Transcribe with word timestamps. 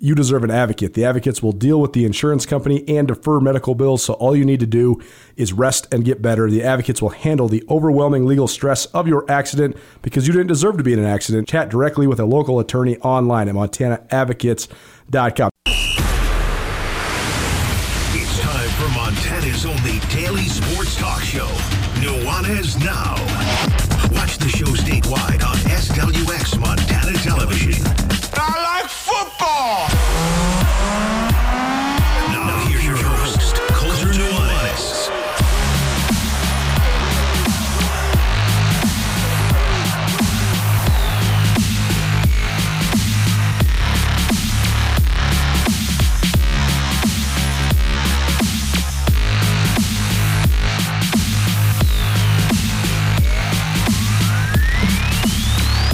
you 0.00 0.14
deserve 0.14 0.42
an 0.42 0.50
advocate. 0.50 0.94
The 0.94 1.04
advocates 1.04 1.42
will 1.42 1.52
deal 1.52 1.78
with 1.80 1.92
the 1.92 2.06
insurance 2.06 2.46
company 2.46 2.82
and 2.88 3.06
defer 3.06 3.38
medical 3.38 3.74
bills, 3.74 4.02
so 4.02 4.14
all 4.14 4.34
you 4.34 4.46
need 4.46 4.60
to 4.60 4.66
do 4.66 5.00
is 5.36 5.52
rest 5.52 5.86
and 5.92 6.04
get 6.04 6.22
better. 6.22 6.50
The 6.50 6.62
advocates 6.62 7.02
will 7.02 7.10
handle 7.10 7.48
the 7.48 7.62
overwhelming 7.68 8.24
legal 8.26 8.48
stress 8.48 8.86
of 8.86 9.06
your 9.06 9.30
accident 9.30 9.76
because 10.00 10.26
you 10.26 10.32
didn't 10.32 10.48
deserve 10.48 10.78
to 10.78 10.82
be 10.82 10.94
in 10.94 10.98
an 10.98 11.04
accident. 11.04 11.46
Chat 11.46 11.68
directly 11.68 12.06
with 12.06 12.18
a 12.18 12.24
local 12.24 12.58
attorney 12.58 12.96
online 12.98 13.48
at 13.48 13.54
montanaadvocates.com. 13.54 15.50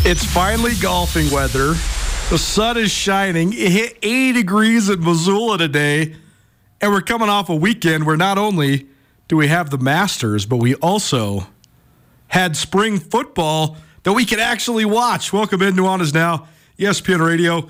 It's 0.09 0.25
finally 0.25 0.77
golfing 0.77 1.29
weather. 1.33 1.71
The 2.31 2.39
sun 2.39 2.77
is 2.77 2.93
shining. 2.93 3.53
It 3.53 3.73
hit 3.73 3.99
80 4.03 4.35
degrees 4.35 4.89
in 4.89 5.03
Missoula 5.03 5.59
today. 5.59 6.15
And 6.81 6.93
we're 6.93 7.01
coming 7.01 7.29
off 7.29 7.49
a 7.49 7.57
weekend 7.57 8.07
where 8.07 8.17
not 8.17 8.39
only 8.39 8.87
do 9.27 9.37
we 9.37 9.49
have 9.49 9.71
the 9.71 9.79
Masters, 9.79 10.47
but 10.47 10.59
we 10.59 10.77
also 10.77 11.49
had 12.29 12.57
spring 12.57 13.01
football 13.01 13.79
that 14.05 14.13
we 14.13 14.25
can 14.25 14.39
actually 14.39 14.85
watch. 14.85 15.33
Welcome 15.33 15.61
in, 15.61 15.75
Nuanez 15.75 16.15
Now, 16.15 16.47
ESPN 16.79 17.27
Radio, 17.27 17.69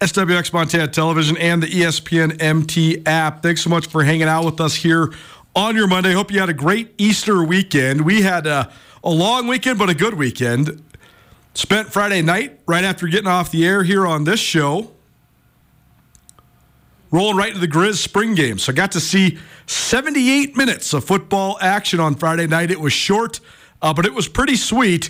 SWX 0.00 0.54
Montana 0.54 0.88
Television, 0.88 1.36
and 1.36 1.62
the 1.62 1.66
ESPN 1.66 2.40
MT 2.40 3.02
app. 3.04 3.42
Thanks 3.42 3.60
so 3.60 3.68
much 3.68 3.86
for 3.88 4.02
hanging 4.02 4.28
out 4.28 4.46
with 4.46 4.62
us 4.62 4.76
here 4.76 5.12
on 5.54 5.76
your 5.76 5.88
Monday. 5.88 6.14
Hope 6.14 6.32
you 6.32 6.40
had 6.40 6.48
a 6.48 6.54
great 6.54 6.94
Easter 6.96 7.44
weekend. 7.44 8.00
We 8.00 8.22
had 8.22 8.46
a, 8.46 8.72
a 9.04 9.10
long 9.10 9.46
weekend, 9.46 9.78
but 9.78 9.90
a 9.90 9.94
good 9.94 10.14
weekend. 10.14 10.82
Spent 11.56 11.90
Friday 11.90 12.20
night 12.20 12.60
right 12.66 12.84
after 12.84 13.06
getting 13.06 13.28
off 13.28 13.50
the 13.50 13.64
air 13.64 13.82
here 13.82 14.06
on 14.06 14.24
this 14.24 14.38
show, 14.38 14.92
rolling 17.10 17.38
right 17.38 17.54
to 17.54 17.58
the 17.58 17.66
Griz 17.66 17.98
spring 17.98 18.34
game. 18.34 18.58
So 18.58 18.72
I 18.72 18.74
got 18.74 18.92
to 18.92 19.00
see 19.00 19.38
78 19.64 20.54
minutes 20.54 20.92
of 20.92 21.04
football 21.04 21.56
action 21.62 21.98
on 21.98 22.14
Friday 22.14 22.46
night. 22.46 22.70
It 22.70 22.78
was 22.78 22.92
short, 22.92 23.40
uh, 23.80 23.94
but 23.94 24.04
it 24.04 24.12
was 24.12 24.28
pretty 24.28 24.56
sweet. 24.56 25.08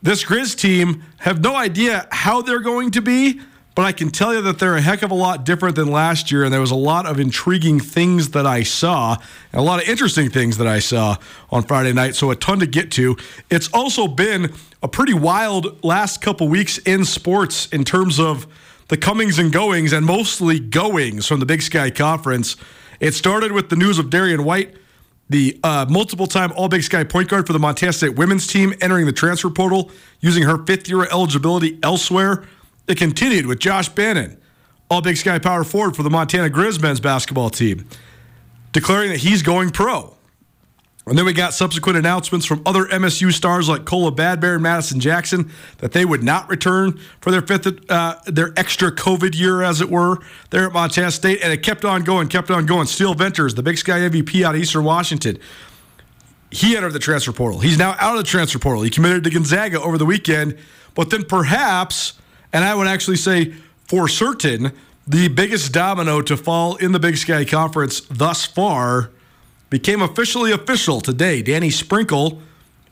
This 0.00 0.22
Griz 0.22 0.54
team 0.54 1.02
have 1.18 1.40
no 1.40 1.56
idea 1.56 2.06
how 2.12 2.40
they're 2.40 2.60
going 2.60 2.92
to 2.92 3.02
be, 3.02 3.40
but 3.80 3.86
I 3.86 3.92
can 3.92 4.10
tell 4.10 4.34
you 4.34 4.42
that 4.42 4.58
they're 4.58 4.76
a 4.76 4.80
heck 4.82 5.00
of 5.00 5.10
a 5.10 5.14
lot 5.14 5.46
different 5.46 5.74
than 5.74 5.90
last 5.90 6.30
year. 6.30 6.44
And 6.44 6.52
there 6.52 6.60
was 6.60 6.70
a 6.70 6.76
lot 6.76 7.06
of 7.06 7.18
intriguing 7.18 7.80
things 7.80 8.32
that 8.32 8.44
I 8.44 8.62
saw, 8.62 9.16
and 9.52 9.58
a 9.58 9.62
lot 9.62 9.82
of 9.82 9.88
interesting 9.88 10.28
things 10.28 10.58
that 10.58 10.66
I 10.66 10.80
saw 10.80 11.16
on 11.48 11.62
Friday 11.62 11.94
night. 11.94 12.14
So 12.14 12.30
a 12.30 12.36
ton 12.36 12.58
to 12.58 12.66
get 12.66 12.90
to. 12.92 13.16
It's 13.48 13.70
also 13.72 14.06
been 14.06 14.52
a 14.82 14.88
pretty 14.88 15.14
wild 15.14 15.82
last 15.82 16.20
couple 16.20 16.46
weeks 16.46 16.76
in 16.76 17.06
sports 17.06 17.68
in 17.68 17.84
terms 17.84 18.20
of 18.20 18.46
the 18.88 18.98
comings 18.98 19.38
and 19.38 19.50
goings, 19.50 19.94
and 19.94 20.04
mostly 20.04 20.60
goings 20.60 21.26
from 21.26 21.40
the 21.40 21.46
Big 21.46 21.62
Sky 21.62 21.90
Conference. 21.90 22.56
It 23.00 23.14
started 23.14 23.50
with 23.50 23.70
the 23.70 23.76
news 23.76 23.98
of 23.98 24.10
Darian 24.10 24.44
White, 24.44 24.76
the 25.30 25.58
uh, 25.64 25.86
multiple 25.88 26.26
time 26.26 26.52
All 26.54 26.68
Big 26.68 26.82
Sky 26.82 27.02
point 27.04 27.30
guard 27.30 27.46
for 27.46 27.54
the 27.54 27.58
Montana 27.58 27.94
State 27.94 28.16
women's 28.16 28.46
team, 28.46 28.74
entering 28.82 29.06
the 29.06 29.12
transfer 29.12 29.48
portal 29.48 29.90
using 30.20 30.42
her 30.42 30.58
fifth 30.66 30.86
year 30.86 31.04
eligibility 31.04 31.78
elsewhere. 31.82 32.44
It 32.88 32.96
continued 32.98 33.46
with 33.46 33.60
Josh 33.60 33.88
Bannon, 33.88 34.38
All 34.88 35.00
Big 35.00 35.16
Sky 35.16 35.38
power 35.38 35.64
forward 35.64 35.96
for 35.96 36.02
the 36.02 36.10
Montana 36.10 36.50
Griz 36.50 36.80
men's 36.80 37.00
basketball 37.00 37.50
team, 37.50 37.86
declaring 38.72 39.10
that 39.10 39.18
he's 39.18 39.42
going 39.42 39.70
pro. 39.70 40.16
And 41.06 41.18
then 41.18 41.24
we 41.24 41.32
got 41.32 41.54
subsequent 41.54 41.98
announcements 41.98 42.46
from 42.46 42.62
other 42.66 42.84
MSU 42.84 43.32
stars 43.32 43.68
like 43.68 43.84
Kola 43.84 44.12
Bad 44.12 44.40
Bear 44.40 44.54
and 44.54 44.62
Madison 44.62 45.00
Jackson 45.00 45.50
that 45.78 45.92
they 45.92 46.04
would 46.04 46.22
not 46.22 46.48
return 46.48 47.00
for 47.20 47.30
their 47.30 47.42
fifth, 47.42 47.90
uh, 47.90 48.16
their 48.26 48.52
extra 48.56 48.92
COVID 48.92 49.36
year, 49.36 49.62
as 49.62 49.80
it 49.80 49.90
were, 49.90 50.18
there 50.50 50.66
at 50.66 50.72
Montana 50.72 51.10
State. 51.10 51.40
And 51.42 51.52
it 51.52 51.62
kept 51.62 51.84
on 51.84 52.04
going, 52.04 52.28
kept 52.28 52.50
on 52.50 52.66
going. 52.66 52.86
Steele 52.86 53.14
Venters, 53.14 53.54
the 53.54 53.62
Big 53.62 53.78
Sky 53.78 54.00
MVP 54.00 54.44
out 54.44 54.54
of 54.54 54.60
Eastern 54.60 54.84
Washington, 54.84 55.38
he 56.50 56.76
entered 56.76 56.92
the 56.92 56.98
transfer 56.98 57.32
portal. 57.32 57.60
He's 57.60 57.78
now 57.78 57.96
out 57.98 58.12
of 58.12 58.18
the 58.18 58.28
transfer 58.28 58.58
portal. 58.58 58.82
He 58.82 58.90
committed 58.90 59.24
to 59.24 59.30
Gonzaga 59.30 59.80
over 59.80 59.96
the 59.98 60.06
weekend. 60.06 60.58
But 60.94 61.10
then 61.10 61.24
perhaps, 61.24 62.12
and 62.52 62.64
I 62.64 62.74
would 62.74 62.86
actually 62.86 63.16
say 63.16 63.54
for 63.84 64.08
certain, 64.08 64.72
the 65.06 65.28
biggest 65.28 65.72
domino 65.72 66.22
to 66.22 66.36
fall 66.36 66.76
in 66.76 66.92
the 66.92 67.00
Big 67.00 67.16
Sky 67.16 67.44
Conference 67.44 68.00
thus 68.02 68.44
far 68.44 69.10
became 69.68 70.02
officially 70.02 70.52
official 70.52 71.00
today. 71.00 71.42
Danny 71.42 71.70
Sprinkle, 71.70 72.40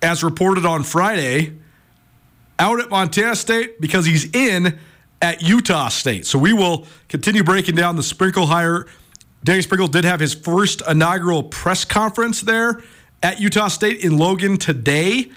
as 0.02 0.24
reported 0.24 0.64
on 0.64 0.82
Friday, 0.82 1.52
out 2.58 2.80
at 2.80 2.90
Montana 2.90 3.36
State 3.36 3.80
because 3.80 4.06
he's 4.06 4.32
in 4.34 4.78
at 5.22 5.42
Utah 5.42 5.88
State. 5.88 6.26
So 6.26 6.38
we 6.38 6.52
will 6.52 6.86
continue 7.08 7.44
breaking 7.44 7.74
down 7.74 7.96
the 7.96 8.02
Sprinkle 8.02 8.46
hire. 8.46 8.86
Danny 9.44 9.62
Sprinkle 9.62 9.88
did 9.88 10.04
have 10.04 10.20
his 10.20 10.34
first 10.34 10.82
inaugural 10.88 11.44
press 11.44 11.84
conference 11.84 12.40
there 12.40 12.82
at 13.22 13.40
Utah 13.40 13.68
State 13.68 14.00
in 14.00 14.18
Logan 14.18 14.56
today. 14.56 15.30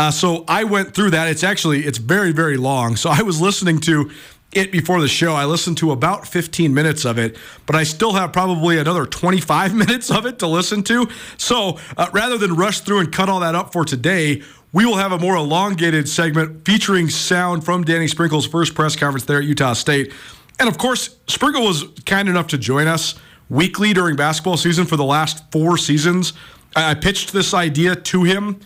Uh, 0.00 0.10
so 0.10 0.46
I 0.48 0.64
went 0.64 0.94
through 0.94 1.10
that. 1.10 1.28
It's 1.28 1.44
actually 1.44 1.80
it's 1.80 1.98
very 1.98 2.32
very 2.32 2.56
long. 2.56 2.96
So 2.96 3.10
I 3.10 3.20
was 3.20 3.38
listening 3.38 3.80
to 3.80 4.10
it 4.50 4.72
before 4.72 4.98
the 4.98 5.08
show. 5.08 5.34
I 5.34 5.44
listened 5.44 5.76
to 5.76 5.90
about 5.90 6.26
15 6.26 6.72
minutes 6.72 7.04
of 7.04 7.18
it, 7.18 7.36
but 7.66 7.76
I 7.76 7.82
still 7.82 8.14
have 8.14 8.32
probably 8.32 8.78
another 8.78 9.04
25 9.04 9.74
minutes 9.84 10.10
of 10.10 10.24
it 10.24 10.38
to 10.38 10.46
listen 10.46 10.82
to. 10.84 11.06
So 11.36 11.78
uh, 11.98 12.08
rather 12.14 12.38
than 12.38 12.56
rush 12.56 12.80
through 12.80 13.00
and 13.00 13.12
cut 13.12 13.28
all 13.28 13.40
that 13.40 13.54
up 13.54 13.74
for 13.74 13.84
today, 13.84 14.40
we 14.72 14.86
will 14.86 14.96
have 14.96 15.12
a 15.12 15.18
more 15.18 15.36
elongated 15.36 16.08
segment 16.08 16.64
featuring 16.64 17.10
sound 17.10 17.66
from 17.66 17.84
Danny 17.84 18.08
Sprinkle's 18.08 18.46
first 18.46 18.74
press 18.74 18.96
conference 18.96 19.26
there 19.26 19.40
at 19.40 19.44
Utah 19.44 19.74
State. 19.74 20.14
And 20.58 20.66
of 20.66 20.78
course, 20.78 21.14
Sprinkle 21.26 21.62
was 21.62 21.84
kind 22.06 22.26
enough 22.26 22.46
to 22.46 22.58
join 22.58 22.88
us 22.88 23.16
weekly 23.50 23.92
during 23.92 24.16
basketball 24.16 24.56
season 24.56 24.86
for 24.86 24.96
the 24.96 25.04
last 25.04 25.44
four 25.52 25.76
seasons. 25.76 26.32
I 26.74 26.94
pitched 26.94 27.34
this 27.34 27.52
idea 27.52 27.96
to 27.96 28.24
him 28.24 28.60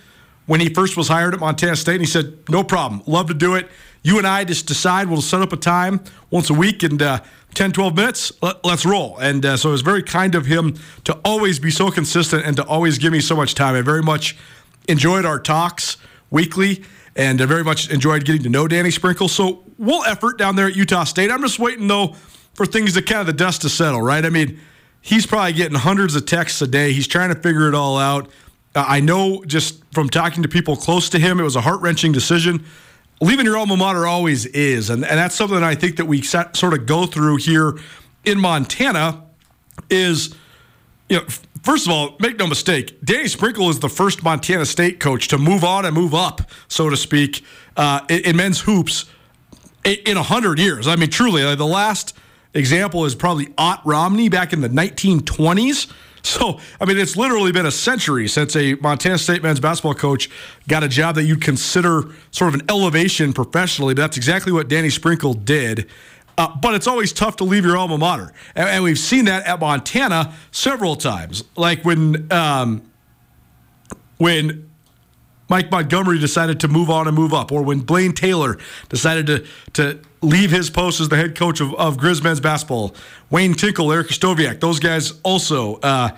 when 0.46 0.60
he 0.60 0.68
first 0.68 0.96
was 0.96 1.08
hired 1.08 1.34
at 1.34 1.40
Montana 1.40 1.76
State, 1.76 1.94
and 1.94 2.02
he 2.02 2.06
said, 2.06 2.38
No 2.48 2.64
problem, 2.64 3.02
love 3.06 3.28
to 3.28 3.34
do 3.34 3.54
it. 3.54 3.68
You 4.02 4.18
and 4.18 4.26
I 4.26 4.44
just 4.44 4.66
decide 4.66 5.08
we'll 5.08 5.22
set 5.22 5.40
up 5.40 5.52
a 5.52 5.56
time 5.56 6.00
once 6.30 6.50
a 6.50 6.54
week 6.54 6.82
and 6.82 7.00
uh, 7.00 7.20
10, 7.54 7.72
12 7.72 7.96
minutes, 7.96 8.32
let, 8.42 8.64
us 8.64 8.84
roll. 8.84 9.16
And 9.18 9.44
uh, 9.46 9.56
so 9.56 9.70
it 9.70 9.72
was 9.72 9.80
very 9.80 10.02
kind 10.02 10.34
of 10.34 10.46
him 10.46 10.76
to 11.04 11.18
always 11.24 11.58
be 11.58 11.70
so 11.70 11.90
consistent 11.90 12.44
and 12.44 12.56
to 12.56 12.64
always 12.64 12.98
give 12.98 13.12
me 13.12 13.20
so 13.20 13.34
much 13.34 13.54
time. 13.54 13.74
I 13.74 13.80
very 13.80 14.02
much 14.02 14.36
enjoyed 14.88 15.24
our 15.24 15.38
talks 15.38 15.96
weekly 16.30 16.84
and 17.16 17.40
I 17.40 17.46
very 17.46 17.64
much 17.64 17.90
enjoyed 17.90 18.24
getting 18.24 18.42
to 18.42 18.48
know 18.48 18.66
Danny 18.66 18.90
Sprinkle. 18.90 19.28
So 19.28 19.64
we'll 19.78 20.04
effort 20.04 20.36
down 20.36 20.56
there 20.56 20.66
at 20.66 20.76
Utah 20.76 21.04
State. 21.04 21.30
I'm 21.30 21.40
just 21.40 21.58
waiting, 21.58 21.86
though, 21.86 22.16
for 22.54 22.66
things 22.66 22.94
to 22.94 23.02
kind 23.02 23.20
of 23.20 23.26
the 23.26 23.32
dust 23.32 23.62
to 23.62 23.68
settle, 23.68 24.02
right? 24.02 24.24
I 24.24 24.30
mean, 24.30 24.60
he's 25.00 25.26
probably 25.26 25.52
getting 25.52 25.78
hundreds 25.78 26.16
of 26.16 26.26
texts 26.26 26.60
a 26.60 26.66
day. 26.66 26.92
He's 26.92 27.06
trying 27.06 27.32
to 27.32 27.40
figure 27.40 27.68
it 27.68 27.74
all 27.74 27.98
out. 27.98 28.28
Uh, 28.74 28.84
I 28.86 29.00
know 29.00 29.44
just 29.44 29.82
from 29.92 30.08
talking 30.08 30.42
to 30.42 30.48
people 30.48 30.76
close 30.76 31.08
to 31.10 31.18
him, 31.18 31.38
it 31.38 31.44
was 31.44 31.56
a 31.56 31.60
heart 31.60 31.80
wrenching 31.80 32.12
decision. 32.12 32.64
Leaving 33.20 33.46
your 33.46 33.56
alma 33.56 33.76
mater 33.76 34.06
always 34.06 34.46
is. 34.46 34.90
And, 34.90 35.04
and 35.04 35.18
that's 35.18 35.34
something 35.34 35.62
I 35.62 35.74
think 35.74 35.96
that 35.96 36.06
we 36.06 36.22
set, 36.22 36.56
sort 36.56 36.74
of 36.74 36.86
go 36.86 37.06
through 37.06 37.36
here 37.36 37.78
in 38.24 38.40
Montana 38.40 39.22
is, 39.88 40.34
you 41.08 41.18
know, 41.18 41.24
first 41.62 41.86
of 41.86 41.92
all, 41.92 42.16
make 42.20 42.38
no 42.38 42.46
mistake, 42.46 43.00
Danny 43.02 43.28
Sprinkle 43.28 43.70
is 43.70 43.78
the 43.80 43.88
first 43.88 44.22
Montana 44.22 44.66
State 44.66 45.00
coach 45.00 45.28
to 45.28 45.38
move 45.38 45.64
on 45.64 45.84
and 45.84 45.94
move 45.94 46.14
up, 46.14 46.42
so 46.68 46.90
to 46.90 46.96
speak, 46.96 47.44
uh, 47.76 48.00
in, 48.08 48.20
in, 48.20 48.36
men's 48.36 48.60
hoops 48.60 49.06
in 49.84 50.16
a 50.16 50.22
hundred 50.22 50.58
years. 50.58 50.88
I 50.88 50.96
mean, 50.96 51.10
truly, 51.10 51.42
like 51.42 51.58
the 51.58 51.66
last 51.66 52.16
example 52.52 53.04
is 53.04 53.14
probably 53.14 53.52
Ott 53.58 53.80
Romney 53.84 54.28
back 54.28 54.52
in 54.52 54.60
the 54.60 54.68
1920s. 54.68 55.92
So, 56.24 56.58
I 56.80 56.86
mean, 56.86 56.96
it's 56.96 57.18
literally 57.18 57.52
been 57.52 57.66
a 57.66 57.70
century 57.70 58.28
since 58.28 58.56
a 58.56 58.74
Montana 58.76 59.18
State 59.18 59.42
men's 59.42 59.60
basketball 59.60 59.94
coach 59.94 60.30
got 60.66 60.82
a 60.82 60.88
job 60.88 61.16
that 61.16 61.24
you'd 61.24 61.42
consider 61.42 62.04
sort 62.30 62.54
of 62.54 62.60
an 62.60 62.66
elevation 62.70 63.34
professionally. 63.34 63.92
But 63.92 64.02
that's 64.02 64.16
exactly 64.16 64.50
what 64.50 64.68
Danny 64.68 64.88
Sprinkle 64.88 65.34
did. 65.34 65.86
Uh, 66.38 66.56
but 66.56 66.74
it's 66.74 66.86
always 66.86 67.12
tough 67.12 67.36
to 67.36 67.44
leave 67.44 67.64
your 67.64 67.76
alma 67.76 67.98
mater. 67.98 68.32
And, 68.54 68.68
and, 68.68 68.82
we've 68.82 68.98
seen 68.98 69.26
that 69.26 69.46
at 69.46 69.60
Montana 69.60 70.34
several 70.50 70.96
times. 70.96 71.44
Like 71.56 71.84
when, 71.84 72.32
um, 72.32 72.90
when 74.16 74.70
Mike 75.48 75.70
Montgomery 75.70 76.18
decided 76.18 76.60
to 76.60 76.68
move 76.68 76.90
on 76.90 77.06
and 77.06 77.16
move 77.16 77.34
up, 77.34 77.52
or 77.52 77.62
when 77.62 77.80
Blaine 77.80 78.12
Taylor 78.12 78.58
decided 78.88 79.26
to, 79.26 79.46
to 79.74 80.00
leave 80.22 80.50
his 80.50 80.70
post 80.70 81.00
as 81.00 81.08
the 81.08 81.16
head 81.16 81.36
coach 81.36 81.60
of, 81.60 81.74
of 81.74 81.98
Griz 81.98 82.22
men's 82.22 82.40
basketball, 82.40 82.94
Wayne 83.30 83.54
Tinkle, 83.54 83.86
Larry 83.86 84.04
Krystkowiak, 84.04 84.60
those 84.60 84.80
guys 84.80 85.12
also. 85.22 85.76
Uh, 85.76 86.10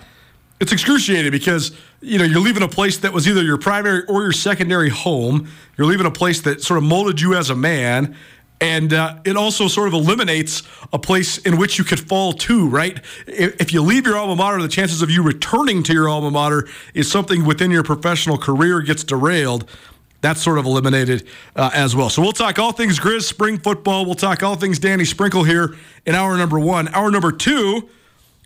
it's 0.59 0.71
excruciating 0.71 1.31
because 1.31 1.71
you 2.01 2.17
know 2.17 2.23
you're 2.23 2.39
leaving 2.39 2.63
a 2.63 2.67
place 2.67 2.97
that 2.99 3.13
was 3.13 3.27
either 3.27 3.43
your 3.43 3.57
primary 3.57 4.03
or 4.05 4.23
your 4.23 4.31
secondary 4.31 4.89
home. 4.89 5.47
You're 5.77 5.87
leaving 5.87 6.07
a 6.07 6.11
place 6.11 6.41
that 6.41 6.61
sort 6.61 6.77
of 6.79 6.83
molded 6.83 7.21
you 7.21 7.35
as 7.35 7.51
a 7.51 7.55
man, 7.55 8.15
and 8.59 8.91
uh, 8.93 9.17
it 9.23 9.37
also 9.37 9.67
sort 9.67 9.87
of 9.87 9.93
eliminates 9.93 10.63
a 10.91 10.97
place 10.97 11.37
in 11.39 11.57
which 11.57 11.77
you 11.77 11.83
could 11.83 11.99
fall 11.99 12.33
to, 12.33 12.67
right? 12.67 12.99
If 13.27 13.71
you 13.71 13.81
leave 13.81 14.05
your 14.05 14.17
alma 14.17 14.35
mater, 14.35 14.61
the 14.61 14.67
chances 14.67 15.01
of 15.01 15.11
you 15.11 15.21
returning 15.21 15.83
to 15.83 15.93
your 15.93 16.09
alma 16.09 16.31
mater 16.31 16.67
is 16.93 17.09
something 17.09 17.45
within 17.45 17.69
your 17.69 17.83
professional 17.83 18.37
career 18.37 18.81
gets 18.81 19.03
derailed. 19.03 19.69
That's 20.21 20.41
sort 20.41 20.57
of 20.57 20.65
eliminated 20.65 21.27
uh, 21.55 21.69
as 21.73 21.95
well. 21.95 22.09
So 22.09 22.23
we'll 22.23 22.31
talk 22.31 22.57
all 22.57 22.71
things 22.71 22.97
Griz 22.99 23.27
spring 23.27 23.59
football. 23.59 24.05
We'll 24.05 24.15
talk 24.15 24.41
all 24.41 24.55
things 24.55 24.79
Danny 24.79 25.05
Sprinkle 25.05 25.43
here 25.43 25.75
in 26.07 26.15
hour 26.15 26.35
number 26.35 26.59
one. 26.59 26.87
Hour 26.87 27.11
number 27.11 27.31
two, 27.31 27.87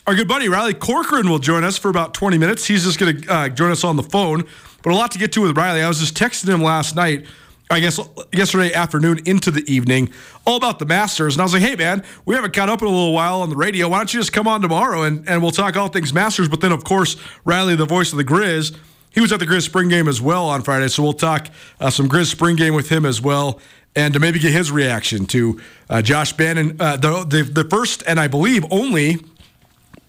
our 0.06 0.14
good 0.14 0.28
buddy 0.28 0.50
Riley 0.50 0.74
Corcoran 0.74 1.30
will 1.30 1.40
join 1.40 1.64
us 1.64 1.78
for 1.78 1.90
about 1.90 2.14
20 2.14 2.38
minutes. 2.38 2.66
He's 2.66 2.84
just 2.84 3.00
going 3.00 3.22
to 3.22 3.34
uh, 3.34 3.50
join 3.50 3.72
us 3.72 3.86
on 3.86 3.96
the 3.96 4.04
phone, 4.04 4.44
but 4.84 4.92
a 4.92 4.96
lot 4.96 5.12
to 5.12 5.20
get 5.20 5.32
to 5.34 5.42
with 5.42 5.56
Riley. 5.56 5.82
I 5.82 5.88
was 5.88 6.00
just 6.00 6.16
texting 6.18 6.50
him 6.50 6.62
last 6.62 6.96
night 6.98 7.26
I 7.72 7.80
guess 7.80 8.00
yesterday 8.34 8.74
afternoon 8.74 9.22
into 9.26 9.50
the 9.50 9.64
evening, 9.72 10.12
all 10.46 10.58
about 10.58 10.80
the 10.80 10.86
Masters. 10.86 11.36
And 11.36 11.42
I 11.42 11.46
was 11.46 11.54
like, 11.54 11.62
hey, 11.62 11.76
man, 11.76 12.04
we 12.26 12.36
haven't 12.36 12.54
caught 12.54 12.70
up 12.70 12.82
in 12.82 12.88
a 12.88 12.92
little 12.92 13.14
while 13.14 13.42
on 13.42 13.50
the 13.50 13.56
radio. 13.56 13.88
Why 13.88 14.00
don't 14.00 14.14
you 14.14 14.20
just 14.20 14.34
come 14.34 14.48
on 14.48 14.62
tomorrow 14.62 15.04
and, 15.04 15.28
and 15.28 15.42
we'll 15.42 15.52
talk 15.52 15.78
all 15.78 15.88
things 15.88 16.14
Masters? 16.14 16.50
But 16.50 16.60
then, 16.60 16.74
of 16.74 16.84
course, 16.84 17.16
Riley, 17.46 17.76
the 17.78 17.86
voice 17.86 18.12
of 18.12 18.18
the 18.18 18.26
Griz, 18.26 18.74
he 19.10 19.22
was 19.22 19.32
at 19.32 19.40
the 19.40 19.46
Griz 19.46 19.64
spring 19.64 19.88
game 19.88 20.10
as 20.10 20.22
well 20.22 20.50
on 20.50 20.62
Friday. 20.64 20.90
So 20.90 21.02
we'll 21.02 21.14
talk 21.14 21.48
uh, 21.80 21.90
some 21.90 22.10
Griz 22.10 22.30
spring 22.30 22.58
game 22.58 22.74
with 22.74 22.90
him 22.90 23.06
as 23.06 23.22
well 23.22 23.60
and 23.96 24.14
to 24.14 24.20
maybe 24.20 24.40
get 24.40 24.52
his 24.52 24.72
reaction 24.72 25.26
to 25.28 25.60
uh, 25.90 26.02
Josh 26.02 26.34
Bannon, 26.34 26.78
uh, 26.80 26.98
the, 26.98 27.26
the, 27.26 27.44
the 27.44 27.70
first 27.70 28.04
and 28.06 28.20
I 28.20 28.28
believe 28.28 28.66
only 28.72 29.18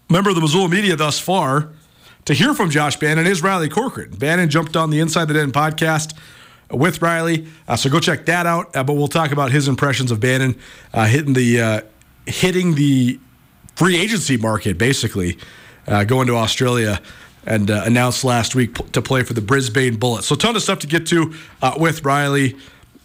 member 0.09 0.31
of 0.31 0.37
the 0.37 0.43
Missoula 0.43 0.69
media 0.69 0.95
thus 0.97 1.19
far 1.19 1.71
to 2.25 2.35
hear 2.35 2.55
from 2.55 2.71
Josh 2.71 2.97
Bannon 2.97 3.27
is 3.27 3.43
Riley 3.43 3.69
Corcoran. 3.69 4.11
Bannon 4.11 4.49
jumped 4.49 4.77
on 4.77 4.91
the 4.91 5.01
Inside 5.01 5.27
the 5.27 5.35
Den 5.35 5.51
podcast 5.51 6.17
with 6.73 7.03
Riley. 7.03 7.47
Uh, 7.69 7.77
so 7.77 7.91
go 7.91 8.01
check 8.01 8.27
that 8.27 8.47
out. 8.47 8.75
Uh, 8.75 8.83
but 8.85 8.95
we'll 8.95 9.09
talk 9.09 9.33
about 9.33 9.51
his 9.51 9.69
impressions 9.69 10.11
of 10.11 10.21
Bannon 10.21 10.59
uh, 10.93 11.07
hitting 11.07 11.35
the 11.35 11.61
uh, 11.61 11.81
hitting 12.27 12.75
the 12.75 13.19
free 13.77 13.97
agency 13.97 14.37
market, 14.37 14.79
basically 14.79 15.39
uh, 15.87 16.05
going 16.05 16.27
to 16.27 16.37
Australia. 16.37 17.01
And 17.45 17.73
uh, 17.73 17.83
announced 17.85 18.23
last 18.23 18.55
week 18.55 18.77
p- 18.77 18.85
to 18.93 19.03
play 19.03 19.25
for 19.25 19.33
the 19.33 19.41
Brisbane 19.41 19.97
Bullets. 19.97 20.29
So, 20.29 20.37
ton 20.37 20.55
of 20.55 20.63
stuff 20.63 20.79
to 20.79 20.87
get 20.87 21.09
to 21.09 21.35
with 21.77 22.05
Riley, 22.05 22.55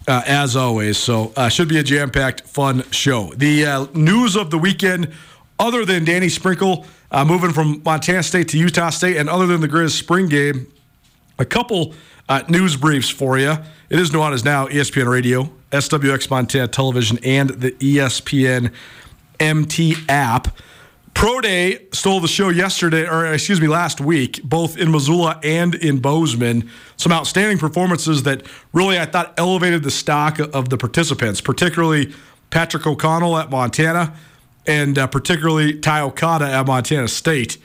as 0.08 0.56
always. 0.56 1.00
So, 1.00 1.34
should 1.50 1.68
be 1.68 1.80
a 1.80 1.84
jam 1.84 2.12
packed, 2.12 2.42
fun 2.42 2.84
show. 2.92 3.34
The 3.34 3.90
news 3.96 4.36
of 4.36 4.52
the 4.52 4.60
weekend, 4.60 5.12
other 5.58 5.86
than 5.86 6.06
Danny 6.06 6.30
Sprinkle 6.30 6.86
moving 7.26 7.52
from 7.52 7.82
Montana 7.84 8.22
State 8.22 8.50
to 8.50 8.60
Utah 8.60 8.92
State, 8.92 9.18
and 9.18 9.28
other 9.28 9.48
than 9.48 9.60
the 9.60 9.68
Griz 9.68 9.96
spring 9.96 10.28
game, 10.28 10.72
a 11.40 11.46
couple 11.46 11.96
uh, 12.30 12.44
news 12.48 12.76
briefs 12.76 13.10
for 13.10 13.38
you. 13.38 13.58
It 13.90 14.00
is 14.00 14.12
Nuanez 14.12 14.44
Now, 14.44 14.68
ESPN 14.68 15.10
Radio, 15.10 15.50
SWX 15.72 16.30
Montana 16.30 16.68
Television, 16.68 17.20
and 17.24 17.50
the 17.50 17.72
ESPN 17.72 18.72
MT 19.40 19.96
app. 20.10 20.56
Pro 21.14 21.42
Day 21.42 21.88
stole 21.94 22.20
the 22.20 22.28
show 22.28 22.50
yesterday, 22.50 23.08
or 23.08 23.26
excuse 23.26 23.60
me, 23.60 23.68
last 23.68 24.00
week, 24.00 24.42
both 24.44 24.78
in 24.78 24.92
Missoula 24.92 25.40
and 25.44 25.74
in 25.74 26.00
Bozeman. 26.00 26.70
Some 26.96 27.12
outstanding 27.12 27.58
performances 27.58 28.24
that 28.24 28.46
really 28.72 29.00
I 29.00 29.06
thought 29.06 29.34
elevated 29.38 29.82
the 29.82 29.90
stock 29.90 30.38
of 30.38 30.70
the 30.70 30.78
participants, 30.78 31.42
particularly 31.42 32.14
Patrick 32.52 32.86
O'Connell 32.86 33.38
at 33.38 33.50
Montana 33.50 34.14
and 34.68 35.00
uh, 35.00 35.08
particularly 35.08 35.80
Ty 35.80 36.02
Okada 36.02 36.46
at 36.52 36.68
Montana 36.68 37.08
State. 37.08 37.58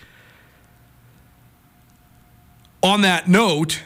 On 2.82 3.03
that 3.03 3.29
note, 3.29 3.82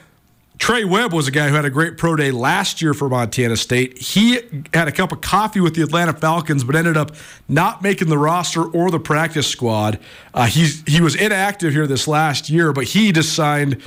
Trey 0.58 0.84
Webb 0.84 1.12
was 1.12 1.28
a 1.28 1.30
guy 1.30 1.48
who 1.48 1.54
had 1.54 1.64
a 1.64 1.70
great 1.70 1.98
pro 1.98 2.16
day 2.16 2.30
last 2.30 2.80
year 2.80 2.94
for 2.94 3.08
Montana 3.08 3.56
State. 3.56 3.98
He 3.98 4.40
had 4.72 4.88
a 4.88 4.92
cup 4.92 5.12
of 5.12 5.20
coffee 5.20 5.60
with 5.60 5.74
the 5.74 5.82
Atlanta 5.82 6.14
Falcons, 6.14 6.64
but 6.64 6.74
ended 6.74 6.96
up 6.96 7.14
not 7.48 7.82
making 7.82 8.08
the 8.08 8.18
roster 8.18 8.64
or 8.64 8.90
the 8.90 8.98
practice 8.98 9.46
squad. 9.46 9.98
Uh, 10.32 10.46
he 10.46 11.00
was 11.00 11.14
inactive 11.14 11.72
here 11.72 11.86
this 11.86 12.08
last 12.08 12.48
year, 12.48 12.72
but 12.72 12.84
he 12.84 13.12
just 13.12 13.34
signed 13.34 13.82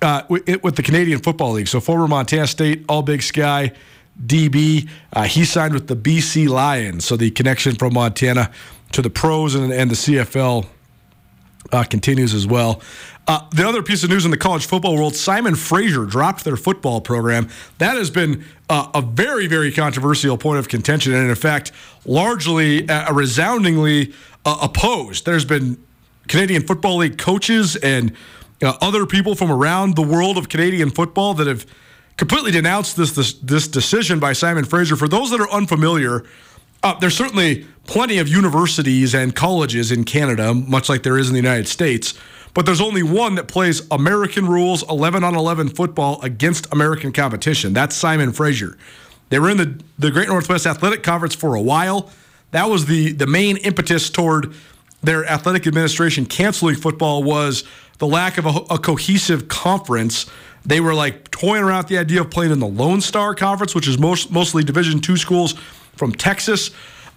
uh, 0.00 0.22
with, 0.28 0.62
with, 0.62 0.76
the 0.76 0.82
Canadian 0.82 1.20
Football 1.20 1.52
League. 1.52 1.68
So 1.68 1.80
former 1.80 2.08
Montana 2.08 2.46
State 2.46 2.84
All 2.88 3.02
Big 3.02 3.22
Sky 3.22 3.72
DB. 4.24 4.88
Uh, 5.12 5.24
he 5.24 5.44
signed 5.44 5.74
with 5.74 5.86
the 5.86 5.96
BC 5.96 6.48
Lions. 6.48 7.04
So 7.04 7.16
the 7.16 7.30
connection 7.30 7.74
from 7.74 7.94
Montana 7.94 8.50
to 8.92 9.02
the 9.02 9.10
pros 9.10 9.54
and, 9.54 9.72
and 9.72 9.90
the 9.90 9.94
CFL 9.94 10.66
uh, 11.72 11.84
continues 11.84 12.34
as 12.34 12.46
well. 12.46 12.80
Uh, 13.26 13.46
the 13.50 13.66
other 13.66 13.82
piece 13.82 14.02
of 14.02 14.10
news 14.10 14.24
in 14.24 14.30
the 14.30 14.36
college 14.36 14.66
football 14.66 14.94
world 14.94 15.14
Simon 15.14 15.54
Fraser 15.54 16.04
dropped 16.04 16.44
their 16.44 16.56
football 16.56 17.00
program. 17.00 17.48
That 17.78 17.96
has 17.96 18.10
been 18.10 18.44
uh, 18.68 18.90
a 18.94 19.00
very, 19.00 19.46
very 19.46 19.70
controversial 19.72 20.36
point 20.36 20.58
of 20.58 20.68
contention, 20.68 21.14
and 21.14 21.28
in 21.28 21.34
fact, 21.36 21.72
largely, 22.04 22.88
uh, 22.88 23.12
resoundingly 23.12 24.12
uh, 24.44 24.58
opposed. 24.62 25.24
There's 25.24 25.44
been 25.44 25.82
Canadian 26.28 26.66
Football 26.66 26.98
League 26.98 27.18
coaches 27.18 27.76
and 27.76 28.12
uh, 28.62 28.76
other 28.80 29.06
people 29.06 29.34
from 29.34 29.50
around 29.50 29.96
the 29.96 30.02
world 30.02 30.36
of 30.36 30.48
Canadian 30.48 30.90
football 30.90 31.34
that 31.34 31.46
have 31.46 31.66
completely 32.16 32.50
denounced 32.50 32.96
this, 32.96 33.12
this, 33.12 33.34
this 33.34 33.68
decision 33.68 34.18
by 34.18 34.32
Simon 34.32 34.64
Fraser. 34.64 34.96
For 34.96 35.08
those 35.08 35.30
that 35.30 35.40
are 35.40 35.50
unfamiliar, 35.50 36.24
uh, 36.82 36.98
there's 36.98 37.16
certainly 37.16 37.66
plenty 37.86 38.18
of 38.18 38.28
universities 38.28 39.14
and 39.14 39.34
colleges 39.34 39.92
in 39.92 40.04
Canada, 40.04 40.54
much 40.54 40.88
like 40.88 41.02
there 41.02 41.18
is 41.18 41.28
in 41.28 41.34
the 41.34 41.40
United 41.40 41.68
States, 41.68 42.14
but 42.54 42.66
there's 42.66 42.80
only 42.80 43.02
one 43.02 43.34
that 43.36 43.48
plays 43.48 43.82
American 43.90 44.46
rules 44.46 44.88
11 44.88 45.24
on 45.24 45.34
11 45.34 45.70
football 45.70 46.20
against 46.22 46.70
American 46.72 47.12
competition. 47.12 47.72
That's 47.72 47.96
Simon 47.96 48.32
Fraser. 48.32 48.76
They 49.30 49.38
were 49.38 49.48
in 49.48 49.56
the, 49.56 49.80
the 49.98 50.10
Great 50.10 50.28
Northwest 50.28 50.66
Athletic 50.66 51.02
Conference 51.02 51.34
for 51.34 51.54
a 51.54 51.62
while. 51.62 52.10
That 52.50 52.68
was 52.68 52.84
the, 52.84 53.12
the 53.12 53.26
main 53.26 53.56
impetus 53.58 54.10
toward 54.10 54.54
their 55.02 55.24
athletic 55.24 55.66
administration 55.66 56.26
canceling 56.26 56.76
football 56.76 57.22
was 57.22 57.64
the 57.98 58.06
lack 58.06 58.38
of 58.38 58.46
a, 58.46 58.74
a 58.74 58.78
cohesive 58.78 59.48
conference. 59.48 60.26
They 60.64 60.80
were 60.80 60.94
like 60.94 61.30
toying 61.30 61.62
around 61.62 61.88
the 61.88 61.98
idea 61.98 62.20
of 62.20 62.30
playing 62.30 62.52
in 62.52 62.58
the 62.58 62.66
Lone 62.66 63.00
Star 63.00 63.34
Conference, 63.34 63.74
which 63.74 63.88
is 63.88 63.98
most, 63.98 64.30
mostly 64.30 64.62
Division 64.62 65.00
two 65.00 65.16
schools 65.16 65.54
from 65.96 66.12
Texas. 66.12 66.70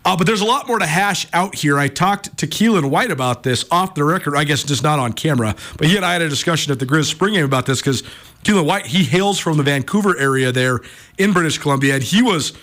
Uh, 0.06 0.16
but 0.16 0.28
there's 0.28 0.42
a 0.42 0.46
lot 0.46 0.68
more 0.68 0.78
to 0.78 0.86
hash 0.86 1.28
out 1.34 1.56
here. 1.56 1.80
I 1.80 1.88
talked 1.88 2.38
to 2.38 2.46
Keelan 2.46 2.92
White 2.92 3.10
about 3.10 3.42
this 3.42 3.66
off 3.72 3.96
the 3.96 4.04
record. 4.04 4.36
I 4.38 4.44
guess 4.44 4.64
just 4.64 4.84
not 4.84 5.00
on 5.00 5.14
camera, 5.14 5.56
but 5.78 5.88
he 5.88 5.96
and 5.96 6.06
I 6.06 6.14
had 6.14 6.22
a 6.22 6.30
discussion 6.30 6.72
at 6.72 6.78
the 6.78 6.86
Griz 6.86 7.08
Spring 7.08 7.34
Game 7.34 7.44
about 7.44 7.66
this 7.66 7.82
because 7.82 8.04
Keelan 8.44 8.68
White 8.68 8.86
he 8.86 9.04
hails 9.04 9.40
from 9.40 9.58
the 9.58 9.64
Vancouver 9.64 10.16
area 10.16 10.52
there 10.52 10.82
in 11.18 11.34
British 11.34 11.58
Columbia, 11.58 11.96
and 11.96 12.04
he 12.04 12.22
was 12.22 12.54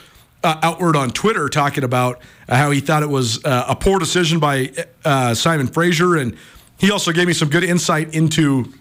uh, 0.45 0.61
outward 0.63 0.95
on 0.95 1.11
Twitter 1.11 1.49
talking 1.49 1.83
about 1.83 2.21
uh, 2.49 2.57
how 2.57 2.71
he 2.71 2.79
thought 2.79 3.03
it 3.03 3.11
was 3.11 3.45
uh, 3.45 3.65
a 3.69 3.75
poor 3.75 3.99
decision 3.99 4.39
by 4.39 4.73
uh, 5.05 5.35
Simon 5.35 5.67
Fraser, 5.67 6.17
and 6.17 6.37
he 6.79 6.93
also 6.93 7.11
gave 7.11 7.27
me 7.27 7.33
some 7.33 7.49
good 7.49 7.65
insight 7.65 8.15
into 8.15 8.73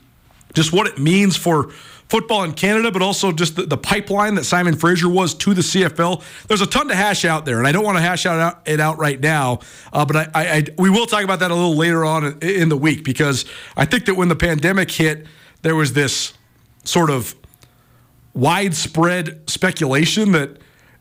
just 0.53 0.71
what 0.71 0.85
it 0.85 0.99
means 0.99 1.35
for 1.35 1.71
football 2.11 2.43
in 2.43 2.51
Canada, 2.51 2.91
but 2.91 3.01
also 3.01 3.31
just 3.31 3.55
the, 3.55 3.63
the, 3.63 3.77
pipeline 3.77 4.35
that 4.35 4.43
Simon 4.43 4.75
Fraser 4.75 5.07
was 5.07 5.33
to 5.33 5.53
the 5.53 5.61
CFL. 5.61 6.21
There's 6.49 6.59
a 6.59 6.65
ton 6.67 6.89
to 6.89 6.95
hash 6.95 7.23
out 7.23 7.45
there, 7.45 7.57
and 7.57 7.65
I 7.65 7.71
don't 7.71 7.85
want 7.85 7.97
to 7.97 8.01
hash 8.01 8.25
out 8.25 8.61
it 8.65 8.81
out 8.81 8.97
right 8.97 9.17
now, 9.17 9.59
uh, 9.93 10.05
but 10.05 10.17
I, 10.17 10.27
I, 10.35 10.51
I, 10.57 10.65
we 10.77 10.89
will 10.89 11.05
talk 11.05 11.23
about 11.23 11.39
that 11.39 11.51
a 11.51 11.55
little 11.55 11.77
later 11.77 12.03
on 12.03 12.37
in 12.41 12.67
the 12.67 12.75
week 12.75 13.05
because 13.05 13.45
I 13.77 13.85
think 13.85 14.07
that 14.07 14.15
when 14.15 14.27
the 14.27 14.35
pandemic 14.35 14.91
hit, 14.91 15.25
there 15.61 15.73
was 15.73 15.93
this 15.93 16.33
sort 16.83 17.09
of 17.09 17.33
widespread 18.33 19.49
speculation 19.49 20.33
that 20.33 20.57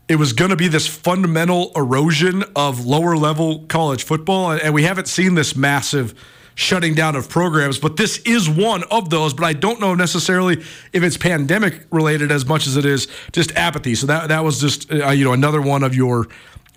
it 0.07 0.15
was 0.15 0.31
going 0.31 0.51
to 0.51 0.57
be 0.57 0.69
this 0.69 0.87
fundamental 0.87 1.73
erosion 1.75 2.45
of 2.55 2.85
lower 2.85 3.17
level 3.17 3.65
college 3.67 4.05
football, 4.05 4.53
and 4.53 4.73
we 4.73 4.83
haven't 4.83 5.09
seen 5.09 5.35
this 5.35 5.57
massive 5.57 6.15
shutting 6.55 6.93
down 6.93 7.15
of 7.15 7.29
programs, 7.29 7.79
but 7.79 7.97
this 7.97 8.17
is 8.19 8.49
one 8.49 8.83
of 8.91 9.09
those. 9.09 9.33
But 9.33 9.45
I 9.45 9.53
don't 9.53 9.79
know 9.79 9.95
necessarily 9.95 10.63
if 10.93 11.03
it's 11.03 11.17
pandemic 11.17 11.85
related 11.91 12.31
as 12.31 12.45
much 12.45 12.67
as 12.67 12.77
it 12.77 12.85
is 12.85 13.07
just 13.31 13.55
apathy. 13.55 13.95
So 13.95 14.07
that 14.07 14.29
that 14.29 14.43
was 14.43 14.59
just 14.59 14.91
uh, 14.91 15.09
you 15.09 15.25
know 15.25 15.33
another 15.33 15.61
one 15.61 15.83
of 15.83 15.95
your 15.95 16.27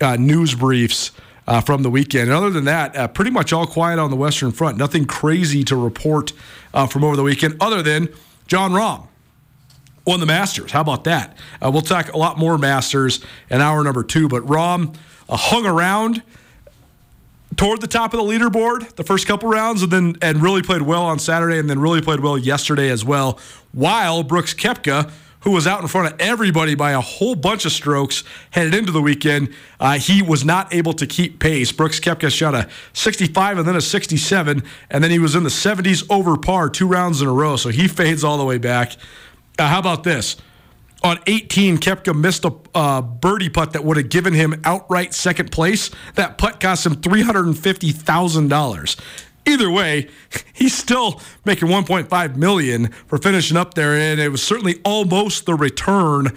uh, 0.01 0.15
news 0.15 0.55
briefs 0.55 1.11
uh, 1.47 1.61
from 1.61 1.83
the 1.83 1.89
weekend. 1.89 2.23
And 2.23 2.33
other 2.33 2.49
than 2.49 2.65
that, 2.65 2.95
uh, 2.95 3.07
pretty 3.07 3.31
much 3.31 3.53
all 3.53 3.67
quiet 3.67 3.99
on 3.99 4.09
the 4.09 4.15
Western 4.15 4.51
Front. 4.51 4.77
Nothing 4.77 5.05
crazy 5.05 5.63
to 5.65 5.75
report 5.75 6.33
uh, 6.73 6.87
from 6.87 7.03
over 7.03 7.15
the 7.15 7.23
weekend, 7.23 7.57
other 7.61 7.81
than 7.81 8.09
Jon 8.47 8.71
Rahm 8.71 9.07
won 10.05 10.19
the 10.19 10.25
Masters. 10.25 10.71
How 10.71 10.81
about 10.81 11.03
that? 11.05 11.37
Uh, 11.61 11.71
we'll 11.71 11.81
talk 11.81 12.13
a 12.13 12.17
lot 12.17 12.37
more 12.37 12.57
Masters 12.57 13.23
in 13.49 13.61
hour 13.61 13.83
number 13.83 14.03
two, 14.03 14.27
but 14.27 14.43
uh, 14.49 15.37
hung 15.37 15.65
around 15.65 16.21
toward 17.57 17.81
the 17.81 17.87
top 17.87 18.13
of 18.13 18.19
the 18.19 18.25
leaderboard 18.25 18.95
the 18.95 19.03
first 19.03 19.27
couple 19.27 19.49
rounds 19.49 19.81
and 19.81 19.91
then 19.91 20.15
and 20.21 20.41
really 20.41 20.61
played 20.61 20.81
well 20.81 21.03
on 21.03 21.19
Saturday 21.19 21.57
and 21.57 21.69
then 21.69 21.79
really 21.79 22.01
played 22.01 22.19
well 22.19 22.37
yesterday 22.37 22.89
as 22.89 23.03
well 23.03 23.39
while 23.71 24.23
Brooks 24.23 24.53
Koepka 24.53 25.11
who 25.45 25.51
was 25.51 25.67
out 25.67 25.79
in 25.79 25.87
front 25.87 26.11
of 26.11 26.19
everybody 26.19 26.73
by 26.73 26.91
a 26.91 26.99
whole 26.99 27.35
bunch 27.35 27.65
of 27.65 27.71
strokes 27.71 28.23
headed 28.49 28.73
into 28.73 28.91
the 28.91 29.01
weekend. 29.01 29.53
Uh, 29.79 29.99
he 29.99 30.23
was 30.23 30.43
not 30.43 30.73
able 30.73 30.91
to 30.91 31.05
keep 31.05 31.39
pace. 31.39 31.71
Brooks 31.71 31.99
Koepka 31.99 32.31
shot 32.31 32.55
a 32.55 32.67
65 32.93 33.59
and 33.59 33.67
then 33.67 33.75
a 33.75 33.81
67, 33.81 34.63
and 34.89 35.03
then 35.03 35.11
he 35.11 35.19
was 35.19 35.35
in 35.35 35.43
the 35.43 35.49
70s 35.49 36.03
over 36.09 36.35
par 36.35 36.67
two 36.67 36.87
rounds 36.87 37.21
in 37.21 37.27
a 37.27 37.31
row. 37.31 37.57
So 37.57 37.69
he 37.69 37.87
fades 37.87 38.23
all 38.23 38.39
the 38.39 38.43
way 38.43 38.57
back. 38.57 38.93
Uh, 39.59 39.67
how 39.67 39.77
about 39.77 40.03
this? 40.03 40.35
On 41.05 41.17
18, 41.27 41.77
Koepka 41.77 42.19
missed 42.19 42.43
a 42.45 42.53
uh, 42.73 42.99
birdie 42.99 43.49
putt 43.49 43.73
that 43.73 43.83
would 43.83 43.97
have 43.97 44.09
given 44.09 44.33
him 44.33 44.59
outright 44.63 45.13
second 45.13 45.51
place. 45.51 45.91
That 46.15 46.39
putt 46.39 46.59
cost 46.59 46.83
him 46.83 46.95
$350,000 46.95 48.99
either 49.47 49.69
way, 49.69 50.07
he's 50.53 50.75
still 50.75 51.21
making 51.45 51.67
1.5 51.67 52.35
million 52.37 52.87
for 53.05 53.19
finishing 53.19 53.55
up 53.55 53.75
there, 53.75 53.93
and 53.93 54.19
it 54.19 54.29
was 54.29 54.41
certainly 54.41 54.81
almost 54.83 55.45
the 55.45 55.53
return 55.53 56.35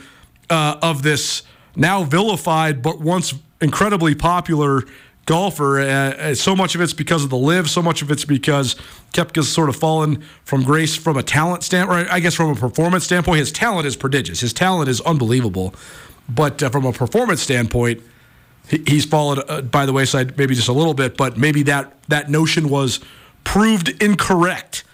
uh, 0.51 0.77
of 0.83 1.03
this 1.03 1.45
now 1.75 2.05
vilified 2.05 2.83
but 2.83 3.01
once 3.01 3.33
incredibly 3.63 4.15
popular 4.15 4.83
golfer. 5.29 5.79
Uh, 5.79 5.85
uh, 5.85 6.35
so 6.35 6.57
much 6.57 6.75
of 6.75 6.81
it's 6.81 6.95
because 6.95 7.23
of 7.23 7.31
the 7.31 7.37
live, 7.37 7.69
So 7.69 7.83
much 7.83 8.01
of 8.01 8.11
it's 8.11 8.25
because 8.25 8.75
Koepka's 9.13 9.49
sort 9.49 9.69
of 9.69 9.77
fallen 9.77 10.25
from 10.45 10.65
grace 10.65 10.97
from 10.97 11.19
a 11.19 11.23
talent 11.23 11.63
standpoint. 11.63 12.09
I 12.11 12.19
guess 12.19 12.35
from 12.35 12.51
a 12.51 12.55
performance 12.55 13.05
standpoint, 13.05 13.39
his 13.39 13.53
talent 13.53 13.87
is 13.87 13.95
prodigious. 13.95 14.41
His 14.41 14.55
talent 14.55 14.89
is 14.89 15.03
unbelievable, 15.03 15.75
but 16.29 16.63
uh, 16.63 16.71
from 16.71 16.87
a 16.87 16.93
performance 16.93 17.43
standpoint 17.43 18.03
he's 18.87 19.07
fallen 19.07 19.43
uh, 19.49 19.63
by 19.63 19.87
the 19.87 19.93
wayside 19.95 20.37
maybe 20.37 20.55
just 20.55 20.69
a 20.69 20.73
little 20.73 20.93
bit, 20.95 21.17
but 21.17 21.39
maybe 21.39 21.63
that 21.63 21.93
that 22.09 22.31
notion 22.31 22.69
was 22.69 23.01
proved 23.45 23.89
incorrect 24.03 24.85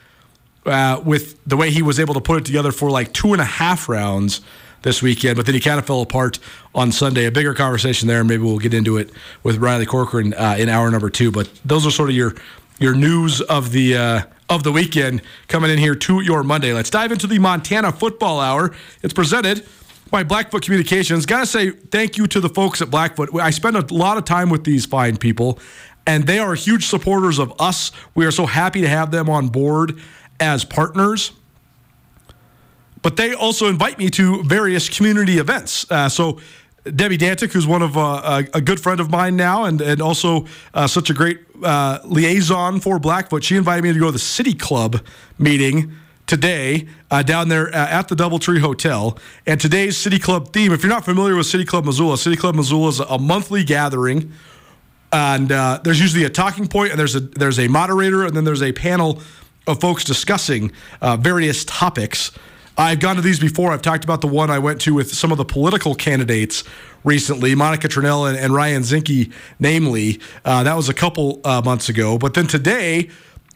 uh, 0.66 1.00
with 1.04 1.38
the 1.44 1.56
way 1.56 1.70
he 1.70 1.82
was 1.82 1.98
able 1.98 2.14
to 2.14 2.20
put 2.20 2.38
it 2.38 2.44
together 2.44 2.70
for 2.70 2.90
like 2.90 3.12
two 3.12 3.32
and 3.32 3.40
a 3.40 3.44
half 3.44 3.88
rounds 3.88 4.40
this 4.84 5.02
weekend. 5.02 5.36
But 5.36 5.46
then 5.46 5.54
he 5.56 5.60
kind 5.60 5.80
of 5.80 5.86
fell 5.86 6.00
apart 6.00 6.38
on 6.74 6.92
Sunday. 6.92 7.24
A 7.24 7.32
bigger 7.32 7.54
conversation 7.54 8.06
there. 8.06 8.20
and 8.20 8.28
Maybe 8.28 8.44
we'll 8.44 8.58
get 8.58 8.72
into 8.72 8.96
it 8.96 9.10
with 9.42 9.56
Riley 9.56 9.86
Corcoran 9.86 10.32
uh, 10.34 10.54
in 10.56 10.68
hour 10.68 10.88
number 10.90 11.10
two. 11.10 11.32
But 11.32 11.50
those 11.64 11.84
are 11.84 11.90
sort 11.90 12.10
of 12.10 12.14
your 12.14 12.34
your 12.78 12.94
news 12.94 13.40
of 13.40 13.72
the. 13.72 13.96
Uh, 13.96 14.22
of 14.50 14.62
the 14.62 14.70
weekend 14.70 15.22
coming 15.48 15.70
in 15.70 15.78
here 15.78 15.94
to 15.94 16.20
your 16.20 16.42
Monday. 16.42 16.74
Let's 16.74 16.90
dive 16.90 17.10
into 17.12 17.26
the 17.26 17.38
Montana 17.38 17.90
Football 17.90 18.40
Hour. 18.40 18.74
It's 19.02 19.14
presented 19.14 19.66
by 20.10 20.22
Blackfoot 20.22 20.62
Communications. 20.62 21.24
Got 21.24 21.40
to 21.40 21.46
say 21.46 21.70
thank 21.70 22.18
you 22.18 22.26
to 22.26 22.40
the 22.40 22.50
folks 22.50 22.82
at 22.82 22.90
Blackfoot. 22.90 23.34
I 23.34 23.48
spend 23.48 23.74
a 23.74 23.94
lot 23.94 24.18
of 24.18 24.26
time 24.26 24.50
with 24.50 24.64
these 24.64 24.84
fine 24.84 25.16
people, 25.16 25.58
and 26.06 26.26
they 26.26 26.38
are 26.38 26.54
huge 26.54 26.86
supporters 26.86 27.38
of 27.38 27.58
us. 27.58 27.90
We 28.14 28.26
are 28.26 28.30
so 28.30 28.44
happy 28.44 28.82
to 28.82 28.88
have 28.88 29.10
them 29.10 29.30
on 29.30 29.48
board 29.48 29.98
as 30.38 30.62
partners. 30.64 31.32
But 33.04 33.18
they 33.18 33.34
also 33.34 33.68
invite 33.68 33.98
me 33.98 34.08
to 34.10 34.42
various 34.44 34.88
community 34.88 35.36
events. 35.36 35.84
Uh, 35.90 36.08
so 36.08 36.40
Debbie 36.84 37.18
Dantic, 37.18 37.52
who's 37.52 37.66
one 37.66 37.82
of 37.82 37.98
uh, 37.98 38.44
a, 38.54 38.62
good 38.62 38.80
friend 38.80 38.98
of 38.98 39.10
mine 39.10 39.36
now, 39.36 39.64
and 39.64 39.82
and 39.82 40.00
also 40.00 40.46
uh, 40.72 40.86
such 40.86 41.10
a 41.10 41.14
great 41.14 41.40
uh, 41.62 41.98
liaison 42.02 42.80
for 42.80 42.98
Blackfoot, 42.98 43.44
she 43.44 43.56
invited 43.56 43.82
me 43.82 43.92
to 43.92 43.98
go 43.98 44.06
to 44.06 44.12
the 44.12 44.18
City 44.18 44.54
Club 44.54 45.04
meeting 45.38 45.92
today 46.26 46.88
uh, 47.10 47.22
down 47.22 47.50
there 47.50 47.68
uh, 47.68 47.88
at 47.88 48.08
the 48.08 48.14
Doubletree 48.14 48.60
Hotel. 48.60 49.18
And 49.46 49.60
today's 49.60 49.98
City 49.98 50.18
Club 50.18 50.54
theme, 50.54 50.72
if 50.72 50.82
you're 50.82 50.88
not 50.88 51.04
familiar 51.04 51.36
with 51.36 51.46
City 51.46 51.66
Club 51.66 51.84
Missoula, 51.84 52.16
City 52.16 52.36
Club 52.36 52.54
Missoula 52.54 52.88
is 52.88 53.00
a 53.00 53.18
monthly 53.18 53.64
gathering. 53.64 54.32
And 55.12 55.52
uh, 55.52 55.80
there's 55.84 56.00
usually 56.00 56.24
a 56.24 56.30
talking 56.30 56.68
point, 56.68 56.90
and 56.90 56.98
there's 56.98 57.14
a 57.14 57.20
there's 57.20 57.58
a 57.58 57.68
moderator, 57.68 58.24
and 58.24 58.34
then 58.34 58.44
there's 58.44 58.62
a 58.62 58.72
panel 58.72 59.20
of 59.66 59.78
folks 59.78 60.04
discussing 60.04 60.72
various 61.02 61.66
topics. 61.66 62.32
I've 62.76 62.98
gone 62.98 63.16
to 63.16 63.22
these 63.22 63.38
before. 63.38 63.72
I've 63.72 63.82
talked 63.82 64.04
about 64.04 64.20
the 64.20 64.26
one 64.26 64.50
I 64.50 64.58
went 64.58 64.80
to 64.82 64.94
with 64.94 65.14
some 65.14 65.30
of 65.30 65.38
the 65.38 65.44
political 65.44 65.94
candidates 65.94 66.64
recently, 67.04 67.54
Monica 67.54 67.88
Tranel 67.88 68.28
and, 68.28 68.36
and 68.36 68.52
Ryan 68.52 68.82
Zinke, 68.82 69.32
namely. 69.60 70.20
Uh, 70.44 70.64
that 70.64 70.74
was 70.74 70.88
a 70.88 70.94
couple 70.94 71.40
uh, 71.44 71.62
months 71.64 71.88
ago. 71.88 72.18
But 72.18 72.34
then 72.34 72.46
today, 72.46 73.10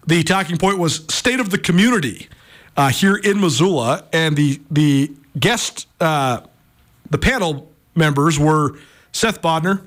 the 0.06 0.22
talking 0.22 0.56
point 0.56 0.78
was 0.78 1.04
state 1.12 1.40
of 1.40 1.50
the 1.50 1.58
community 1.58 2.28
uh, 2.76 2.90
here 2.90 3.16
in 3.16 3.40
Missoula, 3.40 4.04
and 4.12 4.36
the 4.36 4.60
the 4.70 5.12
guest, 5.38 5.88
uh, 6.00 6.42
the 7.10 7.18
panel 7.18 7.70
members 7.96 8.38
were 8.38 8.78
Seth 9.12 9.42
Bodnar, 9.42 9.82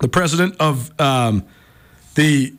the 0.00 0.08
president 0.08 0.54
of 0.60 0.98
um, 1.00 1.44
the 2.14 2.52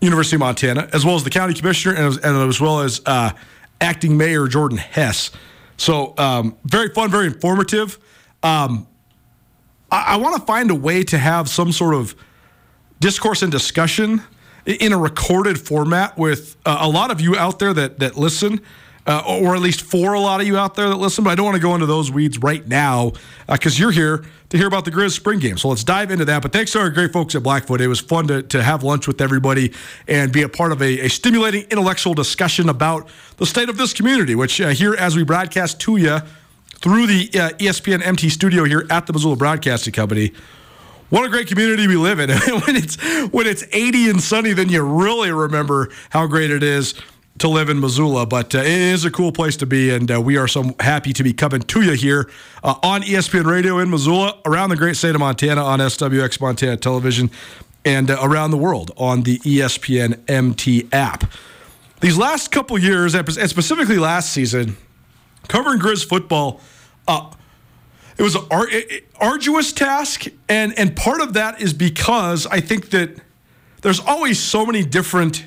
University 0.00 0.36
of 0.36 0.40
Montana, 0.40 0.88
as 0.92 1.04
well 1.04 1.16
as 1.16 1.24
the 1.24 1.30
county 1.30 1.54
commissioner, 1.54 1.96
and 1.96 2.06
as, 2.06 2.16
and 2.18 2.48
as 2.48 2.60
well 2.60 2.80
as 2.80 3.02
uh, 3.04 3.32
acting 3.80 4.16
mayor 4.16 4.46
Jordan 4.48 4.78
Hess. 4.78 5.30
So 5.76 6.14
um, 6.18 6.56
very 6.64 6.90
fun, 6.90 7.10
very 7.10 7.26
informative. 7.26 7.98
Um, 8.42 8.86
I, 9.90 10.14
I 10.14 10.16
want 10.16 10.36
to 10.36 10.46
find 10.46 10.70
a 10.70 10.74
way 10.74 11.02
to 11.04 11.18
have 11.18 11.48
some 11.48 11.72
sort 11.72 11.94
of 11.94 12.14
discourse 13.00 13.42
and 13.42 13.50
discussion 13.50 14.22
in 14.66 14.92
a 14.92 14.98
recorded 14.98 15.58
format 15.58 16.18
with 16.18 16.56
uh, 16.66 16.78
a 16.80 16.88
lot 16.88 17.10
of 17.10 17.20
you 17.20 17.36
out 17.36 17.58
there 17.58 17.72
that 17.72 17.98
that 17.98 18.16
listen. 18.16 18.60
Uh, 19.10 19.24
or 19.26 19.56
at 19.56 19.60
least 19.60 19.80
for 19.80 20.12
a 20.12 20.20
lot 20.20 20.40
of 20.40 20.46
you 20.46 20.56
out 20.56 20.76
there 20.76 20.88
that 20.88 20.94
listen, 20.94 21.24
but 21.24 21.30
I 21.30 21.34
don't 21.34 21.44
want 21.44 21.56
to 21.56 21.60
go 21.60 21.74
into 21.74 21.84
those 21.84 22.12
weeds 22.12 22.38
right 22.38 22.64
now 22.68 23.10
because 23.48 23.76
uh, 23.76 23.82
you're 23.82 23.90
here 23.90 24.24
to 24.50 24.56
hear 24.56 24.68
about 24.68 24.84
the 24.84 24.92
Griz 24.92 25.16
spring 25.16 25.40
game. 25.40 25.58
So 25.58 25.68
let's 25.68 25.82
dive 25.82 26.12
into 26.12 26.24
that. 26.26 26.42
But 26.42 26.52
thanks 26.52 26.70
to 26.74 26.78
our 26.78 26.90
great 26.90 27.12
folks 27.12 27.34
at 27.34 27.42
Blackfoot. 27.42 27.80
It 27.80 27.88
was 27.88 27.98
fun 27.98 28.28
to, 28.28 28.44
to 28.44 28.62
have 28.62 28.84
lunch 28.84 29.08
with 29.08 29.20
everybody 29.20 29.72
and 30.06 30.32
be 30.32 30.42
a 30.42 30.48
part 30.48 30.70
of 30.70 30.80
a, 30.80 31.06
a 31.06 31.08
stimulating 31.08 31.62
intellectual 31.72 32.14
discussion 32.14 32.68
about 32.68 33.08
the 33.38 33.46
state 33.46 33.68
of 33.68 33.76
this 33.78 33.92
community, 33.92 34.36
which 34.36 34.60
uh, 34.60 34.68
here 34.68 34.94
as 34.94 35.16
we 35.16 35.24
broadcast 35.24 35.80
to 35.80 35.96
you 35.96 36.20
through 36.76 37.08
the 37.08 37.30
uh, 37.34 37.50
ESPN 37.58 38.06
MT 38.06 38.28
studio 38.28 38.62
here 38.62 38.86
at 38.90 39.08
the 39.08 39.12
Missoula 39.12 39.34
Broadcasting 39.34 39.92
Company 39.92 40.32
what 41.08 41.24
a 41.24 41.28
great 41.28 41.48
community 41.48 41.88
we 41.88 41.96
live 41.96 42.20
in. 42.20 42.30
when 42.64 42.76
it's 42.76 42.94
when 43.32 43.44
it's 43.48 43.64
80 43.72 44.10
and 44.10 44.22
sunny, 44.22 44.52
then 44.52 44.68
you 44.68 44.80
really 44.80 45.32
remember 45.32 45.90
how 46.10 46.28
great 46.28 46.52
it 46.52 46.62
is 46.62 46.94
to 47.40 47.48
live 47.48 47.68
in 47.68 47.80
Missoula. 47.80 48.26
But 48.26 48.54
uh, 48.54 48.58
it 48.58 48.66
is 48.66 49.04
a 49.04 49.10
cool 49.10 49.32
place 49.32 49.56
to 49.58 49.66
be, 49.66 49.90
and 49.90 50.10
uh, 50.10 50.20
we 50.20 50.36
are 50.36 50.48
so 50.48 50.74
happy 50.80 51.12
to 51.12 51.22
be 51.22 51.32
coming 51.32 51.60
to 51.60 51.82
you 51.82 51.92
here 51.92 52.30
uh, 52.62 52.74
on 52.82 53.02
ESPN 53.02 53.44
Radio 53.44 53.78
in 53.78 53.90
Missoula, 53.90 54.38
around 54.46 54.70
the 54.70 54.76
great 54.76 54.96
state 54.96 55.14
of 55.14 55.20
Montana 55.20 55.62
on 55.62 55.78
SWX 55.80 56.40
Montana 56.40 56.76
Television, 56.76 57.30
and 57.84 58.10
around 58.10 58.52
the 58.52 58.58
world 58.58 58.92
on 58.96 59.22
the 59.22 59.38
ESPN 59.40 60.20
MT 60.30 60.88
app. 60.92 61.30
These 62.00 62.16
last 62.16 62.50
couple 62.50 62.78
years, 62.78 63.14
and 63.14 63.30
specifically 63.30 63.98
last 63.98 64.32
season, 64.32 64.76
covering 65.48 65.78
Griz 65.78 66.02
football 66.02 66.60
uh, 67.08 67.30
it 68.20 68.22
was 68.22 68.34
an 68.34 68.44
ar- 68.50 68.68
arduous 69.18 69.72
task, 69.72 70.26
and 70.46 70.78
and 70.78 70.94
part 70.94 71.22
of 71.22 71.32
that 71.32 71.62
is 71.62 71.72
because 71.72 72.46
I 72.46 72.60
think 72.60 72.90
that 72.90 73.16
there's 73.80 73.98
always 73.98 74.38
so 74.38 74.66
many 74.66 74.84
different 74.84 75.42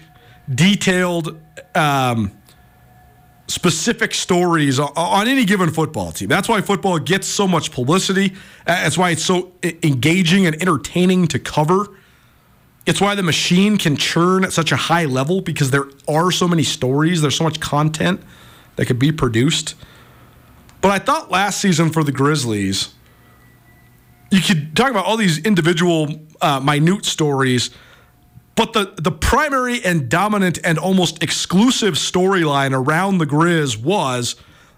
detailed. 0.50 1.40
Um, 1.76 2.32
specific 3.48 4.14
stories 4.14 4.80
on 4.80 5.28
any 5.28 5.46
given 5.46 5.70
football 5.70 6.12
team. 6.12 6.30
That's 6.30 6.48
why 6.48 6.62
football 6.62 6.98
gets 6.98 7.28
so 7.28 7.48
much 7.48 7.72
publicity. 7.72 8.34
That's 8.66 8.98
why 8.98 9.12
it's 9.12 9.24
so 9.24 9.52
engaging 9.64 10.48
and 10.48 10.60
entertaining 10.62 11.28
to 11.28 11.40
cover. 11.40 11.88
It's 12.86 13.00
why 13.00 13.16
the 13.16 13.24
machine 13.24 13.78
can 13.78 13.96
churn 13.96 14.44
at 14.44 14.54
such 14.54 14.72
a 14.72 14.76
high 14.76 15.06
level 15.06 15.42
because 15.42 15.72
there 15.72 15.86
are 16.08 16.32
so 16.32 16.48
many 16.48 16.64
stories, 16.64 17.22
there's 17.22 17.36
so 17.36 17.44
much 17.44 17.60
content 17.60 18.22
that 18.76 18.86
could 18.86 19.00
be 19.00 19.12
produced. 19.12 19.76
But 20.82 20.92
I 20.92 21.00
thought 21.00 21.32
last 21.32 21.62
season 21.62 21.92
for 21.92 22.04
the 22.04 22.12
Grizzlies, 22.12 22.94
you 24.32 24.42
could 24.42 24.76
talk 24.76 24.90
about 24.90 25.06
all 25.06 25.16
these 25.16 25.38
individual 25.40 26.10
uh, 26.42 26.60
minute 26.60 27.06
stories, 27.06 27.70
but 28.56 28.74
the, 28.74 28.94
the 28.98 29.12
primary 29.12 29.84
and 29.84 30.10
dominant 30.10 30.60
and 30.64 30.78
almost 30.78 31.24
exclusive 31.24 31.96
storyline 31.96 32.72
around 32.74 33.18
the 33.18 33.26
Griz 33.26 33.78
was 33.78 34.36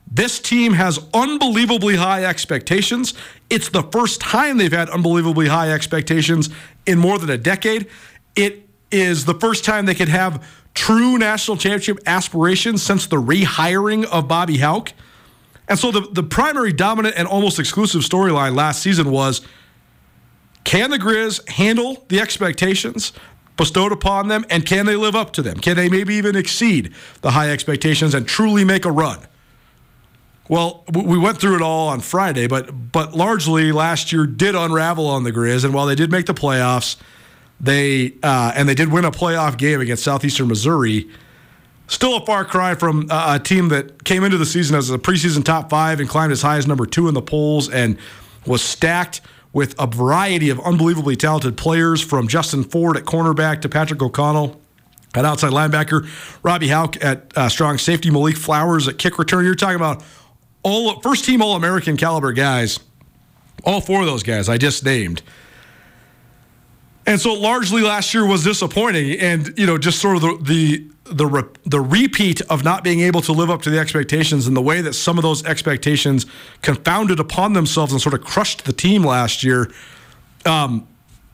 this 0.10 0.40
team 0.40 0.74
has 0.74 1.00
unbelievably 1.14 1.98
high 1.98 2.24
expectations. 2.24 3.14
It's 3.50 3.70
the 3.70 3.84
first 3.84 4.22
time 4.22 4.58
they've 4.58 4.72
had 4.72 4.90
unbelievably 4.90 5.48
high 5.48 5.72
expectations 5.72 6.50
in 6.86 7.00
more 7.00 7.18
than 7.20 7.30
a 7.30 7.38
decade. 7.38 7.88
It 8.36 8.70
is 8.92 9.26
the 9.26 9.34
first 9.34 9.66
time 9.66 9.86
they 9.86 9.96
could 9.96 10.10
have 10.10 10.48
true 10.74 11.18
national 11.18 11.58
championship 11.58 12.00
aspirations 12.06 12.82
since 12.84 13.08
the 13.08 13.18
rehiring 13.18 14.06
of 14.06 14.28
Bobby 14.28 14.58
Hauck. 14.58 14.94
And 15.68 15.80
so 15.80 15.92
the, 15.92 16.02
the 16.12 16.24
primary 16.24 16.72
dominant 16.72 17.16
and 17.18 17.28
almost 17.28 17.60
exclusive 17.60 18.02
storyline 18.02 18.56
last 18.56 18.82
season 18.82 19.10
was 19.10 19.42
can 20.64 20.92
the 20.92 21.00
Griz 21.00 21.42
handle 21.48 22.06
the 22.10 22.20
expectations 22.20 23.12
bestowed 23.58 23.92
upon 23.92 24.28
them, 24.28 24.46
and 24.50 24.66
can 24.66 24.86
they 24.86 24.96
live 24.96 25.16
up 25.16 25.32
to 25.34 25.42
them? 25.42 25.58
Can 25.58 25.76
they 25.76 25.90
maybe 25.90 26.16
even 26.16 26.36
exceed 26.36 26.94
the 27.22 27.32
high 27.32 27.52
expectations 27.52 28.14
and 28.14 28.28
truly 28.28 28.66
make 28.66 28.86
a 28.86 28.92
run? 28.92 29.20
Well, 30.48 30.84
we 30.94 31.18
went 31.18 31.40
through 31.40 31.56
it 31.56 31.62
all 31.62 31.88
on 31.88 32.02
Friday, 32.02 32.46
but 32.48 32.92
but 32.92 33.16
largely 33.16 33.72
last 33.72 34.12
year 34.12 34.28
did 34.28 34.54
unravel 34.54 35.08
on 35.08 35.24
the 35.24 35.32
Griz, 35.32 35.64
and 35.64 35.74
while 35.74 35.88
they 35.88 35.96
did 35.96 36.12
make 36.12 36.28
the 36.28 36.36
playoffs, 36.36 36.98
they 37.60 38.14
uh, 38.22 38.52
and 38.56 38.70
they 38.70 38.76
did 38.76 38.92
win 38.92 39.06
a 39.06 39.12
playoff 39.12 39.58
game 39.58 39.82
against 39.82 40.04
Southeastern 40.04 40.48
Missouri. 40.48 41.10
Still 41.88 42.18
a 42.18 42.26
far 42.26 42.46
cry 42.46 42.74
from 42.74 43.08
a 43.12 43.40
team 43.40 43.70
that 43.70 44.04
came 44.04 44.24
into 44.24 44.38
the 44.38 44.46
season 44.46 44.76
as 44.76 44.90
a 44.90 44.98
preseason 44.98 45.44
top 45.44 45.70
five 45.70 46.00
and 46.00 46.10
climbed 46.10 46.32
as 46.32 46.42
high 46.42 46.58
as 46.58 46.66
number 46.66 46.88
two 46.88 47.08
in 47.08 47.14
the 47.14 47.22
polls 47.22 47.70
and 47.70 47.98
was 48.46 48.64
stacked 48.64 49.22
with 49.56 49.74
a 49.80 49.88
variety 49.88 50.50
of 50.50 50.60
unbelievably 50.60 51.16
talented 51.16 51.56
players 51.56 52.02
from 52.02 52.28
Justin 52.28 52.62
Ford 52.62 52.98
at 52.98 53.06
cornerback 53.06 53.62
to 53.62 53.70
Patrick 53.70 54.02
O'Connell 54.02 54.60
at 55.16 55.24
outside 55.24 55.54
linebacker, 55.54 56.06
Robbie 56.44 56.68
Hauck 56.68 57.02
at 57.02 57.32
uh, 57.38 57.48
strong 57.48 57.78
safety, 57.78 58.12
Malik 58.12 58.36
Flowers 58.36 58.90
at 58.90 58.98
kick 58.98 59.18
return. 59.18 59.46
You're 59.46 59.56
talking 59.56 59.78
about 59.78 60.04
all 60.62 61.00
first 61.00 61.24
team 61.24 61.42
All 61.42 61.56
American 61.56 61.96
caliber 61.96 62.34
guys. 62.34 62.82
All 63.64 63.80
four 63.80 64.02
of 64.02 64.08
those 64.08 64.24
guys 64.24 64.50
I 64.50 64.58
just 64.58 64.84
named. 64.84 65.22
And 67.06 67.22
so 67.22 67.34
largely 67.34 67.82
last 67.82 68.14
year 68.14 68.26
was 68.26 68.44
disappointing, 68.44 69.18
and 69.22 69.54
you 69.58 69.66
know 69.66 69.78
just 69.78 70.02
sort 70.02 70.18
of 70.18 70.22
the 70.22 70.38
the 70.42 70.92
the, 71.06 71.26
re, 71.26 71.44
the 71.66 71.80
repeat 71.80 72.42
of 72.42 72.64
not 72.64 72.84
being 72.84 73.00
able 73.02 73.22
to 73.22 73.32
live 73.32 73.50
up 73.50 73.62
to 73.64 73.70
the 73.70 73.80
expectations 73.80 74.48
and 74.48 74.58
the 74.58 74.62
way 74.62 74.82
that 74.82 74.94
some 74.94 75.18
of 75.18 75.22
those 75.22 75.46
expectations 75.46 76.26
confounded 76.62 77.20
upon 77.20 77.54
themselves 77.54 77.92
and 77.92 78.02
sort 78.02 78.16
of 78.16 78.24
crushed 78.24 78.66
the 78.66 78.74
team 78.74 79.04
last 79.04 79.44
year. 79.44 79.72
Um, 80.46 80.88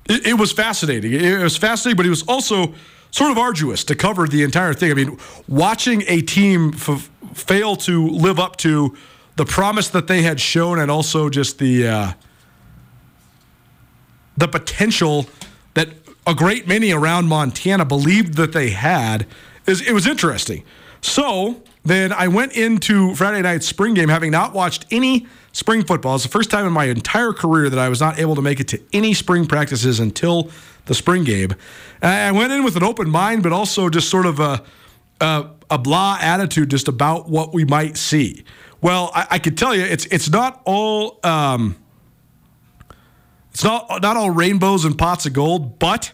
it, 0.09 0.27
it 0.27 0.33
was 0.33 0.51
fascinating. 0.51 1.13
It 1.13 1.41
was 1.41 1.57
fascinating, 1.57 1.97
but 1.97 2.05
it 2.05 2.09
was 2.09 2.23
also 2.23 2.73
sort 3.11 3.31
of 3.31 3.37
arduous 3.37 3.83
to 3.85 3.95
cover 3.95 4.27
the 4.27 4.43
entire 4.43 4.73
thing. 4.73 4.91
I 4.91 4.93
mean, 4.93 5.17
watching 5.47 6.03
a 6.07 6.21
team 6.21 6.71
f- 6.73 7.09
fail 7.33 7.75
to 7.77 8.07
live 8.09 8.39
up 8.39 8.57
to 8.57 8.95
the 9.37 9.45
promise 9.45 9.87
that 9.89 10.07
they 10.07 10.21
had 10.21 10.39
shown, 10.39 10.79
and 10.79 10.91
also 10.91 11.29
just 11.29 11.59
the 11.59 11.87
uh, 11.87 12.11
the 14.37 14.47
potential 14.47 15.27
that 15.73 15.89
a 16.27 16.35
great 16.35 16.67
many 16.67 16.91
around 16.91 17.27
Montana 17.27 17.85
believed 17.85 18.35
that 18.35 18.51
they 18.53 18.71
had 18.71 19.25
it 19.67 19.93
was 19.93 20.07
interesting. 20.07 20.63
So 21.01 21.61
then 21.83 22.11
I 22.13 22.27
went 22.27 22.53
into 22.53 23.15
Friday 23.15 23.41
night 23.41 23.63
spring 23.63 23.93
game 23.93 24.09
having 24.09 24.31
not 24.31 24.53
watched 24.53 24.85
any 24.91 25.27
spring 25.51 25.83
football. 25.83 26.15
It's 26.15 26.23
the 26.23 26.29
first 26.29 26.51
time 26.51 26.65
in 26.65 26.73
my 26.73 26.85
entire 26.85 27.33
career 27.33 27.69
that 27.69 27.79
I 27.79 27.89
was 27.89 27.99
not 27.99 28.19
able 28.19 28.35
to 28.35 28.41
make 28.41 28.59
it 28.59 28.67
to 28.69 28.81
any 28.93 29.13
spring 29.13 29.45
practices 29.45 29.99
until 29.99 30.51
the 30.85 30.93
spring 30.93 31.23
game. 31.23 31.53
I 32.01 32.31
went 32.31 32.51
in 32.51 32.63
with 32.63 32.75
an 32.75 32.83
open 32.83 33.09
mind, 33.09 33.43
but 33.43 33.51
also 33.51 33.89
just 33.89 34.09
sort 34.09 34.25
of 34.25 34.39
a 34.39 34.63
a, 35.21 35.49
a 35.69 35.77
blah 35.77 36.17
attitude 36.19 36.69
just 36.69 36.87
about 36.87 37.29
what 37.29 37.53
we 37.53 37.63
might 37.63 37.95
see. 37.95 38.43
Well, 38.81 39.11
I, 39.13 39.27
I 39.31 39.39
could 39.39 39.57
tell 39.57 39.75
you 39.75 39.83
it's 39.83 40.05
it's 40.05 40.29
not 40.29 40.61
all 40.65 41.19
um, 41.23 41.75
it's 43.51 43.63
not 43.63 44.01
not 44.01 44.17
all 44.17 44.31
rainbows 44.31 44.85
and 44.85 44.97
pots 44.97 45.25
of 45.25 45.33
gold, 45.33 45.79
but 45.79 46.11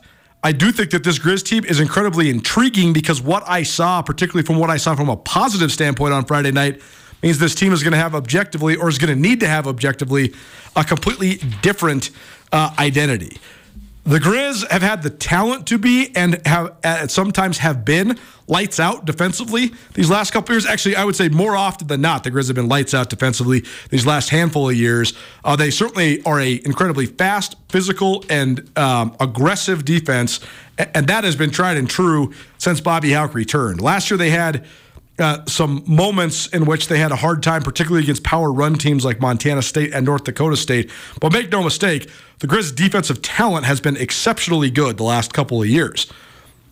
I 0.48 0.54
do 0.54 0.72
think 0.72 0.92
that 0.92 1.04
this 1.04 1.20
Griz 1.20 1.44
team 1.44 1.66
is 1.66 1.82
incredibly 1.82 2.30
intriguing 2.30 2.94
because 2.94 3.22
what 3.22 3.44
I 3.46 3.64
saw, 3.64 4.02
particularly 4.02 4.46
from 4.46 4.56
what 4.56 4.70
I 4.70 4.78
saw 4.78 4.96
from 4.96 5.10
a 5.10 5.18
positive 5.18 5.74
standpoint 5.74 6.14
on 6.14 6.24
Friday 6.24 6.52
night, 6.52 6.82
means 7.22 7.38
this 7.38 7.54
team 7.54 7.74
is 7.74 7.84
going 7.84 7.92
to 7.92 7.98
have 7.98 8.16
objectively, 8.16 8.78
or 8.78 8.88
is 8.88 8.98
going 8.98 9.14
to 9.14 9.20
need 9.20 9.42
to 9.42 9.48
have 9.50 9.68
objectively, 9.68 10.34
a 10.78 10.86
completely 10.86 11.42
different 11.62 12.12
uh, 12.54 12.74
identity. 12.80 13.36
The 14.08 14.22
Griz 14.22 14.64
have 14.72 14.82
had 14.82 15.04
the 15.04 15.10
talent 15.10 15.68
to 15.68 15.78
be 15.78 16.16
and 16.16 16.40
have 16.48 16.78
uh, 16.82 17.08
sometimes 17.08 17.58
have 17.58 17.84
been 17.84 18.18
lights 18.48 18.80
out 18.80 19.04
defensively 19.04 19.74
these 19.96 20.10
last 20.10 20.32
couple 20.32 20.56
years. 20.56 20.66
Actually, 20.66 20.96
I 20.96 21.04
would 21.04 21.18
say 21.18 21.28
more 21.28 21.58
often 21.58 21.88
than 21.88 22.00
not, 22.00 22.24
the 22.24 22.32
Griz 22.32 22.48
have 22.48 22.56
been 22.56 22.70
lights 22.70 22.94
out 22.94 23.10
defensively 23.10 23.66
these 23.90 24.06
last 24.06 24.30
handful 24.30 24.70
of 24.70 24.78
years. 24.78 25.12
Uh, 25.44 25.58
they 25.58 25.70
certainly 25.70 26.24
are 26.24 26.40
a 26.40 26.62
incredibly 26.64 27.06
fast, 27.06 27.58
physical, 27.68 28.24
and 28.30 28.72
um, 28.78 29.14
aggressive 29.20 29.84
defense, 29.84 30.40
and 30.78 31.08
that 31.08 31.26
has 31.26 31.36
been 31.36 31.52
tried 31.52 31.76
and 31.76 31.90
true 31.90 32.34
since 32.60 32.80
Bobby 32.80 33.12
Hauck 33.12 33.34
returned. 33.34 33.82
Last 33.82 34.10
year, 34.10 34.18
they 34.18 34.30
had. 34.30 34.66
Uh, 35.20 35.44
some 35.48 35.84
moments 35.88 36.46
in 36.48 36.66
which 36.66 36.90
they 36.90 37.00
had 37.00 37.12
a 37.12 37.16
hard 37.16 37.42
time, 37.42 37.64
particularly 37.64 38.04
against 38.04 38.24
power 38.24 38.54
run 38.54 38.76
teams 38.76 39.04
like 39.04 39.20
Montana 39.20 39.64
State 39.64 39.92
and 39.92 40.06
North 40.06 40.26
Dakota 40.26 40.56
State. 40.56 40.92
But 41.20 41.34
make 41.34 41.52
no 41.52 41.64
mistake, 41.64 42.08
the 42.38 42.46
Griz 42.46 42.72
defensive 42.72 43.24
talent 43.24 43.66
has 43.66 43.82
been 43.82 43.98
exceptionally 43.98 44.70
good 44.70 44.98
the 44.98 45.04
last 45.04 45.34
couple 45.34 45.60
of 45.60 45.68
years. 45.68 46.06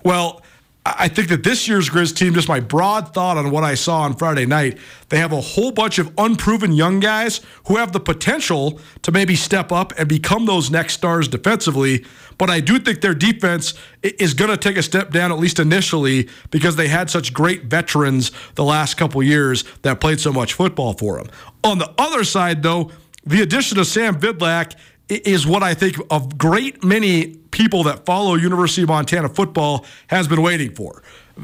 Well, 0.04 0.44
I 0.88 1.08
think 1.08 1.30
that 1.30 1.44
this 1.44 1.68
year's 1.68 1.90
Griz 1.90 2.14
team, 2.14 2.36
just 2.36 2.48
my 2.48 2.60
broad 2.60 3.12
thought 3.12 3.38
on 3.38 3.50
what 3.50 3.64
I 3.64 3.74
saw 3.74 4.02
on 4.02 4.16
Friday 4.16 4.46
night, 4.46 4.78
they 5.10 5.18
have 5.18 5.32
a 5.32 5.42
whole 5.42 5.72
bunch 5.72 5.98
of 5.98 6.14
unproven 6.16 6.74
young 6.74 7.00
guys 7.00 7.42
who 7.66 7.78
have 7.78 7.92
the 7.92 8.00
potential 8.00 8.80
to 9.02 9.12
maybe 9.12 9.36
step 9.36 9.72
up 9.72 9.94
and 9.98 10.08
become 10.08 10.46
those 10.46 10.70
next 10.70 10.94
stars 10.94 11.28
defensively. 11.28 12.06
But 12.38 12.52
I 12.52 12.60
do 12.60 12.78
think 12.78 13.02
their 13.02 13.16
defense 13.16 13.74
is 14.04 14.36
going 14.36 14.52
to 14.52 14.58
take 14.58 14.78
a 14.78 14.84
step 14.84 15.10
down, 15.10 15.32
at 15.32 15.40
least 15.40 15.58
initially, 15.58 16.30
because 16.52 16.76
they 16.76 16.88
had 16.88 17.10
such 17.10 17.34
great 17.34 17.64
veterans 17.64 18.32
the 18.54 18.64
last 18.64 18.96
couple 18.96 19.24
years 19.24 19.64
that 19.82 20.00
played 20.00 20.20
so 20.20 20.32
much 20.32 20.54
football 20.54 20.94
for 20.94 21.18
them. 21.18 21.28
On 21.64 21.80
the 21.80 21.92
other 21.98 22.24
side, 22.24 22.62
though, 22.62 22.92
the 23.26 23.42
addition 23.42 23.80
of 23.80 23.88
Sam 23.88 24.20
Vidlak 24.20 24.76
is 25.10 25.46
what 25.46 25.64
I 25.64 25.74
think 25.74 25.98
a 26.10 26.22
great 26.38 26.84
many 26.84 27.36
people 27.52 27.84
that 27.84 28.06
follow 28.06 28.36
University 28.36 28.84
of 28.84 28.90
Montana 28.90 29.30
football 29.30 29.86
has 30.08 30.28
been 30.28 30.42
waiting 30.42 30.74
for. 30.74 31.04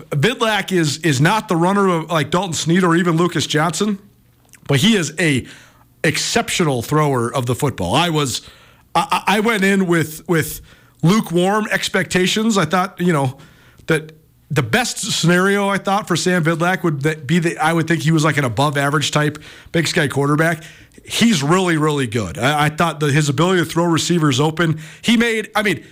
Vidlak 0.10 0.72
is 0.72 0.98
is 1.00 1.20
not 1.20 1.48
the 1.48 1.56
runner 1.56 1.88
of 1.88 2.10
like 2.10 2.32
Dalton 2.32 2.54
Sneed 2.54 2.84
or 2.84 2.96
even 2.96 3.18
Lucas 3.18 3.46
Johnson, 3.46 4.00
but 4.68 4.80
he 4.80 4.96
is 4.96 5.14
a 5.20 5.46
exceptional 6.04 6.82
thrower 6.82 7.34
of 7.34 7.46
the 7.46 7.56
football. 7.56 7.94
I 7.94 8.10
was 8.10 8.42
I, 8.96 9.24
I 9.28 9.40
went 9.42 9.64
in 9.64 9.88
with 9.88 10.28
with 10.28 10.62
lukewarm 11.04 11.68
expectations. 11.70 12.58
I 12.58 12.66
thought 12.66 13.00
you 13.00 13.14
know 13.14 13.38
that 13.88 14.14
the 14.50 14.64
best 14.64 14.98
scenario 14.98 15.70
I 15.70 15.78
thought 15.78 16.08
for 16.08 16.16
Sam 16.16 16.44
Vidlak 16.44 16.84
would 16.84 17.28
be 17.28 17.40
that 17.40 17.58
I 17.58 17.72
would 17.74 17.88
think 17.88 18.02
he 18.02 18.12
was 18.12 18.24
like 18.24 18.38
an 18.38 18.44
above 18.44 18.78
average 18.78 19.12
type 19.12 19.42
Big 19.72 19.88
Sky 19.88 20.08
quarterback 20.08 20.64
he's 21.04 21.44
really, 21.44 21.78
really 21.78 22.08
good. 22.08 22.38
I, 22.38 22.66
I 22.66 22.70
thought 22.70 23.00
that 23.00 23.12
his 23.12 23.30
ability 23.30 23.64
to 23.64 23.66
throw 23.66 23.86
receivers 23.86 24.40
open, 24.40 24.80
he 25.02 25.18
made, 25.18 25.52
I 25.56 25.64
mean, 25.64 25.86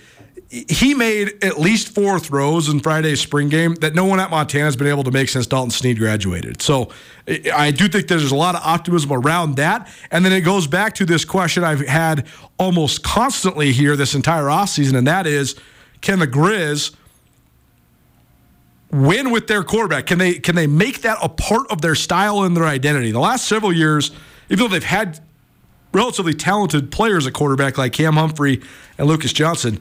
he 0.50 0.94
made 0.94 1.44
at 1.44 1.60
least 1.60 1.94
four 1.94 2.18
throws 2.18 2.68
in 2.68 2.80
Friday's 2.80 3.20
spring 3.20 3.48
game 3.48 3.76
that 3.76 3.94
no 3.94 4.04
one 4.04 4.18
at 4.18 4.30
Montana 4.30 4.64
has 4.64 4.74
been 4.74 4.88
able 4.88 5.04
to 5.04 5.12
make 5.12 5.28
since 5.28 5.46
Dalton 5.46 5.70
Sneed 5.70 5.96
graduated. 5.96 6.60
So 6.60 6.90
I 7.54 7.70
do 7.70 7.86
think 7.86 8.08
there's 8.08 8.32
a 8.32 8.36
lot 8.36 8.56
of 8.56 8.62
optimism 8.64 9.12
around 9.12 9.56
that. 9.56 9.88
And 10.10 10.24
then 10.24 10.32
it 10.32 10.40
goes 10.40 10.66
back 10.66 10.94
to 10.96 11.06
this 11.06 11.24
question 11.24 11.62
I've 11.62 11.86
had 11.86 12.26
almost 12.58 13.04
constantly 13.04 13.70
here 13.70 13.94
this 13.94 14.16
entire 14.16 14.44
offseason, 14.44 14.96
and 14.96 15.06
that 15.06 15.26
is 15.28 15.54
can 16.00 16.18
the 16.18 16.26
Griz 16.26 16.90
win 18.90 19.30
with 19.30 19.46
their 19.46 19.62
quarterback? 19.62 20.06
Can 20.06 20.18
they 20.18 20.34
can 20.34 20.56
they 20.56 20.66
make 20.66 21.02
that 21.02 21.18
a 21.22 21.28
part 21.28 21.70
of 21.70 21.80
their 21.80 21.94
style 21.94 22.42
and 22.42 22.56
their 22.56 22.66
identity? 22.66 23.12
The 23.12 23.20
last 23.20 23.46
several 23.46 23.72
years– 23.72 24.10
even 24.50 24.64
though 24.64 24.68
they've 24.68 24.84
had 24.84 25.20
relatively 25.92 26.34
talented 26.34 26.90
players 26.90 27.26
at 27.26 27.32
quarterback 27.32 27.78
like 27.78 27.92
Cam 27.92 28.14
Humphrey 28.14 28.60
and 28.98 29.06
Lucas 29.06 29.32
Johnson, 29.32 29.80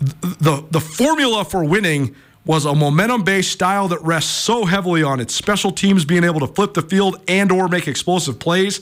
the 0.00 0.66
the 0.70 0.80
formula 0.80 1.44
for 1.44 1.62
winning 1.62 2.16
was 2.44 2.64
a 2.64 2.74
momentum-based 2.74 3.52
style 3.52 3.88
that 3.88 4.00
rests 4.02 4.30
so 4.30 4.64
heavily 4.64 5.02
on 5.02 5.20
its 5.20 5.34
special 5.34 5.70
teams 5.70 6.06
being 6.06 6.24
able 6.24 6.40
to 6.40 6.46
flip 6.46 6.72
the 6.72 6.80
field 6.80 7.20
and 7.28 7.52
or 7.52 7.68
make 7.68 7.86
explosive 7.86 8.38
plays 8.38 8.80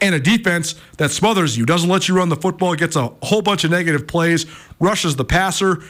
and 0.00 0.14
a 0.14 0.18
defense 0.18 0.74
that 0.98 1.10
smothers 1.10 1.56
you, 1.56 1.64
doesn't 1.64 1.88
let 1.88 2.08
you 2.08 2.16
run 2.16 2.28
the 2.28 2.36
football, 2.36 2.74
gets 2.74 2.96
a 2.96 3.06
whole 3.22 3.42
bunch 3.42 3.62
of 3.64 3.70
negative 3.70 4.06
plays, 4.06 4.44
rushes 4.80 5.14
the 5.16 5.24
passer. 5.24 5.82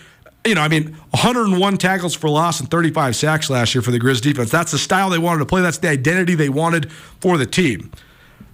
You 0.44 0.54
know, 0.54 0.60
I 0.60 0.68
mean, 0.68 0.92
101 1.10 1.78
tackles 1.78 2.14
for 2.14 2.28
loss 2.28 2.60
and 2.60 2.70
35 2.70 3.16
sacks 3.16 3.50
last 3.50 3.74
year 3.74 3.82
for 3.82 3.90
the 3.90 3.98
Griz 3.98 4.20
defense. 4.20 4.50
That's 4.50 4.72
the 4.72 4.78
style 4.78 5.10
they 5.10 5.18
wanted 5.18 5.40
to 5.40 5.46
play. 5.46 5.62
That's 5.62 5.78
the 5.78 5.88
identity 5.88 6.34
they 6.34 6.50
wanted 6.50 6.92
for 6.92 7.38
the 7.38 7.46
team 7.46 7.90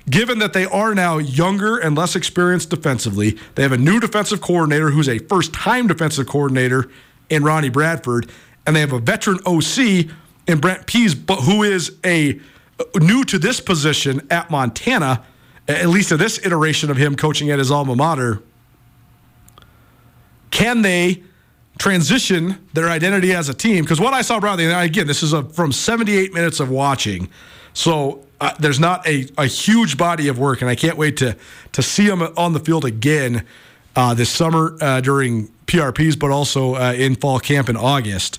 given 0.09 0.39
that 0.41 0.53
they 0.53 0.65
are 0.67 0.95
now 0.95 1.19
younger 1.19 1.79
and 1.79 1.97
less 1.97 2.17
experienced 2.17 2.71
defensively, 2.71 3.39
they 3.55 3.63
have 3.63 3.73
a 3.73 3.79
new 3.79 4.01
defensive 4.01 4.41
coordinator 4.41 4.91
who's 4.91 5.09
a 5.09 5.19
first 5.19 5.53
time 5.53 5.87
defensive 5.87 6.27
coordinator 6.27 6.91
in 7.31 7.45
Ronnie 7.45 7.69
Bradford, 7.69 8.31
and 8.67 8.75
they 8.77 8.81
have 8.81 8.93
a 8.93 8.99
veteran 8.99 9.39
OC 9.47 10.09
in 10.47 10.59
Brent 10.61 10.87
Pease, 10.87 11.15
but 11.15 11.41
who 11.41 11.63
is 11.63 11.97
a 12.05 12.41
uh, 12.79 12.85
new 13.01 13.25
to 13.25 13.39
this 13.39 13.61
position 13.61 14.27
at 14.31 14.51
Montana, 14.51 15.25
at 15.69 15.87
least 15.87 16.09
to 16.11 16.17
this 16.17 16.45
iteration 16.45 16.91
of 16.91 16.97
him 16.97 17.17
coaching 17.17 17.51
at 17.51 17.59
his 17.59 17.71
alma 17.71 17.95
mater. 17.95 18.43
Can 20.51 20.83
they 20.83 21.23
transition 21.79 22.59
their 22.75 22.89
identity 22.89 23.33
as 23.33 23.49
a 23.49 23.55
team? 23.55 23.85
Because 23.85 24.01
what 24.01 24.13
I 24.13 24.23
saw, 24.23 24.39
Bradley, 24.41 24.67
and 24.67 24.75
again, 24.75 25.07
this 25.07 25.23
is 25.23 25.33
a, 25.33 25.45
from 25.45 25.73
78 25.73 26.35
minutes 26.35 26.61
of 26.61 26.69
watching. 26.69 27.29
So 27.73 28.27
there's 28.59 28.81
not 28.81 29.07
a, 29.07 29.29
a 29.39 29.47
huge 29.47 29.97
body 29.97 30.29
of 30.29 30.39
work, 30.39 30.61
and 30.61 30.71
I 30.71 30.75
can't 30.75 30.97
wait 30.97 31.17
to 31.19 31.37
to 31.73 31.83
see 31.83 32.07
them 32.07 32.23
on 32.37 32.53
the 32.53 32.61
field 32.61 32.85
again 32.85 33.45
uh, 33.95 34.15
this 34.15 34.31
summer 34.31 34.77
uh, 34.81 35.01
during 35.01 35.49
PRPs, 35.67 36.19
but 36.19 36.31
also 36.31 36.75
uh, 36.75 36.93
in 36.93 37.15
fall 37.15 37.39
camp 37.39 37.69
in 37.69 37.77
August. 37.77 38.39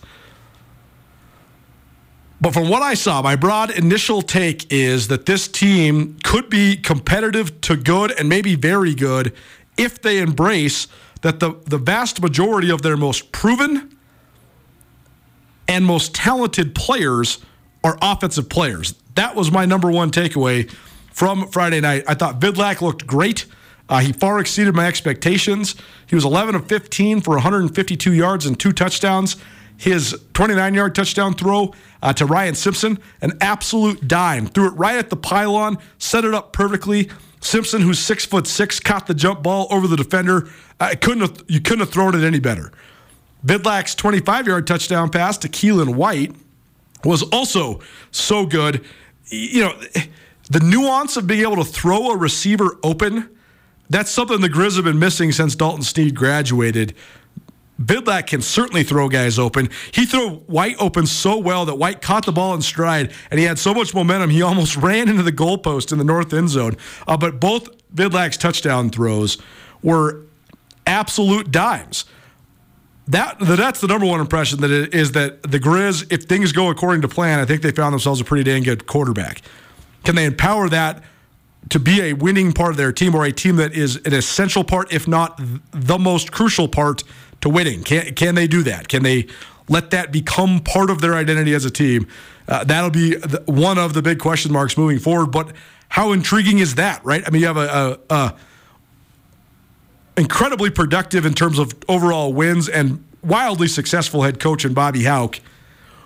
But 2.41 2.53
from 2.53 2.67
what 2.67 2.81
I 2.81 2.93
saw, 2.93 3.21
my 3.21 3.37
broad 3.37 3.71
initial 3.71 4.21
take 4.21 4.71
is 4.71 5.07
that 5.07 5.25
this 5.25 5.47
team 5.47 6.17
could 6.25 6.49
be 6.49 6.75
competitive 6.75 7.61
to 7.61 7.77
good 7.77 8.11
and 8.19 8.27
maybe 8.27 8.55
very 8.55 8.93
good 8.93 9.33
if 9.77 10.01
they 10.01 10.19
embrace 10.19 10.87
that 11.21 11.39
the, 11.39 11.53
the 11.65 11.77
vast 11.77 12.21
majority 12.21 12.69
of 12.69 12.81
their 12.81 12.97
most 12.97 13.31
proven 13.31 13.97
and 15.69 15.85
most 15.85 16.13
talented 16.13 16.75
players 16.75 17.39
are 17.81 17.97
offensive 18.01 18.49
players. 18.49 18.93
That 19.15 19.35
was 19.35 19.51
my 19.51 19.65
number 19.65 19.91
one 19.91 20.11
takeaway 20.11 20.69
from 21.11 21.47
Friday 21.49 21.79
night. 21.79 22.03
I 22.07 22.15
thought 22.15 22.39
Vidlak 22.39 22.81
looked 22.81 23.05
great. 23.05 23.45
Uh, 23.89 23.99
he 23.99 24.13
far 24.13 24.39
exceeded 24.39 24.73
my 24.73 24.87
expectations. 24.87 25.75
He 26.07 26.15
was 26.15 26.25
11 26.25 26.55
of 26.55 26.67
15 26.67 27.21
for 27.21 27.31
152 27.35 28.13
yards 28.13 28.45
and 28.45 28.59
two 28.59 28.71
touchdowns. 28.71 29.37
His 29.77 30.17
29 30.33 30.73
yard 30.73 30.95
touchdown 30.95 31.33
throw 31.33 31.73
uh, 32.01 32.13
to 32.13 32.25
Ryan 32.25 32.55
Simpson, 32.55 32.99
an 33.21 33.33
absolute 33.41 34.07
dime. 34.07 34.47
Threw 34.47 34.67
it 34.67 34.71
right 34.71 34.95
at 34.95 35.09
the 35.09 35.15
pylon, 35.15 35.77
set 35.97 36.25
it 36.25 36.33
up 36.33 36.53
perfectly. 36.53 37.09
Simpson, 37.41 37.81
who's 37.81 37.99
six 37.99 38.25
foot 38.25 38.47
six, 38.47 38.79
caught 38.79 39.07
the 39.07 39.13
jump 39.13 39.43
ball 39.43 39.67
over 39.69 39.87
the 39.87 39.97
defender. 39.97 40.49
Uh, 40.79 40.95
couldn't 40.99 41.21
have, 41.21 41.43
you 41.47 41.59
couldn't 41.59 41.81
have 41.81 41.89
thrown 41.89 42.15
it 42.15 42.23
any 42.23 42.39
better. 42.39 42.71
Vidlak's 43.45 43.93
25 43.95 44.47
yard 44.47 44.65
touchdown 44.65 45.09
pass 45.09 45.37
to 45.39 45.49
Keelan 45.49 45.95
White 45.95 46.33
was 47.03 47.23
also 47.23 47.81
so 48.11 48.45
good. 48.45 48.83
You 49.27 49.61
know, 49.61 49.81
the 50.49 50.59
nuance 50.59 51.17
of 51.17 51.27
being 51.27 51.41
able 51.41 51.57
to 51.57 51.63
throw 51.63 52.11
a 52.11 52.17
receiver 52.17 52.77
open, 52.83 53.29
that's 53.89 54.11
something 54.11 54.41
the 54.41 54.49
Griz 54.49 54.75
have 54.75 54.85
been 54.85 54.99
missing 54.99 55.31
since 55.31 55.55
Dalton 55.55 55.83
Sneed 55.83 56.15
graduated. 56.15 56.93
Vidlak 57.81 58.27
can 58.27 58.41
certainly 58.41 58.83
throw 58.83 59.09
guys 59.09 59.39
open. 59.39 59.69
He 59.91 60.05
threw 60.05 60.37
White 60.47 60.75
open 60.79 61.07
so 61.07 61.37
well 61.37 61.65
that 61.65 61.75
White 61.75 62.01
caught 62.01 62.25
the 62.25 62.31
ball 62.31 62.53
in 62.53 62.61
stride, 62.61 63.11
and 63.31 63.39
he 63.39 63.45
had 63.45 63.57
so 63.57 63.73
much 63.73 63.93
momentum 63.93 64.29
he 64.29 64.41
almost 64.41 64.77
ran 64.77 65.09
into 65.09 65.23
the 65.23 65.31
goalpost 65.31 65.91
in 65.91 65.97
the 65.97 66.03
north 66.03 66.33
end 66.33 66.49
zone. 66.49 66.77
Uh, 67.07 67.17
but 67.17 67.39
both 67.39 67.69
Vidlak's 67.93 68.37
touchdown 68.37 68.89
throws 68.89 69.37
were 69.81 70.21
absolute 70.85 71.51
dimes. 71.51 72.05
That 73.07 73.37
that's 73.39 73.81
the 73.81 73.87
number 73.87 74.05
one 74.05 74.21
impression 74.21 74.61
that 74.61 74.71
it 74.71 74.93
is 74.93 75.11
that 75.11 75.43
the 75.43 75.59
Griz, 75.59 76.05
if 76.09 76.23
things 76.23 76.53
go 76.53 76.69
according 76.69 77.01
to 77.01 77.07
plan, 77.09 77.39
I 77.39 77.45
think 77.45 77.61
they 77.61 77.71
found 77.71 77.93
themselves 77.93 78.21
a 78.21 78.23
pretty 78.23 78.43
dang 78.43 78.63
good 78.63 78.87
quarterback. 78.87 79.41
Can 80.05 80.15
they 80.15 80.25
empower 80.25 80.69
that 80.69 81.03
to 81.69 81.79
be 81.79 82.01
a 82.01 82.13
winning 82.13 82.53
part 82.53 82.71
of 82.71 82.77
their 82.77 82.93
team 82.93 83.13
or 83.13 83.25
a 83.25 83.31
team 83.31 83.57
that 83.57 83.73
is 83.73 83.97
an 84.05 84.13
essential 84.13 84.63
part, 84.63 84.91
if 84.93 85.07
not 85.07 85.39
the 85.71 85.97
most 85.97 86.31
crucial 86.31 86.69
part 86.69 87.03
to 87.41 87.49
winning? 87.49 87.83
Can 87.83 88.15
can 88.15 88.35
they 88.35 88.47
do 88.47 88.63
that? 88.63 88.87
Can 88.87 89.03
they 89.03 89.27
let 89.67 89.91
that 89.91 90.13
become 90.13 90.61
part 90.61 90.89
of 90.89 91.01
their 91.01 91.15
identity 91.15 91.53
as 91.53 91.65
a 91.65 91.71
team? 91.71 92.07
Uh, 92.47 92.63
that'll 92.63 92.89
be 92.89 93.17
one 93.45 93.77
of 93.77 93.93
the 93.93 94.01
big 94.01 94.19
question 94.19 94.51
marks 94.51 94.77
moving 94.77 94.99
forward. 94.99 95.27
But 95.27 95.53
how 95.89 96.13
intriguing 96.13 96.59
is 96.59 96.75
that, 96.75 97.03
right? 97.03 97.23
I 97.25 97.29
mean, 97.29 97.41
you 97.41 97.47
have 97.47 97.57
a, 97.57 97.99
a, 98.09 98.15
a 98.15 98.35
incredibly 100.17 100.69
productive 100.69 101.25
in 101.25 101.33
terms 101.33 101.59
of 101.59 101.73
overall 101.87 102.33
wins 102.33 102.69
and 102.69 103.03
wildly 103.23 103.67
successful 103.67 104.23
head 104.23 104.39
coach 104.39 104.65
in 104.65 104.73
Bobby 104.73 105.03
Hauck, 105.03 105.39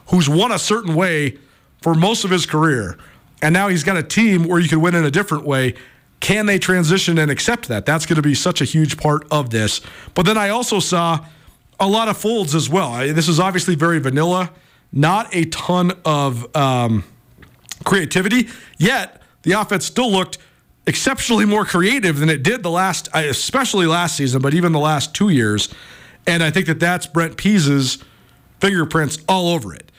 who's 0.07 0.29
won 0.29 0.51
a 0.51 0.59
certain 0.59 0.95
way 0.95 1.37
for 1.81 1.93
most 1.93 2.23
of 2.23 2.31
his 2.31 2.45
career. 2.45 2.97
And 3.41 3.53
now 3.53 3.67
he's 3.67 3.83
got 3.83 3.97
a 3.97 4.03
team 4.03 4.47
where 4.47 4.59
you 4.59 4.69
can 4.69 4.81
win 4.81 4.95
in 4.95 5.05
a 5.05 5.11
different 5.11 5.45
way. 5.45 5.75
Can 6.19 6.47
they 6.47 6.57
transition 6.57 7.17
and 7.17 7.29
accept 7.29 7.67
that? 7.67 7.85
That's 7.85 8.05
going 8.05 8.15
to 8.15 8.21
be 8.21 8.33
such 8.33 8.61
a 8.61 8.65
huge 8.65 8.97
part 8.97 9.27
of 9.29 9.51
this. 9.51 9.81
But 10.15 10.25
then 10.25 10.37
I 10.37 10.49
also 10.49 10.79
saw 10.79 11.25
a 11.79 11.87
lot 11.87 12.07
of 12.07 12.17
folds 12.17 12.55
as 12.55 12.69
well. 12.69 12.97
This 13.13 13.27
is 13.27 13.39
obviously 13.39 13.75
very 13.75 13.99
vanilla, 13.99 14.51
not 14.91 15.33
a 15.35 15.45
ton 15.45 15.91
of 16.05 16.55
um, 16.55 17.03
creativity, 17.83 18.47
yet 18.79 19.21
the 19.43 19.51
offense 19.51 19.85
still 19.85 20.11
looked 20.11 20.39
exceptionally 20.87 21.45
more 21.45 21.65
creative 21.65 22.17
than 22.17 22.29
it 22.29 22.41
did 22.41 22.63
the 22.63 22.71
last, 22.71 23.09
especially 23.13 23.85
last 23.85 24.15
season, 24.15 24.41
but 24.41 24.53
even 24.53 24.71
the 24.71 24.79
last 24.79 25.13
two 25.13 25.29
years. 25.29 25.71
And 26.25 26.41
I 26.41 26.49
think 26.49 26.65
that 26.65 26.79
that's 26.79 27.05
Brent 27.05 27.37
Pease's 27.37 27.99
fingerprints 28.59 29.19
all 29.27 29.49
over 29.49 29.75
it. 29.75 29.91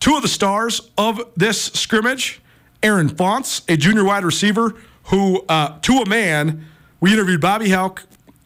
Two 0.00 0.16
of 0.16 0.22
the 0.22 0.28
stars 0.28 0.90
of 0.96 1.20
this 1.36 1.62
scrimmage, 1.66 2.40
Aaron 2.82 3.08
Fontes, 3.08 3.62
a 3.68 3.76
junior 3.76 4.02
wide 4.02 4.24
receiver 4.24 4.74
who, 5.04 5.44
uh, 5.48 5.78
to 5.80 5.98
a 5.98 6.08
man, 6.08 6.66
we 7.00 7.12
interviewed 7.12 7.40
Bobby 7.40 7.68
Hauck, 7.68 8.02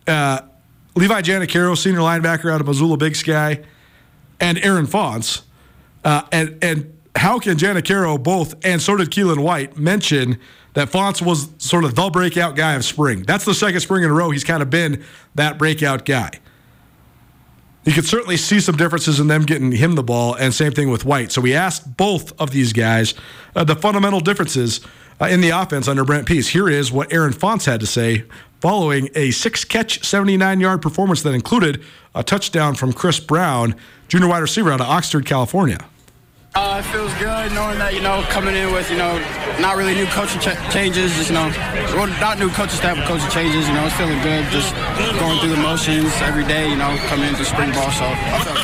uh, 0.08 0.40
Levi 0.96 1.22
Janacaro, 1.22 1.76
senior 1.76 2.00
linebacker 2.00 2.52
out 2.52 2.60
of 2.60 2.66
Missoula 2.66 2.96
Big 2.96 3.14
Sky, 3.14 3.62
and 4.40 4.58
Aaron 4.58 4.86
Fontes. 4.86 5.42
Uh, 6.04 6.22
and, 6.32 6.58
and 6.62 6.92
Hauck 7.16 7.46
and 7.46 7.58
Janacaro 7.58 8.20
both, 8.20 8.54
and 8.64 8.82
so 8.82 8.96
did 8.96 9.10
Keelan 9.10 9.38
White, 9.38 9.76
mention 9.76 10.38
that 10.74 10.90
Fontes 10.90 11.22
was 11.22 11.48
sort 11.58 11.84
of 11.84 11.94
the 11.94 12.10
breakout 12.10 12.56
guy 12.56 12.74
of 12.74 12.84
spring. 12.84 13.22
That's 13.22 13.44
the 13.44 13.54
second 13.54 13.80
spring 13.80 14.04
in 14.04 14.10
a 14.10 14.12
row 14.12 14.30
he's 14.30 14.44
kind 14.44 14.62
of 14.62 14.70
been 14.70 15.02
that 15.34 15.58
breakout 15.58 16.04
guy. 16.04 16.30
You 17.84 17.92
could 17.92 18.06
certainly 18.06 18.36
see 18.36 18.60
some 18.60 18.76
differences 18.76 19.20
in 19.20 19.26
them 19.26 19.42
getting 19.42 19.70
him 19.72 19.94
the 19.94 20.02
ball, 20.02 20.34
and 20.34 20.54
same 20.54 20.72
thing 20.72 20.90
with 20.90 21.04
White. 21.04 21.30
So 21.32 21.40
we 21.40 21.54
asked 21.54 21.96
both 21.96 22.38
of 22.40 22.50
these 22.50 22.72
guys 22.72 23.14
uh, 23.54 23.64
the 23.64 23.76
fundamental 23.76 24.20
differences 24.20 24.80
uh, 25.20 25.26
in 25.26 25.42
the 25.42 25.50
offense 25.50 25.86
under 25.86 26.02
Brent 26.02 26.26
Pease. 26.26 26.48
Here 26.48 26.68
is 26.68 26.90
what 26.90 27.12
Aaron 27.12 27.32
Fontes 27.32 27.66
had 27.66 27.80
to 27.80 27.86
say 27.86 28.24
following 28.60 29.10
a 29.14 29.30
six 29.32 29.64
catch, 29.64 30.02
79 30.02 30.60
yard 30.60 30.80
performance 30.80 31.22
that 31.22 31.34
included 31.34 31.82
a 32.14 32.22
touchdown 32.22 32.74
from 32.74 32.94
Chris 32.94 33.20
Brown, 33.20 33.74
junior 34.08 34.28
wide 34.28 34.38
receiver 34.38 34.72
out 34.72 34.80
of 34.80 34.86
Oxnard, 34.86 35.26
California. 35.26 35.84
Uh, 36.56 36.78
it 36.78 36.86
feels 36.92 37.12
good 37.14 37.50
knowing 37.50 37.78
that, 37.78 37.94
you 37.94 38.00
know, 38.00 38.22
coming 38.30 38.54
in 38.54 38.72
with, 38.72 38.88
you 38.88 38.96
know, 38.96 39.18
not 39.58 39.76
really 39.76 39.92
new 39.92 40.06
coaching 40.06 40.40
ch- 40.40 40.54
changes, 40.72 41.12
just, 41.16 41.30
you 41.30 41.34
know, 41.34 41.50
well, 41.98 42.06
not 42.20 42.38
new 42.38 42.48
coaching 42.50 42.78
staff, 42.78 42.96
but 42.96 43.08
coaching 43.08 43.28
changes, 43.30 43.66
you 43.66 43.74
know, 43.74 43.84
it's 43.84 43.96
feeling 43.96 44.22
good, 44.22 44.46
just 44.54 44.70
going 45.18 45.36
through 45.40 45.50
the 45.50 45.56
motions 45.56 46.14
every 46.22 46.44
day, 46.44 46.70
you 46.70 46.76
know, 46.76 46.96
coming 47.06 47.28
into 47.28 47.44
spring 47.44 47.72
ball. 47.72 47.90
So 47.90 48.06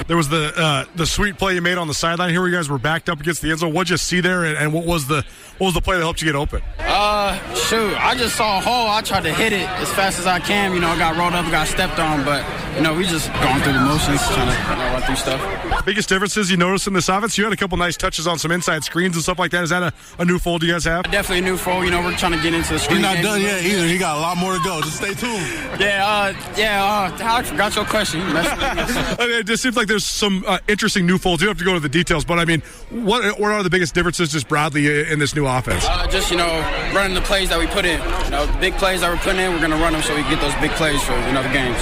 there 0.06 0.16
was 0.16 0.28
the 0.28 0.52
uh, 0.56 0.84
the 0.94 1.04
sweet 1.04 1.36
play 1.36 1.56
you 1.56 1.62
made 1.62 1.78
on 1.78 1.88
the 1.88 1.94
sideline 1.94 2.30
here 2.30 2.40
where 2.40 2.48
you 2.48 2.54
guys 2.54 2.70
were 2.70 2.78
backed 2.78 3.08
up 3.08 3.18
against 3.18 3.42
the 3.42 3.50
end 3.50 3.58
zone. 3.58 3.74
What'd 3.74 3.90
you 3.90 3.96
see 3.96 4.20
there, 4.20 4.44
and, 4.44 4.56
and 4.56 4.72
what 4.72 4.86
was 4.86 5.08
the 5.08 5.24
what 5.60 5.66
was 5.66 5.74
the 5.74 5.82
play 5.82 5.96
that 5.96 6.02
helped 6.02 6.22
you 6.22 6.26
get 6.26 6.36
open? 6.36 6.62
Uh, 6.78 7.36
shoot, 7.54 7.94
I 8.00 8.14
just 8.14 8.34
saw 8.34 8.58
a 8.58 8.60
hole. 8.62 8.88
I 8.88 9.02
tried 9.02 9.24
to 9.24 9.32
hit 9.32 9.52
it 9.52 9.68
as 9.68 9.92
fast 9.92 10.18
as 10.18 10.26
I 10.26 10.40
can. 10.40 10.72
You 10.72 10.80
know, 10.80 10.88
I 10.88 10.96
got 10.96 11.18
rolled 11.18 11.34
up, 11.34 11.44
got 11.50 11.68
stepped 11.68 11.98
on, 11.98 12.24
but 12.24 12.42
you 12.76 12.80
know, 12.80 12.94
we 12.94 13.04
just 13.04 13.30
going 13.34 13.60
through 13.60 13.74
the 13.74 13.80
motions, 13.80 14.22
trying 14.28 14.48
to 14.48 14.56
you 14.56 14.76
know, 14.78 14.92
run 14.94 15.02
through 15.02 15.16
stuff. 15.16 15.84
Biggest 15.84 16.08
differences 16.08 16.50
you 16.50 16.56
noticed 16.56 16.86
in 16.86 16.94
this 16.94 17.10
offense? 17.10 17.36
You 17.36 17.44
had 17.44 17.52
a 17.52 17.56
couple 17.56 17.76
nice 17.76 17.98
touches 17.98 18.26
on 18.26 18.38
some 18.38 18.50
inside 18.52 18.84
screens 18.84 19.16
and 19.16 19.22
stuff 19.22 19.38
like 19.38 19.50
that. 19.50 19.62
Is 19.62 19.68
that 19.68 19.82
a, 19.82 19.92
a 20.18 20.24
new 20.24 20.38
fold 20.38 20.62
you 20.62 20.72
guys 20.72 20.84
have? 20.84 21.04
Definitely 21.04 21.40
a 21.46 21.50
new 21.50 21.58
fold. 21.58 21.84
You 21.84 21.90
know, 21.90 22.00
we're 22.02 22.16
trying 22.16 22.32
to 22.32 22.42
get 22.42 22.54
into 22.54 22.72
the 22.72 22.78
screen. 22.78 23.00
He's 23.00 23.06
not 23.06 23.22
done 23.22 23.42
yet 23.42 23.62
either. 23.62 23.86
He 23.86 23.98
got 23.98 24.16
a 24.16 24.20
lot 24.20 24.38
more 24.38 24.54
to 24.54 24.64
go. 24.64 24.80
Just 24.80 24.96
stay 24.96 25.12
tuned. 25.12 25.44
Yeah, 25.78 26.06
uh, 26.06 26.34
yeah. 26.56 26.82
Uh, 26.82 27.18
I 27.20 27.42
forgot 27.42 27.76
your 27.76 27.84
question. 27.84 28.22
I 28.24 29.16
mean, 29.20 29.40
it 29.40 29.46
just 29.46 29.62
seems 29.62 29.76
like 29.76 29.88
there's 29.88 30.06
some 30.06 30.42
uh, 30.46 30.58
interesting 30.68 31.04
new 31.04 31.18
folds. 31.18 31.42
You 31.42 31.48
don't 31.48 31.56
have 31.56 31.58
to 31.58 31.64
go 31.64 31.72
into 31.72 31.82
the 31.82 31.90
details, 31.90 32.24
but 32.24 32.38
I 32.38 32.46
mean, 32.46 32.62
what 32.88 33.38
what 33.38 33.52
are 33.52 33.62
the 33.62 33.68
biggest 33.68 33.94
differences 33.94 34.32
just 34.32 34.48
broadly 34.48 35.10
in 35.10 35.18
this 35.18 35.34
new 35.34 35.49
offense? 35.58 35.84
Uh, 35.86 36.06
just 36.08 36.30
you 36.30 36.36
know, 36.36 36.48
running 36.94 37.14
the 37.14 37.20
plays 37.20 37.48
that 37.48 37.58
we 37.58 37.66
put 37.66 37.84
in. 37.84 38.00
You 38.24 38.30
know, 38.30 38.56
big 38.60 38.74
plays 38.74 39.00
that 39.00 39.10
we're 39.10 39.18
putting 39.18 39.40
in, 39.40 39.52
we're 39.52 39.58
going 39.58 39.70
to 39.70 39.76
run 39.76 39.92
them 39.92 40.02
so 40.02 40.14
we 40.14 40.22
get 40.22 40.40
those 40.40 40.54
big 40.56 40.70
plays 40.72 41.02
for 41.02 41.12
you 41.26 41.32
know 41.32 41.42
the 41.42 41.52
games. 41.52 41.78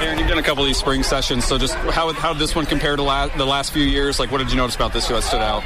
Aaron, 0.00 0.18
you've 0.18 0.28
done 0.28 0.38
a 0.38 0.42
couple 0.42 0.62
of 0.62 0.68
these 0.68 0.78
spring 0.78 1.02
sessions, 1.02 1.44
so 1.44 1.58
just 1.58 1.74
how 1.74 2.12
how 2.12 2.32
did 2.32 2.40
this 2.40 2.54
one 2.54 2.66
compare 2.66 2.96
to 2.96 3.02
la- 3.02 3.28
the 3.28 3.46
last 3.46 3.72
few 3.72 3.84
years? 3.84 4.18
Like, 4.18 4.30
what 4.30 4.38
did 4.38 4.50
you 4.50 4.56
notice 4.56 4.76
about 4.76 4.92
this 4.92 5.08
that 5.08 5.22
stood 5.22 5.40
out? 5.40 5.62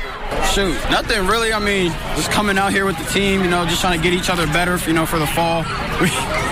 Shoot, 0.52 0.74
nothing 0.90 1.26
really. 1.26 1.52
I 1.52 1.58
mean, 1.58 1.92
just 2.16 2.30
coming 2.30 2.58
out 2.58 2.72
here 2.72 2.84
with 2.84 2.98
the 2.98 3.04
team, 3.12 3.42
you 3.42 3.50
know, 3.50 3.64
just 3.64 3.80
trying 3.80 3.98
to 3.98 4.02
get 4.02 4.12
each 4.12 4.30
other 4.30 4.46
better, 4.46 4.76
you 4.86 4.92
know, 4.92 5.06
for 5.06 5.18
the 5.18 5.26
fall. 5.26 5.64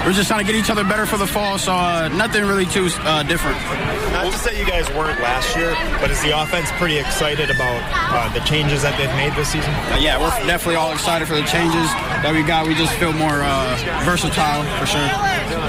We, 0.00 0.06
we're 0.06 0.12
just 0.12 0.28
trying 0.28 0.44
to 0.44 0.50
get 0.50 0.58
each 0.58 0.70
other 0.70 0.84
better 0.84 1.06
for 1.06 1.16
the 1.16 1.26
fall, 1.26 1.58
so 1.58 1.72
uh, 1.72 2.08
nothing 2.08 2.44
really 2.44 2.66
too 2.66 2.88
uh, 3.00 3.22
different. 3.22 3.58
Not 4.12 4.32
to 4.32 4.38
say 4.38 4.58
you 4.58 4.66
guys 4.66 4.88
weren't 4.90 5.20
last 5.20 5.56
year, 5.56 5.74
but 6.00 6.10
is 6.10 6.20
the 6.22 6.38
offense 6.38 6.70
pretty 6.72 6.98
excited 6.98 7.50
about 7.50 7.80
uh, 7.94 8.32
the 8.32 8.40
changes 8.40 8.82
that 8.82 8.96
they've 8.98 9.14
made 9.16 9.34
this 9.34 9.52
season? 9.52 9.70
Uh, 9.92 9.98
yeah, 10.00 10.18
we're 10.18 10.30
definitely 10.46 10.76
all 10.76 10.92
excited 10.92 11.28
for 11.28 11.34
the 11.34 11.44
changes 11.44 11.88
that 12.24 12.32
we 12.32 12.42
got. 12.42 12.66
We 12.66 12.74
just 12.74 12.94
feel 12.94 13.12
more 13.12 13.42
uh, 13.44 13.76
versatile 14.04 14.64
for 14.78 14.86
sure. 14.86 15.08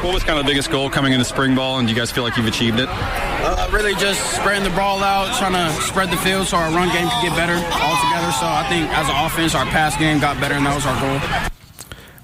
What 0.02 0.14
was 0.14 0.24
kind 0.24 0.40
of 0.40 0.46
the 0.46 0.50
biggest 0.50 0.72
goal 0.72 0.90
coming 0.90 1.14
into 1.14 1.26
spring 1.26 1.56
ball, 1.56 1.80
and 1.80 1.88
do 1.88 1.94
you 1.94 2.00
guys 2.00 2.12
feel 2.12 2.24
like 2.24 2.38
you've 2.38 2.48
achieved 2.48 2.80
it? 2.80 2.90
Uh, 2.90 3.70
really 3.72 3.96
just 3.96 4.20
spreading 4.36 4.64
the 4.64 4.76
ball 4.76 5.04
out, 5.04 5.38
trying 5.38 5.54
to 5.54 5.82
spread 5.82 6.10
the 6.10 6.18
field 6.18 6.48
so 6.48 6.58
our 6.58 6.72
run 6.72 6.88
game 6.90 7.08
could 7.10 7.30
get 7.30 7.36
better 7.36 7.56
altogether. 7.56 8.32
So 8.40 8.48
I 8.48 8.66
think 8.70 8.90
as 8.96 9.10
an 9.10 9.16
offense, 9.26 9.56
our 9.56 9.66
pass 9.66 9.98
game 9.98 10.20
got 10.20 10.40
better, 10.40 10.56
and 10.56 10.66
that 10.66 10.76
was 10.76 10.86
our 10.86 10.96
goal. 11.00 11.52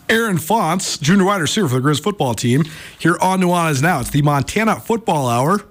Aaron 0.09 0.37
Fontes, 0.37 0.97
junior 0.97 1.25
wide 1.25 1.41
receiver 1.41 1.67
for 1.67 1.75
the 1.75 1.81
Griz 1.81 1.99
football 1.99 2.33
team, 2.33 2.63
here 2.97 3.17
on 3.19 3.41
Nuanez 3.41 3.81
Now. 3.81 3.99
It's 3.99 4.09
the 4.09 4.21
Montana 4.21 4.79
Football 4.79 5.27
Hour, 5.27 5.65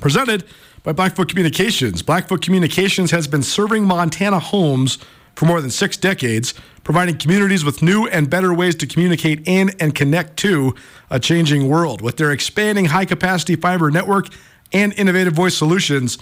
presented 0.00 0.44
by 0.82 0.92
Blackfoot 0.92 1.28
Communications. 1.28 2.02
Blackfoot 2.02 2.42
Communications 2.42 3.12
has 3.12 3.28
been 3.28 3.42
serving 3.42 3.84
Montana 3.84 4.40
homes 4.40 4.98
for 5.36 5.46
more 5.46 5.60
than 5.60 5.70
six 5.70 5.96
decades, 5.96 6.52
providing 6.82 7.16
communities 7.16 7.64
with 7.64 7.80
new 7.80 8.06
and 8.08 8.28
better 8.28 8.52
ways 8.52 8.74
to 8.76 8.86
communicate 8.86 9.46
in 9.46 9.70
and 9.78 9.94
connect 9.94 10.36
to 10.38 10.74
a 11.08 11.20
changing 11.20 11.68
world. 11.68 12.00
With 12.00 12.16
their 12.16 12.32
expanding 12.32 12.86
high 12.86 13.04
capacity 13.04 13.54
fiber 13.54 13.90
network 13.90 14.28
and 14.72 14.92
innovative 14.94 15.32
voice 15.32 15.56
solutions, 15.56 16.18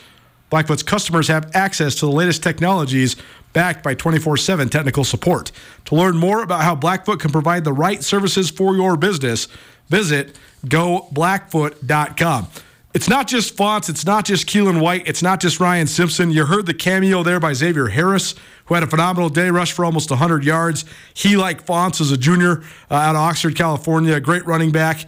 Blackfoot's 0.51 0.83
customers 0.83 1.29
have 1.29 1.51
access 1.55 1.95
to 1.95 2.07
the 2.07 2.13
latest 2.13 2.43
technologies 2.43 3.17
backed 3.53 3.83
by 3.83 3.95
24 3.95 4.37
7 4.37 4.69
technical 4.69 5.05
support. 5.05 5.53
To 5.87 5.95
learn 5.95 6.17
more 6.17 6.43
about 6.43 6.63
how 6.63 6.75
Blackfoot 6.75 7.21
can 7.21 7.31
provide 7.31 7.65
the 7.65 7.73
right 7.73 8.03
services 8.03 8.51
for 8.51 8.75
your 8.75 8.97
business, 8.97 9.49
visit 9.89 10.37
goblackfoot.com. 10.67 12.49
It's 12.95 13.09
not 13.09 13.27
just 13.27 13.57
Fontes, 13.57 13.89
it's 13.89 14.05
not 14.05 14.27
just 14.27 14.47
Keelan 14.47 14.81
White, 14.81 15.09
it's 15.09 15.23
not 15.23 15.41
just 15.41 15.61
Ryan 15.61 15.87
Simpson. 15.87 16.31
You 16.31 16.45
heard 16.45 16.67
the 16.67 16.75
cameo 16.75 17.23
there 17.23 17.41
by 17.41 17.55
Xavier 17.55 17.87
Harris, 17.89 18.35
who 18.67 18.75
had 18.75 18.83
a 18.83 18.87
phenomenal 18.87 19.31
day, 19.31 19.49
rushed 19.49 19.73
for 19.73 19.87
almost 19.87 20.11
100 20.11 20.45
yards. 20.45 20.85
He, 21.15 21.37
like 21.37 21.65
Fontes, 21.65 22.01
is 22.01 22.13
a 22.13 22.19
junior 22.19 22.63
uh, 22.91 22.95
out 22.95 23.17
of 23.17 23.23
Oxnard, 23.23 23.57
California, 23.57 24.15
a 24.15 24.21
great 24.21 24.45
running 24.45 24.73
back. 24.73 25.07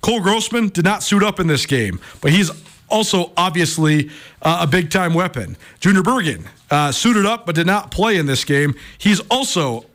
Cole 0.00 0.20
Grossman 0.20 0.68
did 0.70 0.84
not 0.84 1.04
suit 1.04 1.22
up 1.22 1.38
in 1.38 1.46
this 1.46 1.66
game, 1.66 2.00
but 2.20 2.32
he's 2.32 2.50
also 2.90 3.32
obviously 3.36 4.10
uh, 4.42 4.58
a 4.62 4.66
big 4.66 4.90
time 4.90 5.14
weapon. 5.14 5.56
Junior 5.80 6.02
Bergen 6.02 6.44
uh, 6.70 6.92
suited 6.92 7.26
up 7.26 7.46
but 7.46 7.54
did 7.54 7.66
not 7.66 7.90
play 7.90 8.16
in 8.16 8.26
this 8.26 8.44
game. 8.44 8.74
He's 8.98 9.20
also 9.30 9.86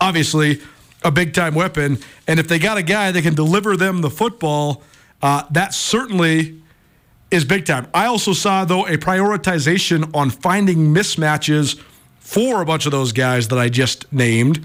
obviously 0.00 0.60
a 1.02 1.10
big 1.10 1.32
time 1.34 1.54
weapon. 1.54 1.98
And 2.26 2.38
if 2.40 2.48
they 2.48 2.58
got 2.58 2.78
a 2.78 2.82
guy 2.82 3.12
that 3.12 3.22
can 3.22 3.34
deliver 3.34 3.76
them 3.76 4.00
the 4.00 4.10
football, 4.10 4.82
uh, 5.22 5.44
that 5.50 5.74
certainly 5.74 6.60
is 7.30 7.44
big 7.44 7.64
time. 7.64 7.86
I 7.94 8.06
also 8.06 8.32
saw, 8.32 8.64
though, 8.64 8.86
a 8.86 8.96
prioritization 8.96 10.14
on 10.14 10.30
finding 10.30 10.92
mismatches 10.92 11.80
for 12.18 12.60
a 12.60 12.64
bunch 12.64 12.86
of 12.86 12.92
those 12.92 13.12
guys 13.12 13.48
that 13.48 13.58
I 13.58 13.68
just 13.68 14.12
named, 14.12 14.64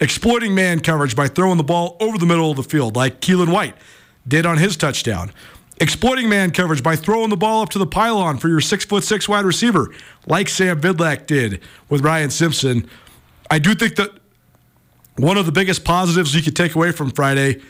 exploiting 0.00 0.54
man 0.54 0.80
coverage 0.80 1.16
by 1.16 1.28
throwing 1.28 1.56
the 1.56 1.64
ball 1.64 1.96
over 2.00 2.18
the 2.18 2.26
middle 2.26 2.50
of 2.50 2.56
the 2.56 2.62
field, 2.62 2.96
like 2.96 3.20
Keelan 3.20 3.52
White 3.52 3.74
did 4.26 4.46
on 4.46 4.58
his 4.58 4.76
touchdown. 4.76 5.32
Exploiting 5.80 6.28
man 6.28 6.50
coverage 6.50 6.82
by 6.82 6.96
throwing 6.96 7.30
the 7.30 7.36
ball 7.36 7.62
up 7.62 7.70
to 7.70 7.78
the 7.78 7.86
pylon 7.86 8.38
for 8.38 8.48
your 8.48 8.60
six 8.60 8.84
foot 8.84 9.04
six 9.04 9.28
wide 9.28 9.44
receiver, 9.44 9.92
like 10.26 10.48
Sam 10.48 10.80
Vidlak 10.80 11.26
did 11.26 11.60
with 11.88 12.04
Ryan 12.04 12.30
Simpson. 12.30 12.88
I 13.50 13.58
do 13.58 13.74
think 13.74 13.96
that 13.96 14.10
one 15.16 15.36
of 15.36 15.46
the 15.46 15.52
biggest 15.52 15.84
positives 15.84 16.34
you 16.34 16.42
could 16.42 16.56
take 16.56 16.74
away 16.74 16.92
from 16.92 17.10
Friday 17.10 17.60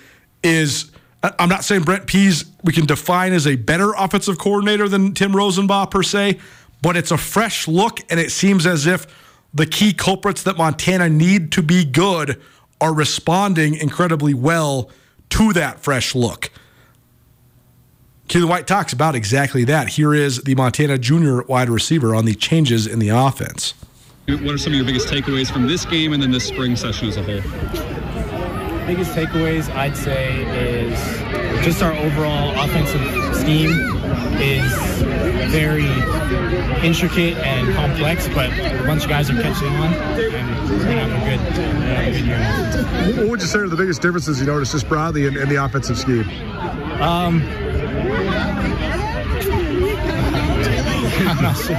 is 0.43 0.91
I'm 1.23 1.49
not 1.49 1.65
saying 1.65 1.83
Brent 1.83 2.07
Pease 2.07 2.45
we 2.65 2.73
can 2.73 2.87
define 2.87 3.33
as 3.33 3.47
a 3.47 3.57
better 3.57 3.93
offensive 3.93 4.39
coordinator 4.39 4.89
than 4.89 5.15
Tim 5.15 5.33
Rosenbach 5.33 5.91
per 5.91 6.03
se, 6.03 6.39
but 6.83 6.97
it's 6.97 7.13
a 7.13 7.19
fresh 7.19 7.69
look, 7.69 8.01
and 8.11 8.19
it 8.19 8.33
seems 8.33 8.67
as 8.67 8.87
if 8.87 9.07
the 9.55 9.67
key 9.67 9.93
culprits 9.93 10.43
that 10.43 10.57
Montana 10.57 11.09
need 11.09 11.53
to 11.53 11.63
be 11.63 11.85
good 11.85 12.41
are 12.81 12.93
responding 12.93 13.77
incredibly 13.77 14.35
well 14.35 14.91
to 15.31 15.53
that 15.53 15.81
fresh 15.81 16.15
look. 16.15 16.51
Keelan 18.33 18.49
White 18.49 18.67
talks 18.67 18.95
about 18.95 19.15
exactly 19.15 19.65
that. 19.65 19.91
Here 19.91 20.15
is 20.15 20.39
the 20.39 20.55
Montana 20.55 20.97
junior 20.97 21.43
wide 21.43 21.69
receiver 21.69 22.15
on 22.15 22.25
the 22.25 22.35
changes 22.35 22.87
in 22.87 22.99
the 22.99 23.11
offense. 23.11 23.75
What 24.27 24.55
are 24.55 24.57
some 24.57 24.73
of 24.73 24.79
your 24.79 24.87
biggest 24.87 25.09
takeaways 25.09 25.53
from 25.53 25.67
this 25.67 25.85
game 25.85 26.15
and 26.15 26.23
then 26.23 26.31
this 26.31 26.45
spring 26.45 26.75
session 26.75 27.09
as 27.09 27.19
a 27.19 27.23
whole? 27.23 27.43
Biggest 28.87 29.15
takeaways 29.15 29.69
I'd 29.77 29.95
say 29.95 30.47
is 30.47 31.22
just 31.63 31.83
our 31.83 31.93
overall 31.93 32.51
offensive 32.61 33.01
scheme 33.37 33.71
is 34.41 34.73
very 35.53 35.87
intricate 36.87 37.37
and 37.39 37.73
complex, 37.75 38.27
but 38.29 38.51
a 38.51 38.83
bunch 38.87 39.05
of 39.05 39.09
guys 39.11 39.31
are 39.31 39.41
catching 39.41 39.69
on, 39.69 39.93
and 39.95 40.71
we're 40.71 40.79
gonna 40.85 41.07
have 41.07 41.11
a 41.13 41.25
good, 41.25 41.41
we're 41.41 41.57
gonna 41.57 41.95
have 41.95 42.07
a 42.09 42.11
good 42.11 42.25
year. 43.15 43.17
What 43.23 43.29
would 43.31 43.41
you 43.41 43.47
say 43.47 43.61
are 43.61 43.69
the 43.69 43.77
biggest 43.77 44.03
differences 44.03 44.41
you 44.41 44.47
noticed 44.47 44.73
just 44.73 44.89
broadly 44.89 45.27
in, 45.27 45.37
in 45.37 45.49
the 45.49 45.65
offensive 45.65 45.99
scheme? 45.99 46.29
Um, 47.01 47.43
I'm 51.25 51.43
not 51.43 51.57
sure. 51.57 51.77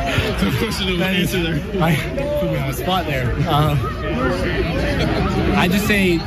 That 0.97 1.15
is- 1.15 1.35
I 1.81 1.95
put 2.39 2.51
me 2.51 2.57
on 2.57 2.67
the 2.67 2.73
spot 2.73 3.05
there. 3.05 3.33
Um, 3.49 3.77
I 5.55 5.67
just 5.67 5.87
say 5.87 6.17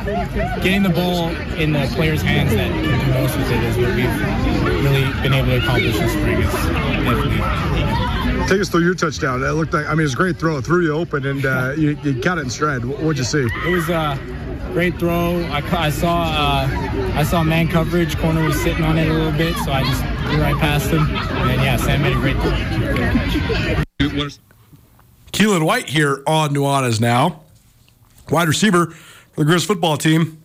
getting 0.63 0.83
the 0.83 0.89
ball 0.91 1.29
in 1.57 1.73
the 1.73 1.91
players' 1.95 2.23
hands 2.23 2.53
that 2.55 2.71
can 2.71 2.83
do 2.85 3.13
most 3.21 3.37
with 3.37 3.51
it 3.51 3.63
is 3.65 3.77
what 3.77 3.95
we've 3.95 4.85
really 4.85 5.23
been 5.23 5.33
able 5.35 5.49
to 5.49 5.59
accomplish 5.59 5.99
this 5.99 6.13
spring. 6.13 6.43
It's 6.43 6.53
definitely 6.53 8.47
Take 8.49 8.61
us 8.61 8.69
through 8.69 8.85
your 8.85 8.95
touchdown. 8.95 9.43
It 9.43 9.49
looked 9.51 9.73
like, 9.75 9.87
I 9.87 9.91
mean, 9.91 10.01
it 10.01 10.03
was 10.05 10.15
a 10.15 10.17
great 10.17 10.37
throw. 10.37 10.59
It 10.59 10.65
threw 10.65 10.85
you 10.85 10.93
open 10.93 11.27
and 11.27 11.45
uh, 11.45 11.73
you, 11.77 11.99
you 12.05 12.13
got 12.23 12.39
it 12.39 12.43
in 12.43 12.51
stride. 12.51 12.85
What- 12.85 12.99
What'd 13.01 13.19
you 13.19 13.25
see? 13.25 13.49
It 13.67 13.71
was 13.73 13.89
a 13.89 14.17
great 14.73 14.99
throw. 14.99 15.41
I, 15.47 15.63
I 15.77 15.91
saw 15.91 16.23
uh, 16.23 16.69
I 17.15 17.25
saw 17.25 17.43
man 17.43 17.67
coverage. 17.69 18.17
Corner 18.19 18.45
was 18.45 18.61
sitting 18.63 18.85
on 18.85 18.99
it 18.99 19.09
a 19.09 19.13
little 19.13 19.33
bit, 19.33 19.57
so 19.65 19.73
I 19.73 19.83
just 19.83 20.01
threw 20.01 20.41
right 20.41 20.57
past 20.59 20.91
him. 20.91 21.01
And 21.11 21.61
yeah, 21.63 21.77
Sam 21.77 22.03
made 22.03 22.13
a 22.17 22.21
great 22.21 22.37
throw. 22.37 22.51
Great 22.95 23.13
catch. 23.13 24.15
What 24.15 24.27
are 24.27 24.31
Keelan 25.33 25.67
White 25.67 25.89
here 25.89 26.23
on 26.27 26.55
Nuanez 26.55 27.01
now. 27.01 27.43
Wide 28.31 28.49
receiver 28.49 28.87
for 28.87 29.16
the 29.37 29.45
Griz 29.45 29.65
football 29.65 29.97
team. 29.97 30.43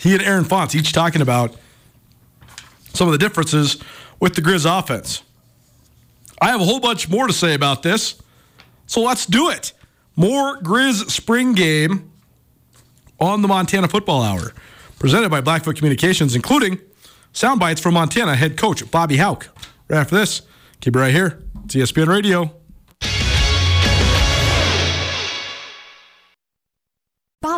He 0.00 0.14
and 0.14 0.22
Aaron 0.22 0.44
Fontes 0.44 0.74
each 0.74 0.92
talking 0.92 1.20
about 1.20 1.56
some 2.94 3.08
of 3.08 3.12
the 3.12 3.18
differences 3.18 3.78
with 4.18 4.34
the 4.34 4.40
Griz 4.40 4.64
offense. 4.64 5.22
I 6.40 6.48
have 6.48 6.60
a 6.60 6.64
whole 6.64 6.80
bunch 6.80 7.08
more 7.08 7.26
to 7.26 7.32
say 7.32 7.54
about 7.54 7.82
this, 7.82 8.20
so 8.86 9.02
let's 9.02 9.26
do 9.26 9.50
it. 9.50 9.72
More 10.16 10.56
Griz 10.56 11.00
spring 11.12 11.54
game 11.54 12.10
on 13.18 13.42
the 13.42 13.48
Montana 13.48 13.88
Football 13.88 14.22
Hour, 14.22 14.52
presented 14.98 15.30
by 15.30 15.40
Blackfoot 15.40 15.76
Communications, 15.76 16.34
including 16.34 16.78
sound 17.32 17.60
bites 17.60 17.80
from 17.80 17.94
Montana 17.94 18.34
head 18.36 18.56
coach 18.56 18.88
Bobby 18.90 19.18
Hauck. 19.18 19.48
Right 19.88 19.98
after 19.98 20.16
this, 20.16 20.42
keep 20.80 20.96
it 20.96 20.98
right 20.98 21.12
here. 21.12 21.42
It's 21.64 21.74
ESPN 21.74 22.08
Radio. 22.08 22.59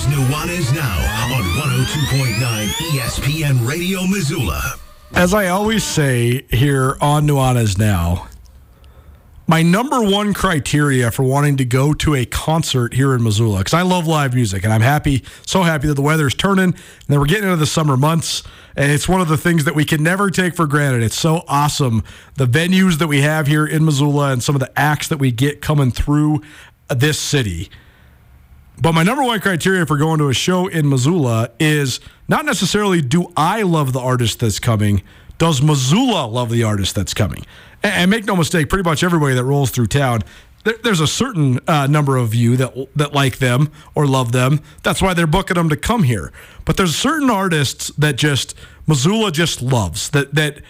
This 0.00 0.08
is 0.08 0.14
Nuanez 0.14 0.74
Now 0.74 1.36
on 1.36 1.42
102.9 1.42 2.68
ESPN 2.92 3.68
Radio 3.68 4.06
Missoula. 4.06 4.76
As 5.12 5.34
I 5.34 5.48
always 5.48 5.84
say 5.84 6.46
here 6.48 6.96
on 7.02 7.26
Nuanez 7.26 7.76
Now, 7.76 8.26
my 9.46 9.60
number 9.62 10.02
one 10.02 10.32
criteria 10.32 11.10
for 11.10 11.22
wanting 11.22 11.58
to 11.58 11.66
go 11.66 11.92
to 11.92 12.14
a 12.14 12.24
concert 12.24 12.94
here 12.94 13.14
in 13.14 13.22
Missoula, 13.22 13.58
because 13.58 13.74
I 13.74 13.82
love 13.82 14.06
live 14.06 14.32
music 14.32 14.64
and 14.64 14.72
I'm 14.72 14.80
happy, 14.80 15.22
so 15.44 15.64
happy 15.64 15.86
that 15.88 15.94
the 15.94 16.02
weather's 16.02 16.34
turning 16.34 16.72
and 16.72 16.74
that 17.08 17.18
we're 17.18 17.26
getting 17.26 17.44
into 17.44 17.56
the 17.56 17.66
summer 17.66 17.98
months. 17.98 18.42
And 18.76 18.90
it's 18.90 19.06
one 19.06 19.20
of 19.20 19.28
the 19.28 19.36
things 19.36 19.64
that 19.64 19.74
we 19.74 19.84
can 19.84 20.02
never 20.02 20.30
take 20.30 20.56
for 20.56 20.66
granted. 20.66 21.02
It's 21.02 21.18
so 21.18 21.44
awesome. 21.46 22.04
The 22.36 22.46
venues 22.46 22.96
that 23.00 23.08
we 23.08 23.20
have 23.20 23.48
here 23.48 23.66
in 23.66 23.84
Missoula 23.84 24.32
and 24.32 24.42
some 24.42 24.54
of 24.54 24.60
the 24.60 24.72
acts 24.80 25.08
that 25.08 25.18
we 25.18 25.30
get 25.30 25.60
coming 25.60 25.90
through 25.90 26.40
this 26.88 27.18
city. 27.18 27.68
But 28.80 28.92
my 28.92 29.02
number 29.02 29.22
one 29.22 29.40
criteria 29.40 29.84
for 29.84 29.98
going 29.98 30.18
to 30.20 30.28
a 30.28 30.34
show 30.34 30.66
in 30.66 30.88
Missoula 30.88 31.50
is 31.60 32.00
not 32.28 32.46
necessarily 32.46 33.02
do 33.02 33.30
I 33.36 33.62
love 33.62 33.92
the 33.92 34.00
artist 34.00 34.40
that's 34.40 34.58
coming, 34.58 35.02
does 35.36 35.60
Missoula 35.60 36.26
love 36.26 36.50
the 36.50 36.62
artist 36.62 36.94
that's 36.94 37.12
coming? 37.12 37.44
And, 37.82 38.10
make 38.10 38.24
no 38.24 38.36
mistake, 38.36 38.68
pretty 38.68 38.88
much 38.88 39.02
everybody 39.04 39.34
that 39.34 39.44
rolls 39.44 39.70
through 39.70 39.88
town, 39.88 40.20
there's 40.82 41.00
a 41.00 41.06
certain 41.06 41.58
uh, 41.66 41.86
number 41.86 42.16
of 42.16 42.34
you 42.34 42.56
that 42.58 42.74
that 42.94 43.14
like 43.14 43.38
them 43.38 43.70
or 43.94 44.06
love 44.06 44.32
them. 44.32 44.60
That's 44.82 45.00
why 45.00 45.14
they're 45.14 45.26
booking 45.26 45.54
them 45.54 45.70
to 45.70 45.76
come 45.76 46.02
here. 46.02 46.32
But 46.66 46.76
there's 46.76 46.94
certain 46.94 47.30
artists 47.30 47.88
that 47.96 48.16
just 48.16 48.54
Missoula 48.86 49.32
just 49.32 49.62
loves 49.62 50.10
that 50.10 50.34
that 50.34 50.60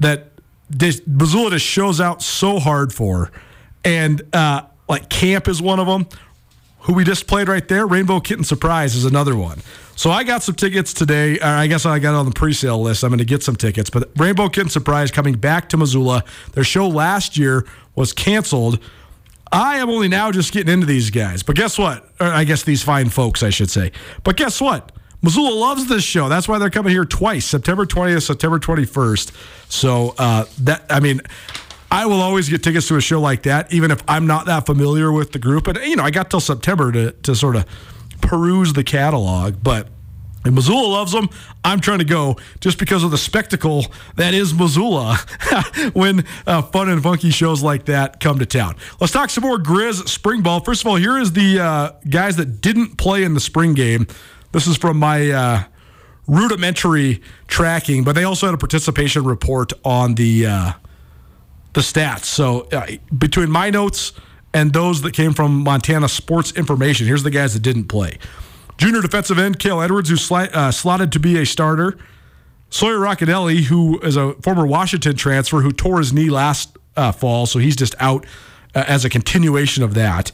that 0.00 0.32
this, 0.68 1.00
Missoula 1.06 1.50
just 1.52 1.64
shows 1.64 1.98
out 1.98 2.20
so 2.20 2.58
hard 2.58 2.92
for, 2.92 3.32
and 3.86 4.20
uh, 4.34 4.62
like 4.86 5.08
Camp 5.08 5.48
is 5.48 5.62
one 5.62 5.80
of 5.80 5.86
them 5.86 6.06
who 6.88 6.94
we 6.94 7.04
just 7.04 7.26
played 7.26 7.48
right 7.48 7.68
there, 7.68 7.86
Rainbow 7.86 8.18
Kitten 8.18 8.44
Surprise 8.44 8.94
is 8.94 9.04
another 9.04 9.36
one. 9.36 9.60
So 9.94 10.10
I 10.10 10.24
got 10.24 10.42
some 10.42 10.54
tickets 10.54 10.94
today. 10.94 11.38
I 11.38 11.66
guess 11.66 11.84
I 11.84 11.98
got 11.98 12.14
on 12.14 12.24
the 12.24 12.32
pre-sale 12.32 12.80
list. 12.80 13.04
I'm 13.04 13.10
going 13.10 13.18
to 13.18 13.26
get 13.26 13.42
some 13.42 13.56
tickets. 13.56 13.90
But 13.90 14.10
Rainbow 14.16 14.48
Kitten 14.48 14.70
Surprise 14.70 15.10
coming 15.10 15.34
back 15.34 15.68
to 15.68 15.76
Missoula. 15.76 16.24
Their 16.52 16.64
show 16.64 16.88
last 16.88 17.36
year 17.36 17.66
was 17.94 18.14
canceled. 18.14 18.82
I 19.52 19.76
am 19.76 19.90
only 19.90 20.08
now 20.08 20.32
just 20.32 20.50
getting 20.50 20.72
into 20.72 20.86
these 20.86 21.10
guys. 21.10 21.42
But 21.42 21.56
guess 21.56 21.78
what? 21.78 22.08
Or 22.20 22.28
I 22.28 22.44
guess 22.44 22.62
these 22.62 22.82
fine 22.82 23.10
folks, 23.10 23.42
I 23.42 23.50
should 23.50 23.70
say. 23.70 23.92
But 24.24 24.38
guess 24.38 24.58
what? 24.58 24.90
Missoula 25.20 25.52
loves 25.52 25.88
this 25.88 26.04
show. 26.04 26.30
That's 26.30 26.48
why 26.48 26.58
they're 26.58 26.70
coming 26.70 26.92
here 26.92 27.04
twice, 27.04 27.44
September 27.44 27.84
20th, 27.84 28.22
September 28.22 28.58
21st. 28.58 29.32
So 29.70 30.14
uh, 30.16 30.46
that 30.60 30.86
I 30.88 31.00
mean, 31.00 31.20
I 31.90 32.06
will 32.06 32.20
always 32.20 32.48
get 32.48 32.62
tickets 32.62 32.88
to 32.88 32.96
a 32.96 33.00
show 33.00 33.20
like 33.20 33.44
that, 33.44 33.72
even 33.72 33.90
if 33.90 34.02
I'm 34.06 34.26
not 34.26 34.46
that 34.46 34.66
familiar 34.66 35.10
with 35.10 35.32
the 35.32 35.38
group. 35.38 35.66
And 35.66 35.78
you 35.78 35.96
know, 35.96 36.04
I 36.04 36.10
got 36.10 36.30
till 36.30 36.40
September 36.40 36.92
to 36.92 37.12
to 37.12 37.34
sort 37.34 37.56
of 37.56 37.66
peruse 38.20 38.72
the 38.72 38.84
catalog, 38.84 39.62
but. 39.62 39.88
And 40.44 40.54
Missoula 40.54 40.86
loves 40.86 41.10
them. 41.10 41.28
I'm 41.64 41.80
trying 41.80 41.98
to 41.98 42.04
go 42.04 42.36
just 42.60 42.78
because 42.78 43.02
of 43.02 43.10
the 43.10 43.18
spectacle 43.18 43.86
that 44.14 44.34
is 44.34 44.54
Missoula 44.54 45.16
when 45.94 46.24
uh, 46.46 46.62
fun 46.62 46.88
and 46.88 47.02
funky 47.02 47.30
shows 47.30 47.60
like 47.60 47.86
that 47.86 48.20
come 48.20 48.38
to 48.38 48.46
town. 48.46 48.76
Let's 49.00 49.12
talk 49.12 49.30
some 49.30 49.42
more 49.42 49.58
Griz 49.58 49.98
spring 50.10 50.42
ball. 50.42 50.60
First 50.60 50.82
of 50.82 50.86
all, 50.86 50.94
here 50.94 51.18
is 51.18 51.32
the 51.32 51.58
uh, 51.58 51.90
guys 52.08 52.36
that 52.36 52.60
didn't 52.60 52.96
play 52.96 53.24
in 53.24 53.34
the 53.34 53.40
spring 53.40 53.74
game. 53.74 54.06
This 54.52 54.68
is 54.68 54.76
from 54.76 54.98
my 54.98 55.28
uh, 55.28 55.64
rudimentary 56.28 57.20
tracking, 57.48 58.04
but 58.04 58.14
they 58.14 58.24
also 58.24 58.46
had 58.46 58.54
a 58.54 58.58
participation 58.58 59.24
report 59.24 59.72
on 59.84 60.14
the 60.14 60.46
uh, 60.46 60.72
the 61.78 61.82
stats. 61.82 62.24
So 62.24 62.62
uh, 62.72 62.86
between 63.16 63.50
my 63.52 63.70
notes 63.70 64.12
and 64.52 64.72
those 64.72 65.02
that 65.02 65.12
came 65.12 65.32
from 65.32 65.62
Montana 65.62 66.08
Sports 66.08 66.50
Information, 66.52 67.06
here's 67.06 67.22
the 67.22 67.30
guys 67.30 67.54
that 67.54 67.62
didn't 67.62 67.84
play. 67.84 68.18
Junior 68.78 69.00
defensive 69.00 69.38
end 69.38 69.60
Kale 69.60 69.80
Edwards, 69.80 70.08
who 70.08 70.16
sli- 70.16 70.52
uh, 70.52 70.72
slotted 70.72 71.12
to 71.12 71.20
be 71.20 71.38
a 71.38 71.46
starter. 71.46 71.96
Sawyer 72.68 72.98
Racanelli, 72.98 73.64
who 73.64 74.00
is 74.00 74.16
a 74.16 74.34
former 74.42 74.66
Washington 74.66 75.14
transfer 75.14 75.60
who 75.60 75.70
tore 75.70 75.98
his 75.98 76.12
knee 76.12 76.30
last 76.30 76.76
uh, 76.96 77.12
fall, 77.12 77.46
so 77.46 77.60
he's 77.60 77.76
just 77.76 77.94
out 78.00 78.26
uh, 78.74 78.84
as 78.88 79.04
a 79.04 79.08
continuation 79.08 79.84
of 79.84 79.94
that. 79.94 80.32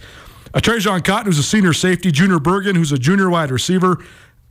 Uh, 0.54 0.61
Trajan 0.61 1.02
Cotton, 1.02 1.26
who's 1.26 1.38
a 1.38 1.42
senior 1.42 1.74
safety. 1.74 2.11
Junior 2.11 2.38
Bergen, 2.38 2.74
who's 2.74 2.90
a 2.90 2.98
junior 2.98 3.28
wide 3.28 3.50
receiver. 3.50 4.02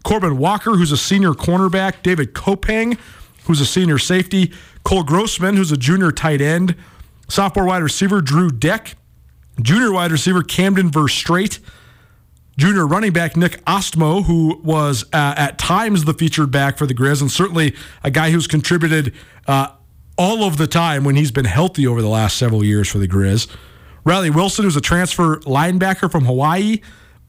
Corbin 0.04 0.38
Walker, 0.38 0.72
who's 0.72 0.92
a 0.92 0.98
senior 0.98 1.32
cornerback. 1.32 2.04
David 2.04 2.34
Kopang, 2.36 3.00
who's 3.46 3.62
a 3.62 3.66
senior 3.66 3.98
safety. 3.98 4.52
Cole 4.84 5.04
Grossman, 5.04 5.56
who's 5.56 5.72
a 5.72 5.78
junior 5.78 6.12
tight 6.12 6.42
end. 6.42 6.76
Sophomore 7.28 7.66
wide 7.66 7.84
receiver 7.84 8.22
Drew 8.22 8.50
Deck. 8.50 8.96
Junior 9.62 9.92
wide 9.92 10.12
receiver 10.12 10.44
Camden 10.44 10.90
Verstraight 10.90 11.60
junior 12.58 12.86
running 12.86 13.12
back 13.12 13.36
Nick 13.36 13.64
Ostmo, 13.66 14.24
who 14.26 14.60
was 14.64 15.04
uh, 15.14 15.34
at 15.38 15.58
times 15.58 16.06
the 16.06 16.14
featured 16.14 16.52
back 16.52 16.78
for 16.78 16.86
the 16.86 16.94
Griz, 16.94 17.22
and 17.22 17.32
certainly 17.32 17.76
a 18.04 18.12
guy 18.12 18.32
who's 18.32 18.48
contributed 18.48 19.14
uh, 19.48 19.70
all 20.18 20.44
of 20.44 20.58
the 20.58 20.68
time 20.68 21.04
when 21.04 21.16
he's 21.16 21.32
been 21.32 21.46
healthy 21.46 21.88
over 21.88 22.02
the 22.02 22.10
last 22.10 22.38
several 22.38 22.64
years 22.64 22.90
for 22.90 23.00
the 23.00 23.08
Griz. 23.08 23.48
Riley 24.06 24.30
Wilson, 24.30 24.66
who's 24.66 24.76
a 24.76 24.82
transfer 24.82 25.38
linebacker 25.38 26.12
from 26.12 26.26
Hawaii. 26.26 26.82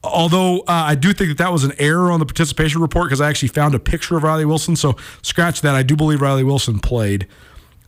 Although 0.05 0.59
uh, 0.59 0.63
I 0.67 0.95
do 0.95 1.13
think 1.13 1.29
that 1.29 1.37
that 1.37 1.51
was 1.51 1.63
an 1.63 1.73
error 1.77 2.11
on 2.11 2.19
the 2.19 2.25
participation 2.25 2.81
report 2.81 3.07
because 3.07 3.21
I 3.21 3.29
actually 3.29 3.49
found 3.49 3.75
a 3.75 3.79
picture 3.79 4.17
of 4.17 4.23
Riley 4.23 4.45
Wilson. 4.45 4.75
So 4.75 4.95
scratch 5.21 5.61
that. 5.61 5.75
I 5.75 5.83
do 5.83 5.95
believe 5.95 6.21
Riley 6.21 6.43
Wilson 6.43 6.79
played. 6.79 7.27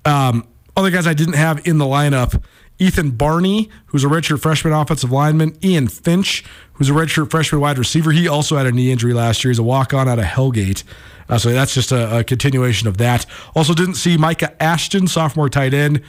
Um, 0.06 0.48
other 0.76 0.92
guys 0.92 1.08
I 1.08 1.14
didn't 1.14 1.36
have 1.36 1.66
in 1.68 1.80
the 1.80 1.86
lineup 1.86 2.42
Ethan 2.80 3.12
Barney, 3.12 3.70
who's 3.88 4.04
a 4.04 4.08
redshirt 4.08 4.42
freshman 4.42 4.74
offensive 4.74 5.12
lineman. 5.12 5.58
Ian 5.64 5.88
Finch, 5.88 6.46
who's 6.74 6.90
a 6.90 6.94
redshirt 6.94 7.32
freshman 7.32 7.60
wide 7.60 7.78
receiver. 7.80 8.12
He 8.12 8.28
also 8.28 8.56
had 8.58 8.68
a 8.68 8.72
knee 8.72 8.92
injury 8.92 9.14
last 9.14 9.44
year. 9.44 9.50
He's 9.50 9.60
a 9.60 9.64
walk 9.64 9.94
on 9.94 10.08
out 10.08 10.20
of 10.20 10.26
Hellgate. 10.26 10.84
Uh, 11.30 11.38
so 11.38 11.52
that's 11.52 11.74
just 11.74 11.92
a, 11.92 12.20
a, 12.20 12.24
continuation 12.24 12.88
of 12.88 12.98
that. 12.98 13.26
Also, 13.56 13.74
didn't 13.74 13.96
see 13.96 14.16
Micah 14.16 14.62
Ashton, 14.62 15.08
sophomore 15.08 15.50
tight 15.50 15.74
end, 15.74 16.02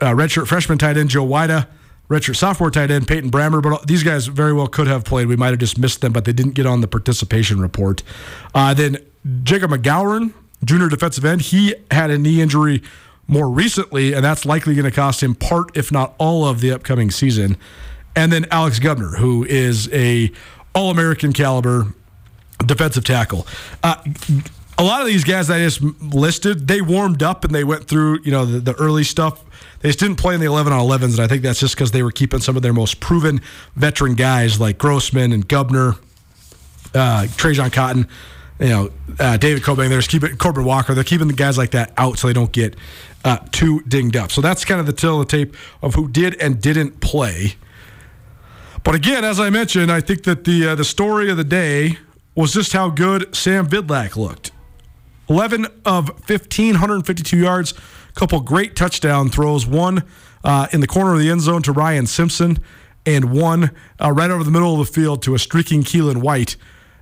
uh, 0.00 0.12
redshirt 0.12 0.46
freshman 0.46 0.78
tight 0.78 0.96
end 0.96 1.10
Joe 1.10 1.26
Wida, 1.26 1.66
redshirt 2.08 2.36
sophomore 2.36 2.70
tight 2.70 2.90
end 2.90 3.08
Peyton 3.08 3.30
Brammer. 3.30 3.62
But 3.62 3.86
these 3.86 4.02
guys 4.02 4.26
very 4.26 4.52
well 4.52 4.66
could 4.66 4.86
have 4.86 5.04
played. 5.04 5.28
We 5.28 5.36
might 5.36 5.50
have 5.50 5.58
just 5.58 5.78
missed 5.78 6.00
them, 6.00 6.12
but 6.12 6.24
they 6.24 6.32
didn't 6.32 6.52
get 6.52 6.66
on 6.66 6.80
the 6.80 6.88
participation 6.88 7.60
report. 7.60 8.02
Uh, 8.54 8.74
then 8.74 8.98
Jacob 9.42 9.70
McGowan, 9.70 10.32
junior 10.64 10.88
defensive 10.88 11.24
end, 11.24 11.40
he 11.40 11.74
had 11.90 12.10
a 12.10 12.18
knee 12.18 12.40
injury 12.40 12.82
more 13.26 13.48
recently, 13.48 14.12
and 14.12 14.24
that's 14.24 14.44
likely 14.44 14.74
going 14.74 14.84
to 14.84 14.90
cost 14.90 15.22
him 15.22 15.34
part, 15.34 15.76
if 15.76 15.90
not 15.90 16.14
all, 16.18 16.46
of 16.46 16.60
the 16.60 16.70
upcoming 16.70 17.10
season. 17.10 17.56
And 18.14 18.32
then 18.32 18.46
Alex 18.50 18.78
Gubner, 18.78 19.16
who 19.18 19.44
is 19.44 19.90
a 19.92 20.30
All 20.74 20.90
American 20.90 21.32
caliber 21.32 21.94
defensive 22.64 23.04
tackle. 23.04 23.46
Uh, 23.82 23.96
a 24.78 24.82
lot 24.82 25.00
of 25.00 25.06
these 25.06 25.24
guys 25.24 25.50
I 25.50 25.58
just 25.58 25.80
listed, 25.82 26.66
they 26.66 26.80
warmed 26.80 27.22
up 27.22 27.44
and 27.44 27.54
they 27.54 27.64
went 27.64 27.86
through, 27.86 28.20
you 28.24 28.30
know, 28.30 28.44
the, 28.44 28.60
the 28.60 28.74
early 28.74 29.04
stuff. 29.04 29.42
They 29.80 29.88
just 29.88 29.98
didn't 29.98 30.16
play 30.16 30.34
in 30.34 30.40
the 30.40 30.46
11 30.46 30.72
on 30.72 30.80
11s, 30.80 31.14
and 31.14 31.20
I 31.20 31.26
think 31.26 31.42
that's 31.42 31.60
just 31.60 31.74
because 31.74 31.90
they 31.90 32.02
were 32.02 32.10
keeping 32.10 32.40
some 32.40 32.56
of 32.56 32.62
their 32.62 32.72
most 32.72 33.00
proven 33.00 33.40
veteran 33.76 34.14
guys 34.14 34.58
like 34.58 34.78
Grossman 34.78 35.32
and 35.32 35.46
Gubner, 35.46 35.98
uh, 36.94 37.26
Trajan 37.36 37.70
Cotton, 37.70 38.08
you 38.58 38.68
know, 38.68 38.90
uh, 39.18 39.36
David 39.36 39.62
Cobain. 39.62 40.08
Keeping 40.08 40.36
Corbin 40.36 40.64
Walker. 40.64 40.94
They're 40.94 41.04
keeping 41.04 41.28
the 41.28 41.34
guys 41.34 41.58
like 41.58 41.72
that 41.72 41.92
out 41.96 42.18
so 42.18 42.28
they 42.28 42.32
don't 42.32 42.52
get 42.52 42.76
uh, 43.24 43.38
too 43.52 43.80
dinged 43.82 44.16
up. 44.16 44.30
So 44.30 44.40
that's 44.40 44.64
kind 44.64 44.80
of 44.80 44.86
the 44.86 44.92
tale 44.92 45.20
of 45.20 45.28
the 45.28 45.36
tape 45.36 45.56
of 45.82 45.94
who 45.94 46.08
did 46.08 46.40
and 46.40 46.60
didn't 46.60 47.00
play. 47.00 47.56
But 48.84 48.94
again, 48.94 49.24
as 49.24 49.40
I 49.40 49.50
mentioned, 49.50 49.90
I 49.90 50.00
think 50.00 50.24
that 50.24 50.44
the 50.44 50.68
uh, 50.68 50.74
the 50.74 50.84
story 50.84 51.30
of 51.30 51.36
the 51.36 51.44
day 51.44 51.98
was 52.34 52.52
just 52.52 52.72
how 52.72 52.90
good 52.90 53.34
Sam 53.34 53.66
Vidlak 53.66 54.16
looked. 54.16 54.50
11 55.28 55.66
of 55.84 56.18
15, 56.24 56.72
152 56.74 57.36
yards, 57.36 57.72
a 57.72 58.12
couple 58.12 58.40
great 58.40 58.76
touchdown 58.76 59.28
throws, 59.28 59.66
one 59.66 60.04
uh, 60.42 60.68
in 60.72 60.80
the 60.80 60.86
corner 60.86 61.14
of 61.14 61.20
the 61.20 61.30
end 61.30 61.40
zone 61.40 61.62
to 61.62 61.72
Ryan 61.72 62.06
Simpson, 62.06 62.58
and 63.06 63.32
one 63.32 63.70
uh, 64.00 64.12
right 64.12 64.30
over 64.30 64.44
the 64.44 64.50
middle 64.50 64.80
of 64.80 64.86
the 64.86 64.92
field 64.92 65.22
to 65.22 65.34
a 65.34 65.38
streaking 65.38 65.82
Keelan 65.82 66.18
White. 66.18 66.56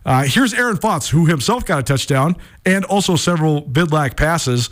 Uh, 0.05 0.25
here's 0.25 0.53
Aaron 0.53 0.77
Fontes, 0.77 1.11
who 1.11 1.27
himself 1.27 1.65
got 1.65 1.79
a 1.79 1.83
touchdown 1.83 2.37
and 2.67 2.85
also 2.87 3.17
several 3.17 3.63
Vidlak 3.63 4.17
passes. 4.17 4.69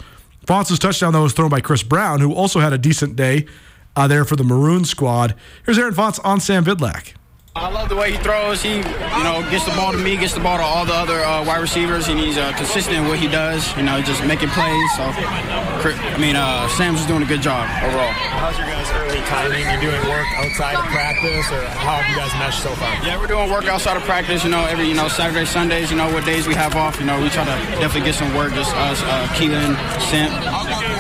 Fontes' 0.47 0.79
touchdown, 0.79 1.13
though, 1.13 1.23
was 1.23 1.33
thrown 1.33 1.51
by 1.51 1.61
Chris 1.61 1.83
Brown, 1.83 2.21
who 2.21 2.33
also 2.33 2.61
had 2.61 2.73
a 2.73 2.79
decent 2.79 3.15
day 3.15 3.47
uh, 3.95 4.09
there 4.09 4.25
for 4.25 4.37
the 4.37 4.45
Maroon 4.45 4.85
squad. 4.85 5.35
Here's 5.65 5.79
Aaron 5.79 5.95
Fontes 5.95 6.19
on 6.21 6.41
Sam 6.41 6.65
Vidlak. 6.65 7.15
I 7.57 7.69
love 7.69 7.89
the 7.89 7.97
way 7.97 8.13
he 8.13 8.19
throws. 8.19 8.63
He, 8.63 8.77
you 8.77 9.25
know, 9.27 9.43
gets 9.51 9.65
the 9.65 9.75
ball 9.75 9.91
to 9.91 9.99
me, 9.99 10.17
gets 10.17 10.35
the 10.35 10.41
ball 10.41 10.59
to 10.59 10.63
all 10.63 10.87
the 10.87 10.95
other 10.95 11.19
uh, 11.19 11.45
wide 11.45 11.61
receivers, 11.61 12.07
and 12.07 12.19
he's 12.19 12.39
uh, 12.39 12.53
consistent 12.55 12.97
in 12.97 13.09
what 13.09 13.19
he 13.19 13.27
does. 13.27 13.77
You 13.77 13.83
know, 13.83 14.01
just 14.01 14.23
making 14.25 14.51
plays. 14.51 14.91
So, 14.95 15.03
I 15.03 16.17
mean, 16.17 16.37
uh, 16.37 16.69
Sam's 16.79 16.99
just 16.99 17.09
doing 17.09 17.23
a 17.23 17.27
good 17.27 17.43
job 17.43 17.67
overall. 17.83 18.15
How's 18.39 18.57
your 18.57 18.69
guys' 18.71 18.87
early 18.95 19.19
timing? 19.27 19.67
You're 19.67 19.91
doing 19.91 20.09
work 20.09 20.27
outside 20.39 20.79
of 20.79 20.87
practice, 20.95 21.51
or 21.51 21.67
how 21.83 21.99
have 21.99 22.07
you 22.07 22.15
guys 22.15 22.31
meshed 22.39 22.63
so 22.63 22.71
far? 22.79 22.95
Yeah, 23.03 23.19
we're 23.19 23.27
doing 23.27 23.51
work 23.51 23.65
outside 23.65 23.97
of 23.97 24.05
practice. 24.05 24.45
You 24.45 24.51
know, 24.51 24.65
every 24.67 24.87
you 24.87 24.95
know 24.95 25.09
Saturday, 25.09 25.45
Sundays. 25.45 25.91
You 25.91 25.97
know, 25.97 26.07
what 26.15 26.25
days 26.25 26.47
we 26.47 26.55
have 26.55 26.77
off. 26.77 27.01
You 27.01 27.07
know, 27.07 27.21
we 27.21 27.31
try 27.31 27.45
to 27.45 27.57
definitely 27.83 28.07
get 28.07 28.15
some 28.15 28.33
work. 28.37 28.55
Just 28.55 28.71
us, 28.77 29.03
uh, 29.03 29.27
Keelan, 29.35 29.75
Simp, 30.07 30.31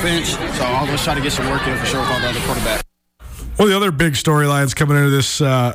Finch. 0.02 0.34
So 0.58 0.64
I'll 0.64 0.86
just 0.86 1.04
try 1.04 1.14
to 1.14 1.20
get 1.20 1.30
some 1.30 1.48
work 1.48 1.64
in 1.68 1.78
for 1.78 1.86
sure 1.86 2.00
with 2.00 2.10
all 2.10 2.18
the 2.18 2.28
other 2.28 2.40
quarterbacks. 2.40 2.82
One 3.54 3.68
of 3.68 3.70
the 3.70 3.76
other 3.76 3.92
big 3.92 4.14
storylines 4.14 4.74
coming 4.74 4.96
into 4.96 5.10
this 5.10 5.40
uh, 5.40 5.74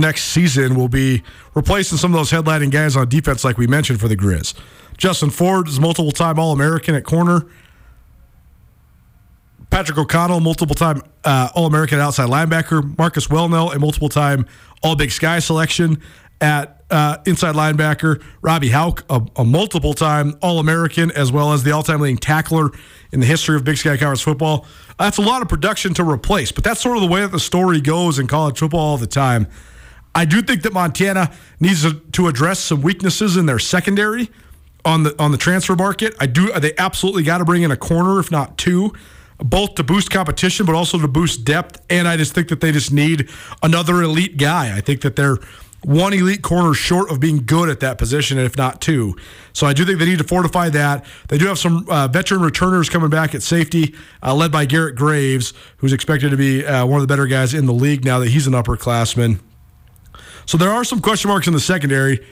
next 0.00 0.24
season 0.24 0.74
will 0.74 0.88
be 0.88 1.22
replacing 1.54 1.98
some 1.98 2.14
of 2.14 2.18
those 2.18 2.30
headlining 2.30 2.70
guys 2.70 2.96
on 2.96 3.08
defense, 3.08 3.44
like 3.44 3.58
we 3.58 3.66
mentioned 3.66 4.00
for 4.00 4.08
the 4.08 4.16
Griz. 4.16 4.54
Justin 4.96 5.30
Ford 5.30 5.68
is 5.68 5.78
multiple 5.78 6.12
time 6.12 6.38
All 6.38 6.52
American 6.52 6.94
at 6.94 7.04
corner. 7.04 7.46
Patrick 9.70 9.96
O'Connell, 9.96 10.40
multiple 10.40 10.74
time 10.74 11.02
uh, 11.24 11.48
All 11.54 11.66
American 11.66 12.00
outside 12.00 12.28
linebacker. 12.28 12.98
Marcus 12.98 13.28
Welnel, 13.28 13.74
a 13.74 13.78
multiple 13.78 14.08
time 14.08 14.46
All 14.82 14.96
Big 14.96 15.12
Sky 15.12 15.38
selection 15.38 16.00
at 16.40 16.82
uh, 16.90 17.18
inside 17.26 17.54
linebacker. 17.54 18.22
Robbie 18.42 18.70
Hauck, 18.70 19.04
a, 19.08 19.22
a 19.36 19.44
multiple 19.44 19.94
time 19.94 20.36
All 20.42 20.58
American, 20.58 21.10
as 21.12 21.30
well 21.30 21.52
as 21.52 21.62
the 21.62 21.70
all 21.72 21.82
time 21.82 22.00
leading 22.00 22.18
tackler 22.18 22.70
in 23.12 23.20
the 23.20 23.26
history 23.26 23.56
of 23.56 23.64
Big 23.64 23.76
Sky 23.76 23.96
Conference 23.96 24.20
football. 24.22 24.66
That's 24.98 25.18
a 25.18 25.22
lot 25.22 25.40
of 25.40 25.48
production 25.48 25.94
to 25.94 26.04
replace, 26.04 26.52
but 26.52 26.64
that's 26.64 26.80
sort 26.80 26.96
of 26.96 27.02
the 27.02 27.08
way 27.08 27.20
that 27.20 27.32
the 27.32 27.40
story 27.40 27.80
goes 27.80 28.18
in 28.18 28.26
college 28.26 28.58
football 28.58 28.80
all 28.80 28.98
the 28.98 29.06
time. 29.06 29.46
I 30.14 30.24
do 30.24 30.42
think 30.42 30.62
that 30.62 30.72
Montana 30.72 31.32
needs 31.60 31.82
to, 31.84 32.26
address 32.26 32.58
some 32.58 32.82
weaknesses 32.82 33.36
in 33.36 33.46
their 33.46 33.58
secondary 33.58 34.30
on 34.84 35.04
the 35.04 35.14
on 35.22 35.32
the 35.32 35.38
transfer 35.38 35.74
market. 35.74 36.14
I 36.20 36.26
do 36.26 36.52
they 36.52 36.74
absolutely 36.76 37.22
got 37.22 37.38
to 37.38 37.44
bring 37.44 37.62
in 37.62 37.70
a 37.70 37.76
corner, 37.76 38.18
if 38.18 38.30
not 38.30 38.58
two, 38.58 38.92
both 39.38 39.74
to 39.76 39.84
boost 39.84 40.10
competition, 40.10 40.66
but 40.66 40.74
also 40.74 40.98
to 40.98 41.08
boost 41.08 41.44
depth. 41.44 41.80
And 41.88 42.06
I 42.06 42.16
just 42.16 42.34
think 42.34 42.48
that 42.48 42.60
they 42.60 42.72
just 42.72 42.92
need 42.92 43.28
another 43.62 44.02
elite 44.02 44.36
guy. 44.36 44.76
I 44.76 44.80
think 44.80 45.00
that 45.02 45.16
they're 45.16 45.38
one 45.82 46.12
elite 46.12 46.42
corner 46.42 46.74
short 46.74 47.10
of 47.10 47.20
being 47.20 47.44
good 47.46 47.68
at 47.68 47.80
that 47.80 47.96
position, 47.96 48.38
if 48.38 48.56
not 48.56 48.80
two. 48.80 49.16
So 49.52 49.66
I 49.66 49.72
do 49.72 49.84
think 49.84 49.98
they 49.98 50.04
need 50.04 50.18
to 50.18 50.24
fortify 50.24 50.68
that. 50.70 51.06
They 51.28 51.38
do 51.38 51.46
have 51.46 51.58
some 51.58 51.86
uh, 51.88 52.06
veteran 52.08 52.42
returners 52.42 52.90
coming 52.90 53.08
back 53.08 53.34
at 53.34 53.42
safety, 53.42 53.94
uh, 54.22 54.34
led 54.34 54.52
by 54.52 54.66
Garrett 54.66 54.96
Graves, 54.96 55.54
who's 55.78 55.92
expected 55.92 56.30
to 56.30 56.36
be 56.36 56.66
uh, 56.66 56.84
one 56.84 57.00
of 57.00 57.08
the 57.08 57.10
better 57.10 57.26
guys 57.26 57.54
in 57.54 57.66
the 57.66 57.72
league 57.72 58.04
now 58.04 58.18
that 58.18 58.28
he's 58.28 58.46
an 58.46 58.52
upperclassman. 58.52 59.40
So 60.50 60.58
there 60.58 60.70
are 60.70 60.82
some 60.82 61.00
question 61.00 61.28
marks 61.28 61.46
in 61.46 61.52
the 61.52 61.60
secondary. 61.60 62.26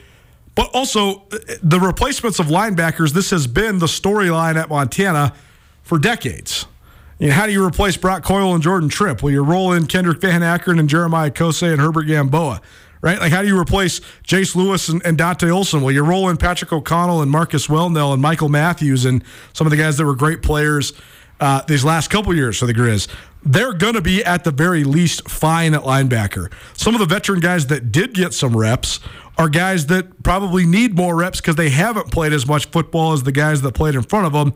But 0.53 0.69
also, 0.73 1.23
the 1.63 1.79
replacements 1.79 2.37
of 2.37 2.47
linebackers, 2.47 3.13
this 3.13 3.29
has 3.29 3.47
been 3.47 3.79
the 3.79 3.85
storyline 3.85 4.57
at 4.57 4.67
Montana 4.67 5.33
for 5.83 5.97
decades. 5.97 6.65
You 7.17 7.29
know, 7.29 7.33
how 7.33 7.45
do 7.45 7.53
you 7.53 7.65
replace 7.65 7.95
Brock 7.95 8.25
Coyle 8.25 8.53
and 8.53 8.61
Jordan 8.61 8.89
Tripp? 8.89 9.23
Well, 9.23 9.31
you 9.31 9.41
roll 9.41 9.71
in 9.71 9.85
Kendrick 9.85 10.19
Van 10.19 10.41
Ackeren 10.41 10.81
and 10.81 10.89
Jeremiah 10.89 11.31
Kose 11.31 11.71
and 11.71 11.79
Herbert 11.79 12.07
Gamboa, 12.07 12.59
right? 12.99 13.21
Like, 13.21 13.31
how 13.31 13.41
do 13.41 13.47
you 13.47 13.57
replace 13.57 14.01
Jace 14.27 14.53
Lewis 14.53 14.89
and, 14.89 15.01
and 15.05 15.17
Dante 15.17 15.49
Olson? 15.49 15.81
Well, 15.81 15.93
you 15.93 16.03
roll 16.03 16.27
in 16.27 16.35
Patrick 16.35 16.73
O'Connell 16.73 17.21
and 17.21 17.31
Marcus 17.31 17.67
Welnel 17.67 18.11
and 18.11 18.21
Michael 18.21 18.49
Matthews 18.49 19.05
and 19.05 19.23
some 19.53 19.65
of 19.65 19.71
the 19.71 19.77
guys 19.77 19.95
that 19.95 20.05
were 20.05 20.13
great 20.13 20.41
players 20.41 20.91
uh, 21.39 21.61
these 21.67 21.85
last 21.85 22.09
couple 22.09 22.35
years 22.35 22.57
for 22.57 22.65
the 22.65 22.73
Griz. 22.73 23.07
They're 23.43 23.73
going 23.73 23.93
to 23.93 24.01
be 24.01 24.23
at 24.23 24.43
the 24.43 24.51
very 24.51 24.83
least 24.83 25.29
fine 25.29 25.73
at 25.73 25.83
linebacker. 25.83 26.51
Some 26.75 26.93
of 26.93 26.99
the 26.99 27.05
veteran 27.05 27.39
guys 27.39 27.67
that 27.67 27.91
did 27.91 28.13
get 28.13 28.33
some 28.33 28.55
reps 28.55 28.99
are 29.37 29.47
guys 29.47 29.85
that 29.87 30.21
probably 30.23 30.65
need 30.65 30.95
more 30.95 31.15
reps 31.15 31.39
because 31.39 31.55
they 31.55 31.69
haven't 31.69 32.11
played 32.11 32.33
as 32.33 32.45
much 32.45 32.65
football 32.65 33.13
as 33.13 33.23
the 33.23 33.31
guys 33.31 33.61
that 33.61 33.73
played 33.73 33.95
in 33.95 34.03
front 34.03 34.27
of 34.27 34.33
them. 34.33 34.53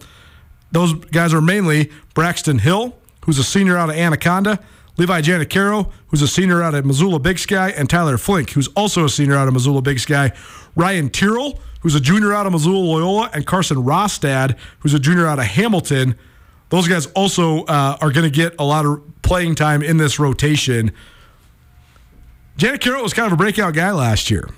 Those 0.73 0.93
guys 0.93 1.33
are 1.33 1.41
mainly 1.41 1.91
Braxton 2.13 2.59
Hill, 2.59 2.97
who's 3.25 3.39
a 3.39 3.43
senior 3.43 3.77
out 3.77 3.89
of 3.89 3.95
Anaconda, 3.95 4.59
Levi 4.97 5.21
Janacaro, 5.21 5.89
who's 6.07 6.21
a 6.21 6.27
senior 6.27 6.61
out 6.61 6.75
of 6.75 6.85
Missoula 6.85 7.19
Big 7.19 7.39
Sky, 7.39 7.69
and 7.69 7.89
Tyler 7.89 8.17
Flink, 8.17 8.51
who's 8.51 8.67
also 8.69 9.05
a 9.05 9.09
senior 9.09 9.35
out 9.35 9.47
of 9.47 9.53
Missoula 9.53 9.81
Big 9.81 9.99
Sky. 9.99 10.33
Ryan 10.75 11.09
Tyrrell, 11.09 11.59
who's 11.81 11.95
a 11.95 11.99
junior 12.01 12.33
out 12.33 12.45
of 12.45 12.51
Missoula 12.51 12.77
Loyola, 12.77 13.29
and 13.33 13.45
Carson 13.45 13.77
Rostad, 13.77 14.57
who's 14.79 14.93
a 14.93 14.99
junior 14.99 15.25
out 15.25 15.39
of 15.39 15.45
Hamilton. 15.45 16.15
Those 16.69 16.87
guys 16.87 17.05
also 17.07 17.65
uh, 17.65 17.97
are 18.01 18.11
going 18.11 18.29
to 18.29 18.35
get 18.35 18.55
a 18.59 18.63
lot 18.63 18.85
of 18.85 19.01
playing 19.21 19.55
time 19.55 19.83
in 19.83 19.97
this 19.97 20.19
rotation. 20.19 20.91
Janacaro 22.57 23.01
was 23.01 23.13
kind 23.13 23.27
of 23.27 23.33
a 23.33 23.37
breakout 23.37 23.73
guy 23.73 23.91
last 23.91 24.31
year. 24.31 24.49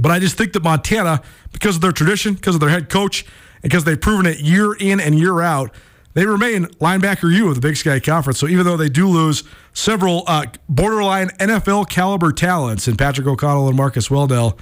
But 0.00 0.10
I 0.10 0.18
just 0.18 0.36
think 0.36 0.52
that 0.54 0.62
Montana, 0.62 1.22
because 1.52 1.76
of 1.76 1.82
their 1.82 1.92
tradition, 1.92 2.34
because 2.34 2.54
of 2.54 2.60
their 2.60 2.70
head 2.70 2.88
coach, 2.88 3.24
and 3.62 3.70
because 3.70 3.84
they've 3.84 4.00
proven 4.00 4.26
it 4.26 4.40
year 4.40 4.74
in 4.74 5.00
and 5.00 5.18
year 5.18 5.40
out, 5.40 5.74
they 6.14 6.26
remain 6.26 6.66
linebacker 6.80 7.34
U 7.34 7.48
of 7.48 7.54
the 7.54 7.60
Big 7.60 7.76
Sky 7.76 7.98
Conference. 8.00 8.38
So 8.38 8.46
even 8.46 8.66
though 8.66 8.76
they 8.76 8.88
do 8.88 9.08
lose 9.08 9.44
several 9.72 10.24
uh, 10.26 10.46
borderline 10.68 11.28
NFL 11.38 11.88
caliber 11.88 12.32
talents 12.32 12.86
in 12.86 12.96
Patrick 12.96 13.26
O'Connell 13.26 13.68
and 13.68 13.76
Marcus 13.76 14.08
Welnel, 14.08 14.58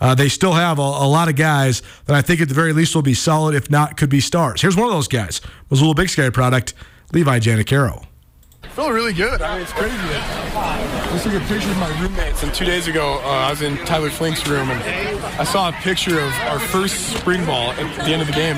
uh, 0.00 0.14
they 0.14 0.28
still 0.28 0.52
have 0.52 0.78
a, 0.78 0.82
a, 0.82 1.08
lot 1.08 1.28
of 1.28 1.36
guys 1.36 1.82
that 2.06 2.16
I 2.16 2.22
think 2.22 2.40
at 2.40 2.48
the 2.48 2.54
very 2.54 2.72
least 2.72 2.94
will 2.94 3.02
be 3.02 3.14
solid, 3.14 3.54
if 3.54 3.70
not 3.70 3.96
could 3.96 4.10
be 4.10 4.20
stars. 4.20 4.62
Here's 4.62 4.76
one 4.76 4.86
of 4.86 4.92
those 4.92 5.08
guys, 5.08 5.40
Missoula 5.70 5.94
Big 5.94 6.08
Sky 6.08 6.30
product, 6.30 6.74
Levi 7.12 7.40
Janacaro. 7.40 8.04
I 8.62 8.68
Feeling 8.68 8.92
really 8.92 9.12
good. 9.12 9.40
I 9.40 9.54
mean, 9.54 9.62
it's 9.62 9.72
crazy. 9.72 9.94
I 9.94 11.20
took 11.22 11.32
a 11.32 11.40
picture 11.46 11.70
of 11.70 11.78
my 11.78 12.00
roommates, 12.00 12.42
and 12.42 12.52
two 12.52 12.64
days 12.64 12.86
ago, 12.86 13.20
uh, 13.24 13.28
I 13.28 13.50
was 13.50 13.62
in 13.62 13.76
Tyler 13.78 14.10
Flink's 14.10 14.46
room, 14.46 14.70
and 14.70 14.82
I 15.40 15.44
saw 15.44 15.68
a 15.68 15.72
picture 15.72 16.20
of 16.20 16.32
our 16.42 16.58
first 16.58 17.16
spring 17.16 17.44
ball 17.44 17.72
at 17.72 18.04
the 18.04 18.12
end 18.12 18.20
of 18.22 18.28
the 18.28 18.34
game. 18.34 18.56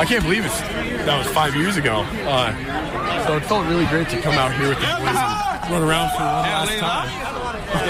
I 0.00 0.04
can't 0.04 0.22
believe 0.22 0.44
it's 0.44 0.60
that 1.06 1.18
was 1.18 1.28
five 1.28 1.54
years 1.54 1.76
ago. 1.76 2.04
Uh, 2.26 3.26
so 3.26 3.36
it 3.36 3.44
felt 3.44 3.66
really 3.66 3.86
great 3.86 4.08
to 4.08 4.20
come 4.20 4.34
out 4.34 4.52
here 4.54 4.68
with 4.68 4.78
the 4.78 4.86
boys 4.86 5.16
and 5.16 5.72
run 5.72 5.82
around 5.82 6.10
for 6.10 6.22
one 6.22 6.42
last 6.42 6.78
time. 6.78 7.45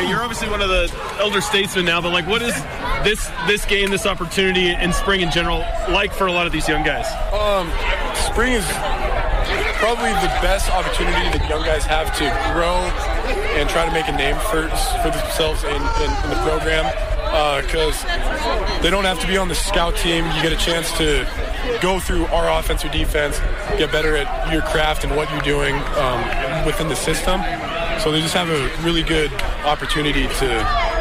You're 0.09 0.23
obviously 0.23 0.49
one 0.49 0.63
of 0.63 0.69
the 0.69 0.93
elder 1.19 1.41
statesmen 1.41 1.85
now, 1.85 2.01
but 2.01 2.13
like, 2.13 2.27
what 2.27 2.43
is 2.43 2.55
this 3.05 3.31
this 3.47 3.65
game, 3.65 3.91
this 3.91 4.07
opportunity, 4.07 4.69
and 4.69 4.95
spring 4.95 5.21
in 5.21 5.31
general 5.31 5.59
like 5.89 6.13
for 6.13 6.27
a 6.27 6.33
lot 6.33 6.47
of 6.47 6.53
these 6.53 6.69
young 6.69 6.85
guys? 6.85 7.07
Um, 7.33 7.71
spring 8.33 8.53
is 8.53 8.67
probably 9.79 10.11
the 10.25 10.33
best 10.41 10.71
opportunity 10.71 11.29
that 11.37 11.47
young 11.49 11.63
guys 11.63 11.85
have 11.85 12.15
to 12.17 12.25
grow 12.53 12.77
and 13.57 13.69
try 13.69 13.85
to 13.85 13.93
make 13.93 14.09
a 14.09 14.17
name 14.17 14.37
for, 14.51 14.69
for 15.03 15.11
themselves 15.11 15.65
in, 15.65 15.71
in, 15.71 16.11
in 16.25 16.31
the 16.31 16.41
program 16.45 16.85
because 17.63 18.05
uh, 18.05 18.79
they 18.83 18.91
don't 18.91 19.05
have 19.05 19.21
to 19.21 19.27
be 19.27 19.37
on 19.37 19.49
the 19.49 19.55
scout 19.55 19.97
team. 19.97 20.25
You 20.37 20.43
get 20.43 20.53
a 20.53 20.57
chance 20.57 20.91
to 20.99 21.27
go 21.83 22.01
through 22.01 22.27
our 22.27 22.59
offense 22.59 22.85
or 22.85 22.89
defense, 22.89 23.39
get 23.79 23.93
better 23.93 24.17
at 24.17 24.53
your 24.53 24.63
craft 24.63 25.05
and 25.05 25.15
what 25.15 25.31
you're 25.31 25.41
doing 25.43 25.75
um, 25.97 26.65
within 26.65 26.89
the 26.89 26.97
system. 26.97 27.41
So 28.03 28.13
they 28.13 28.21
just 28.21 28.35
have 28.35 28.51
a 28.51 28.71
really 28.85 29.03
good 29.03 29.33
opportunity 29.65 30.27
to 30.27 30.97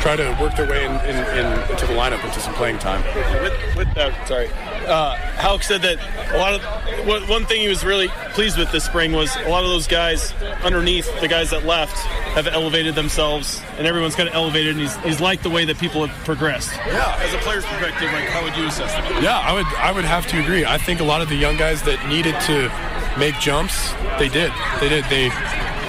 try 0.00 0.16
to 0.16 0.36
work 0.40 0.56
their 0.56 0.66
way 0.66 0.84
in, 0.86 0.92
in, 0.92 1.16
in, 1.36 1.70
into 1.70 1.86
the 1.86 1.92
lineup, 1.92 2.24
into 2.24 2.40
some 2.40 2.54
playing 2.54 2.78
time. 2.78 3.02
With, 3.42 3.76
with 3.76 3.94
that, 3.94 4.26
sorry, 4.26 4.48
uh, 4.86 5.14
Hauck 5.36 5.62
said 5.62 5.82
that 5.82 5.98
a 6.32 6.38
lot 6.38 6.54
of 6.54 7.28
one 7.28 7.44
thing 7.44 7.60
he 7.60 7.68
was 7.68 7.84
really 7.84 8.08
pleased 8.32 8.56
with 8.56 8.72
this 8.72 8.84
spring 8.84 9.12
was 9.12 9.34
a 9.36 9.48
lot 9.48 9.62
of 9.62 9.70
those 9.70 9.86
guys 9.86 10.32
underneath 10.64 11.06
the 11.20 11.28
guys 11.28 11.50
that 11.50 11.66
left 11.66 11.96
have 12.34 12.46
elevated 12.46 12.94
themselves, 12.94 13.60
and 13.76 13.86
everyone's 13.86 14.14
kind 14.14 14.28
of 14.28 14.34
elevated, 14.34 14.72
and 14.72 14.80
he's, 14.80 14.96
he's 14.98 15.20
liked 15.20 15.42
the 15.42 15.50
way 15.50 15.66
that 15.66 15.78
people 15.78 16.06
have 16.06 16.24
progressed. 16.24 16.72
Yeah, 16.86 17.18
as 17.20 17.34
a 17.34 17.38
player's 17.38 17.64
perspective, 17.66 18.10
like 18.12 18.24
how 18.28 18.42
would 18.42 18.56
you 18.56 18.66
assess 18.66 18.92
that? 18.92 19.22
Yeah, 19.22 19.38
I 19.38 19.52
would 19.52 19.66
I 19.66 19.92
would 19.92 20.04
have 20.04 20.26
to 20.28 20.40
agree. 20.42 20.64
I 20.64 20.78
think 20.78 21.00
a 21.00 21.04
lot 21.04 21.20
of 21.20 21.28
the 21.28 21.36
young 21.36 21.58
guys 21.58 21.82
that 21.82 22.08
needed 22.08 22.34
to 22.46 22.72
make 23.18 23.38
jumps, 23.38 23.92
they 24.18 24.28
did. 24.28 24.50
They 24.80 24.88
did. 24.88 25.04
They 25.06 25.28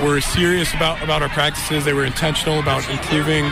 were 0.02 0.22
serious 0.22 0.74
about 0.74 1.02
about 1.04 1.22
our 1.22 1.30
practices. 1.30 1.86
They 1.86 1.93
were 1.93 2.06
intentional 2.06 2.60
about 2.60 2.88
improving 2.89 3.45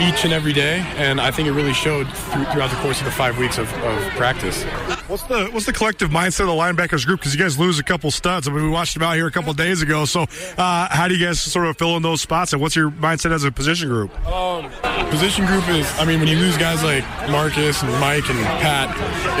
each 0.00 0.24
and 0.24 0.32
every 0.32 0.52
day, 0.52 0.80
and 0.96 1.20
I 1.20 1.30
think 1.30 1.48
it 1.48 1.52
really 1.52 1.72
showed 1.72 2.08
throughout 2.08 2.70
the 2.70 2.76
course 2.76 2.98
of 2.98 3.04
the 3.04 3.10
five 3.10 3.38
weeks 3.38 3.58
of, 3.58 3.72
of 3.72 4.02
practice. 4.12 4.62
What's 5.08 5.24
the 5.24 5.46
what's 5.52 5.66
the 5.66 5.72
collective 5.72 6.10
mindset 6.10 6.40
of 6.40 6.46
the 6.46 6.52
linebackers 6.52 7.04
group? 7.04 7.20
Because 7.20 7.34
you 7.34 7.40
guys 7.40 7.58
lose 7.58 7.78
a 7.78 7.82
couple 7.82 8.10
studs. 8.10 8.48
I 8.48 8.52
mean, 8.52 8.64
we 8.64 8.70
watched 8.70 8.94
them 8.94 9.02
out 9.02 9.14
here 9.14 9.26
a 9.26 9.30
couple 9.30 9.52
days 9.52 9.82
ago. 9.82 10.04
So, 10.04 10.22
uh, 10.56 10.88
how 10.90 11.08
do 11.08 11.14
you 11.14 11.24
guys 11.24 11.40
sort 11.40 11.66
of 11.66 11.76
fill 11.76 11.96
in 11.96 12.02
those 12.02 12.20
spots? 12.20 12.52
And 12.52 12.62
what's 12.62 12.76
your 12.76 12.90
mindset 12.90 13.32
as 13.32 13.44
a 13.44 13.52
position 13.52 13.88
group? 13.88 14.10
Um, 14.26 14.70
position 15.10 15.46
group 15.46 15.68
is, 15.68 15.86
I 15.98 16.04
mean, 16.04 16.20
when 16.20 16.28
you 16.28 16.36
lose 16.36 16.56
guys 16.56 16.82
like 16.82 17.04
Marcus 17.30 17.82
and 17.82 17.92
Mike 18.00 18.28
and 18.30 18.38
Pat, 18.60 18.88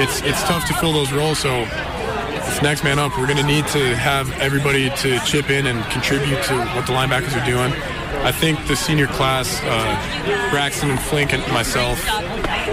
it's 0.00 0.22
it's 0.22 0.42
tough 0.44 0.66
to 0.66 0.74
fill 0.74 0.92
those 0.92 1.12
roles. 1.12 1.38
So 1.38 1.66
next 2.62 2.84
man 2.84 2.98
up. 2.98 3.18
We're 3.18 3.26
going 3.26 3.38
to 3.38 3.46
need 3.46 3.66
to 3.68 3.96
have 3.96 4.30
everybody 4.38 4.88
to 4.88 5.18
chip 5.26 5.50
in 5.50 5.66
and 5.66 5.84
contribute 5.90 6.42
to 6.44 6.56
what 6.74 6.86
the 6.86 6.92
linebackers 6.92 7.40
are 7.40 7.44
doing. 7.44 7.72
I 8.24 8.30
think 8.30 8.64
the 8.68 8.76
senior 8.76 9.08
class, 9.08 9.60
uh, 9.64 10.48
Braxton 10.50 10.90
and 10.90 11.00
Flink 11.00 11.32
and 11.32 11.42
myself, 11.52 11.98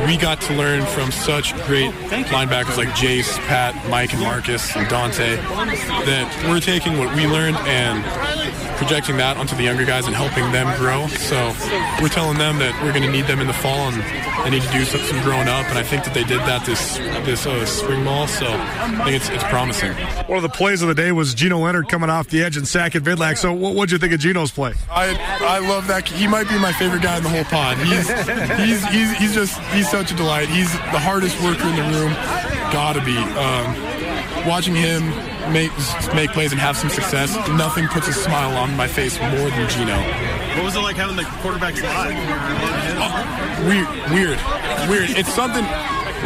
we 0.06 0.16
got 0.16 0.40
to 0.42 0.54
learn 0.54 0.86
from 0.86 1.12
such 1.12 1.54
great 1.66 1.92
linebackers 2.30 2.78
like 2.78 2.90
Jace, 2.90 3.38
Pat, 3.48 3.74
Mike, 3.90 4.14
and 4.14 4.22
Marcus, 4.22 4.76
and 4.76 4.88
Dante, 4.88 5.38
that 5.38 6.46
we're 6.48 6.60
taking 6.60 7.00
what 7.00 7.16
we 7.16 7.26
learned 7.26 7.58
and 7.58 8.04
projecting 8.80 9.18
that 9.18 9.38
onto 9.38 9.56
the 9.56 9.64
younger 9.64 9.86
guys 9.86 10.08
and 10.08 10.16
helping 10.16 10.52
them 10.52 10.66
grow. 10.80 11.06
So 11.08 11.54
we're 12.02 12.10
telling 12.10 12.38
them 12.38 12.58
that 12.60 12.74
we're 12.82 12.94
going 12.94 13.04
to 13.04 13.12
need 13.12 13.28
them 13.28 13.40
in 13.42 13.48
the 13.48 13.54
fall 13.54 13.92
and 13.92 14.02
they 14.46 14.50
need 14.50 14.64
to 14.64 14.72
do 14.72 14.86
some, 14.86 15.02
some 15.02 15.22
growing 15.22 15.48
up. 15.48 15.68
And 15.68 15.78
I 15.78 15.84
think 15.84 16.06
that 16.06 16.14
they 16.14 16.24
did 16.24 16.40
that 16.48 16.66
this 16.66 16.98
this 17.28 17.46
uh, 17.46 17.66
spring 17.66 18.04
ball. 18.04 18.28
So 18.28 18.48
I 18.50 19.04
think 19.04 19.18
it's 19.18 19.30
it's 19.30 19.44
promising. 19.44 19.92
One 20.28 20.38
of 20.38 20.44
the 20.44 20.50
plays 20.50 20.82
of 20.82 20.88
the 20.88 20.96
day 20.96 21.12
was 21.12 21.34
Gino 21.34 21.60
Leonard 21.60 21.90
coming 21.90 22.10
off 22.10 22.30
the 22.30 22.42
edge 22.42 22.58
and 22.58 22.68
sacking 22.68 23.02
Vidlak. 23.02 23.38
So 23.38 23.54
what 23.54 23.90
did 23.90 23.92
you 23.92 23.98
think 24.00 24.14
of 24.14 24.20
Gino's 24.20 24.52
play? 24.52 24.74
I 24.90 25.14
I 25.42 25.60
love 25.60 25.88
that. 25.88 26.08
He 26.08 26.28
might 26.28 26.48
be 26.48 26.58
my 26.58 26.72
favorite 26.72 27.04
guy 27.04 27.18
in 27.18 27.24
the 27.24 27.30
whole 27.30 27.44
pod. 27.46 27.78
He's 27.78 28.08
he's 28.58 28.86
he's, 28.88 29.18
he's 29.18 29.34
just 29.36 29.60
he's 29.74 29.90
such 29.90 30.12
a 30.12 30.16
delight. 30.16 30.48
He's 30.48 30.72
the 30.72 31.00
hardest 31.00 31.40
worker 31.44 31.68
in 31.68 31.76
the 31.76 32.00
room. 32.00 32.14
Gotta 32.72 33.04
be. 33.04 33.18
Um, 33.18 33.90
watching 34.48 34.76
him 34.76 35.12
make 35.52 35.72
make 36.14 36.32
plays 36.32 36.52
and 36.52 36.62
have 36.62 36.78
some 36.78 36.90
success. 36.90 37.36
Nothing 37.50 37.88
puts 37.88 38.08
a 38.08 38.14
smile 38.14 38.56
on 38.58 38.76
my 38.76 38.88
face 38.88 39.20
more 39.20 39.50
than 39.50 39.70
Gino. 39.70 39.98
What 40.56 40.66
was 40.66 40.76
it 40.76 40.80
like 40.80 40.96
having 40.96 41.16
the 41.16 41.24
quarterbacks 41.42 41.82
live? 41.82 42.16
Oh, 43.02 43.14
weird, 43.68 43.88
weird, 44.12 44.40
weird. 44.90 45.18
It's 45.18 45.34
something 45.34 45.64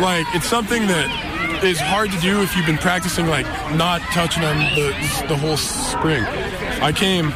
like 0.02 0.26
it's 0.34 0.48
something 0.48 0.88
that 0.88 1.64
is 1.64 1.80
hard 1.80 2.12
to 2.12 2.20
do 2.20 2.42
if 2.42 2.56
you've 2.56 2.66
been 2.66 2.78
practicing 2.78 3.28
like 3.28 3.46
not 3.76 4.02
touching 4.12 4.42
them 4.42 4.58
the 4.76 4.92
the 5.28 5.38
whole 5.38 5.58
spring. 5.58 6.24
I 6.82 6.92
came, 6.92 7.32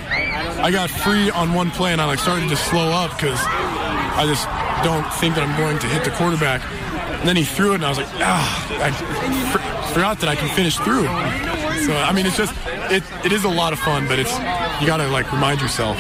I 0.60 0.72
got 0.72 0.90
free 0.90 1.30
on 1.32 1.54
one 1.54 1.72
play 1.72 1.92
and 1.94 2.02
I 2.02 2.06
like 2.06 2.20
started 2.20 2.50
to 2.50 2.56
slow 2.58 2.90
up 2.90 3.12
because 3.12 3.40
I 3.42 4.26
just 4.28 4.46
don't 4.84 5.08
think 5.20 5.36
that 5.36 5.48
I'm 5.48 5.58
going 5.58 5.80
to 5.80 5.88
hit 5.88 6.04
the 6.04 6.12
quarterback. 6.12 6.62
And 7.20 7.28
then 7.28 7.36
he 7.36 7.44
threw 7.44 7.72
it 7.72 7.76
and 7.76 7.86
I 7.86 7.90
was 7.90 7.98
like, 7.98 8.10
ah, 8.16 8.68
I 8.82 8.92
forgot 9.94 10.20
that 10.20 10.30
I 10.30 10.36
can 10.36 10.54
finish 10.56 10.78
through. 10.78 11.08
So 11.86 11.96
I 11.96 12.12
mean, 12.12 12.26
it's 12.26 12.38
just 12.38 12.54
it 12.92 13.04
it 13.26 13.32
is 13.32 13.44
a 13.44 13.50
lot 13.50 13.74
of 13.74 13.80
fun, 13.80 14.08
but 14.08 14.20
it's 14.20 14.34
you 14.82 14.88
got 14.88 14.98
to 14.98 15.08
like 15.08 15.32
remind 15.32 15.62
yourself. 15.62 15.98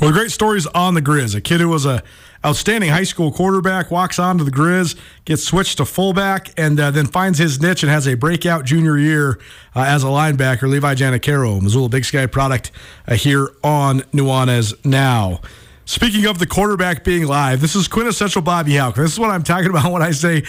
Well, 0.00 0.12
great 0.12 0.30
stories 0.30 0.66
on 0.66 0.94
the 0.94 1.00
Griz. 1.00 1.34
A 1.34 1.40
kid 1.40 1.60
who 1.60 1.68
was 1.68 1.86
a 1.86 2.02
outstanding 2.44 2.90
high 2.90 3.04
school 3.04 3.32
quarterback 3.32 3.90
walks 3.90 4.18
on 4.18 4.36
to 4.38 4.44
the 4.44 4.50
Griz, 4.50 4.96
gets 5.24 5.44
switched 5.44 5.78
to 5.78 5.86
fullback, 5.86 6.52
and 6.58 6.78
uh, 6.78 6.90
then 6.90 7.06
finds 7.06 7.38
his 7.38 7.60
niche 7.60 7.82
and 7.82 7.90
has 7.90 8.06
a 8.06 8.14
breakout 8.14 8.64
junior 8.64 8.98
year 8.98 9.38
uh, 9.74 9.84
as 9.86 10.04
a 10.04 10.08
linebacker. 10.08 10.68
Levi 10.68 10.94
Janacaro, 10.94 11.62
Missoula 11.62 11.88
Big 11.88 12.04
Sky 12.04 12.26
product, 12.26 12.70
uh, 13.08 13.14
here 13.14 13.48
on 13.62 14.00
Nuanez 14.12 14.84
now. 14.84 15.40
Speaking 15.86 16.26
of 16.26 16.38
the 16.38 16.46
quarterback 16.46 17.04
being 17.04 17.26
live, 17.26 17.60
this 17.60 17.76
is 17.76 17.88
quintessential 17.88 18.42
Bobby 18.42 18.76
Hauck. 18.76 18.94
This 18.96 19.12
is 19.12 19.18
what 19.18 19.30
I'm 19.30 19.42
talking 19.42 19.70
about 19.70 19.92
when 19.92 20.02
I 20.02 20.10
say, 20.10 20.42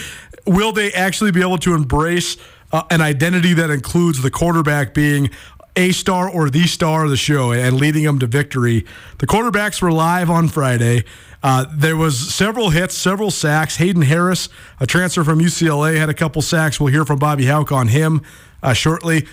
will 0.46 0.72
they 0.72 0.92
actually 0.94 1.32
be 1.32 1.42
able 1.42 1.58
to 1.60 1.74
embrace 1.74 2.38
uh, 2.76 2.84
an 2.90 3.00
identity 3.00 3.54
that 3.54 3.70
includes 3.70 4.22
the 4.22 4.30
quarterback 4.30 4.94
being 4.94 5.30
a 5.78 5.94
star 5.94 6.30
or 6.30 6.50
the 6.50 6.68
star 6.68 7.06
of 7.06 7.10
the 7.10 7.16
show 7.16 7.54
and 7.54 7.78
leading 7.78 8.04
them 8.04 8.20
to 8.20 8.28
victory. 8.28 8.86
The 9.20 9.28
quarterbacks 9.28 9.82
were 9.82 9.94
live 9.94 10.30
on 10.30 10.50
Friday. 10.50 11.06
Uh, 11.42 11.66
there 11.74 11.96
was 11.96 12.34
several 12.34 12.72
hits, 12.72 12.94
several 12.94 13.32
sacks. 13.32 13.78
Hayden 13.78 14.02
Harris, 14.02 14.50
a 14.82 14.86
transfer 14.86 15.24
from 15.24 15.40
UCLA, 15.40 15.98
had 15.98 16.10
a 16.10 16.14
couple 16.14 16.42
sacks. 16.42 16.78
We'll 16.78 16.92
hear 16.92 17.06
from 17.06 17.18
Bobby 17.18 17.46
Hauck 17.46 17.72
on 17.72 17.88
him 17.88 18.22
uh, 18.62 18.74
shortly. 18.74 19.26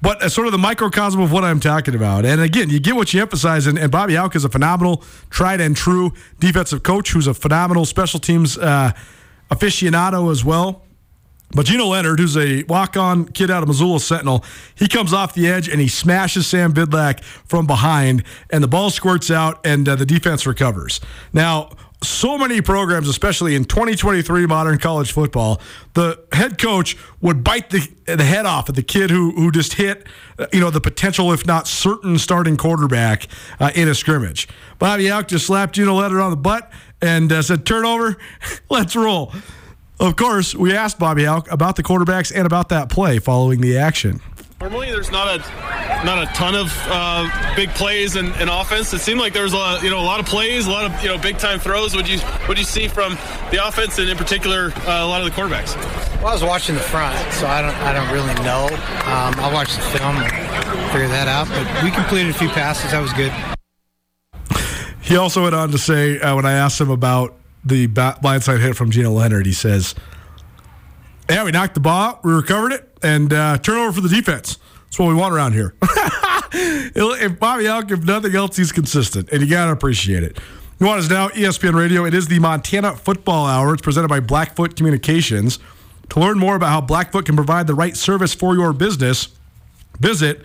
but 0.00 0.22
as 0.22 0.32
sort 0.32 0.46
of 0.46 0.52
the 0.52 0.58
microcosm 0.58 1.20
of 1.20 1.30
what 1.30 1.44
I'm 1.44 1.60
talking 1.60 1.94
about. 1.94 2.24
And 2.24 2.40
again, 2.40 2.70
you 2.70 2.80
get 2.80 2.96
what 2.96 3.12
you 3.12 3.20
emphasize. 3.20 3.66
And, 3.66 3.78
and 3.78 3.92
Bobby 3.92 4.14
Hauck 4.14 4.34
is 4.36 4.44
a 4.46 4.48
phenomenal, 4.48 5.04
tried 5.28 5.60
and 5.60 5.76
true 5.76 6.14
defensive 6.38 6.82
coach 6.82 7.12
who's 7.12 7.26
a 7.26 7.34
phenomenal 7.34 7.84
special 7.84 8.20
teams 8.20 8.56
uh, 8.56 8.92
aficionado 9.50 10.32
as 10.32 10.46
well. 10.46 10.85
But 11.52 11.66
Gino 11.66 11.86
Leonard, 11.86 12.18
who's 12.18 12.36
a 12.36 12.64
walk-on 12.64 13.26
kid 13.26 13.50
out 13.50 13.62
of 13.62 13.68
Missoula 13.68 14.00
Sentinel, 14.00 14.44
he 14.74 14.88
comes 14.88 15.12
off 15.12 15.34
the 15.34 15.46
edge 15.46 15.68
and 15.68 15.80
he 15.80 15.88
smashes 15.88 16.46
Sam 16.46 16.72
Vidlak 16.72 17.22
from 17.22 17.66
behind, 17.66 18.24
and 18.50 18.62
the 18.62 18.68
ball 18.68 18.90
squirts 18.90 19.30
out, 19.30 19.64
and 19.64 19.88
uh, 19.88 19.94
the 19.94 20.06
defense 20.06 20.46
recovers. 20.46 21.00
Now, 21.32 21.70
so 22.02 22.36
many 22.36 22.60
programs, 22.60 23.08
especially 23.08 23.54
in 23.54 23.64
2023 23.64 24.46
modern 24.46 24.78
college 24.78 25.12
football, 25.12 25.60
the 25.94 26.22
head 26.32 26.58
coach 26.58 26.96
would 27.20 27.42
bite 27.42 27.70
the, 27.70 27.88
the 28.04 28.24
head 28.24 28.44
off 28.44 28.68
of 28.68 28.74
the 28.74 28.82
kid 28.82 29.10
who 29.10 29.32
who 29.32 29.50
just 29.50 29.74
hit, 29.74 30.06
uh, 30.38 30.46
you 30.52 30.60
know, 30.60 30.70
the 30.70 30.80
potential, 30.80 31.32
if 31.32 31.46
not 31.46 31.66
certain, 31.66 32.18
starting 32.18 32.56
quarterback 32.56 33.28
uh, 33.60 33.70
in 33.74 33.88
a 33.88 33.94
scrimmage. 33.94 34.46
Bobby 34.78 35.06
Hauck 35.06 35.28
just 35.28 35.46
slapped 35.46 35.74
Gino 35.74 35.94
Leonard 35.94 36.20
on 36.20 36.30
the 36.30 36.36
butt 36.36 36.70
and 37.00 37.32
uh, 37.32 37.40
said, 37.40 37.64
"Turnover, 37.64 38.18
let's 38.70 38.94
roll." 38.94 39.32
Of 39.98 40.16
course, 40.16 40.54
we 40.54 40.74
asked 40.74 40.98
Bobby 40.98 41.24
Hauck 41.24 41.50
about 41.50 41.76
the 41.76 41.82
quarterbacks 41.82 42.30
and 42.34 42.46
about 42.46 42.68
that 42.68 42.90
play 42.90 43.18
following 43.18 43.60
the 43.60 43.78
action. 43.78 44.20
Normally, 44.60 44.90
there's 44.90 45.10
not 45.10 45.28
a 45.28 46.04
not 46.04 46.22
a 46.22 46.26
ton 46.32 46.54
of 46.54 46.72
uh, 46.86 47.54
big 47.56 47.68
plays 47.70 48.16
in, 48.16 48.32
in, 48.40 48.48
offense. 48.48 48.92
It 48.92 49.00
seemed 49.00 49.20
like 49.20 49.34
there 49.34 49.42
was 49.42 49.52
a 49.52 49.56
lot, 49.56 49.82
you 49.82 49.90
know 49.90 50.00
a 50.00 50.00
lot 50.00 50.18
of 50.18 50.24
plays, 50.24 50.66
a 50.66 50.70
lot 50.70 50.84
of 50.84 51.02
you 51.02 51.08
know 51.08 51.18
big 51.18 51.36
time 51.38 51.58
throws. 51.58 51.94
What 51.94 52.08
you 52.08 52.18
what 52.46 52.56
you 52.56 52.64
see 52.64 52.88
from 52.88 53.18
the 53.50 53.60
offense 53.62 53.98
and 53.98 54.08
in 54.08 54.16
particular 54.16 54.72
uh, 54.86 55.04
a 55.04 55.06
lot 55.06 55.20
of 55.20 55.26
the 55.26 55.30
quarterbacks? 55.30 55.76
Well, 56.16 56.28
I 56.28 56.32
was 56.32 56.42
watching 56.42 56.74
the 56.74 56.80
front, 56.80 57.16
so 57.34 57.46
I 57.46 57.60
don't 57.60 57.74
I 57.76 57.92
don't 57.92 58.10
really 58.12 58.34
know. 58.44 58.66
Um, 59.04 59.34
I'll 59.44 59.52
watch 59.52 59.74
the 59.74 59.82
film 59.82 60.16
and 60.16 60.30
figure 60.90 61.08
that 61.08 61.28
out. 61.28 61.48
But 61.48 61.84
we 61.84 61.90
completed 61.90 62.30
a 62.30 62.38
few 62.38 62.48
passes. 62.48 62.92
That 62.92 63.00
was 63.00 63.12
good. 63.12 63.32
He 65.02 65.16
also 65.16 65.42
went 65.42 65.54
on 65.54 65.70
to 65.70 65.78
say 65.78 66.18
uh, 66.18 66.34
when 66.34 66.46
I 66.46 66.52
asked 66.52 66.80
him 66.80 66.90
about 66.90 67.36
the 67.66 67.88
blindside 67.88 68.60
hit 68.60 68.76
from 68.76 68.90
Gino 68.90 69.10
Leonard, 69.10 69.46
he 69.46 69.52
says, 69.52 69.94
"Yeah, 71.28 71.44
we 71.44 71.50
knocked 71.50 71.74
the 71.74 71.80
ball 71.80 72.20
we 72.22 72.32
recovered 72.32 72.72
it, 72.72 72.98
and 73.02 73.32
uh, 73.32 73.58
turnover 73.58 73.92
for 73.92 74.00
the 74.00 74.08
defense. 74.08 74.58
That's 74.84 74.98
what 74.98 75.08
we 75.08 75.14
want 75.14 75.34
around 75.34 75.52
here." 75.52 75.74
if 76.52 77.38
Bobby 77.38 77.66
Hauck, 77.66 77.90
if 77.90 78.04
nothing 78.04 78.34
else, 78.34 78.56
he's 78.56 78.72
consistent, 78.72 79.30
and 79.30 79.42
you 79.42 79.48
gotta 79.48 79.72
appreciate 79.72 80.22
it. 80.22 80.38
Nuanez 80.78 81.08
Now, 81.08 81.28
ESPN 81.28 81.74
Radio. 81.74 82.04
It 82.04 82.12
is 82.12 82.28
the 82.28 82.38
Montana 82.38 82.94
Football 82.96 83.46
Hour. 83.46 83.72
It's 83.72 83.82
presented 83.82 84.08
by 84.08 84.20
Blackfoot 84.20 84.76
Communications. 84.76 85.58
To 86.10 86.20
learn 86.20 86.38
more 86.38 86.54
about 86.54 86.68
how 86.68 86.80
Blackfoot 86.80 87.26
can 87.26 87.34
provide 87.34 87.66
the 87.66 87.74
right 87.74 87.96
service 87.96 88.34
for 88.34 88.54
your 88.54 88.72
business, 88.72 89.28
visit 89.98 90.42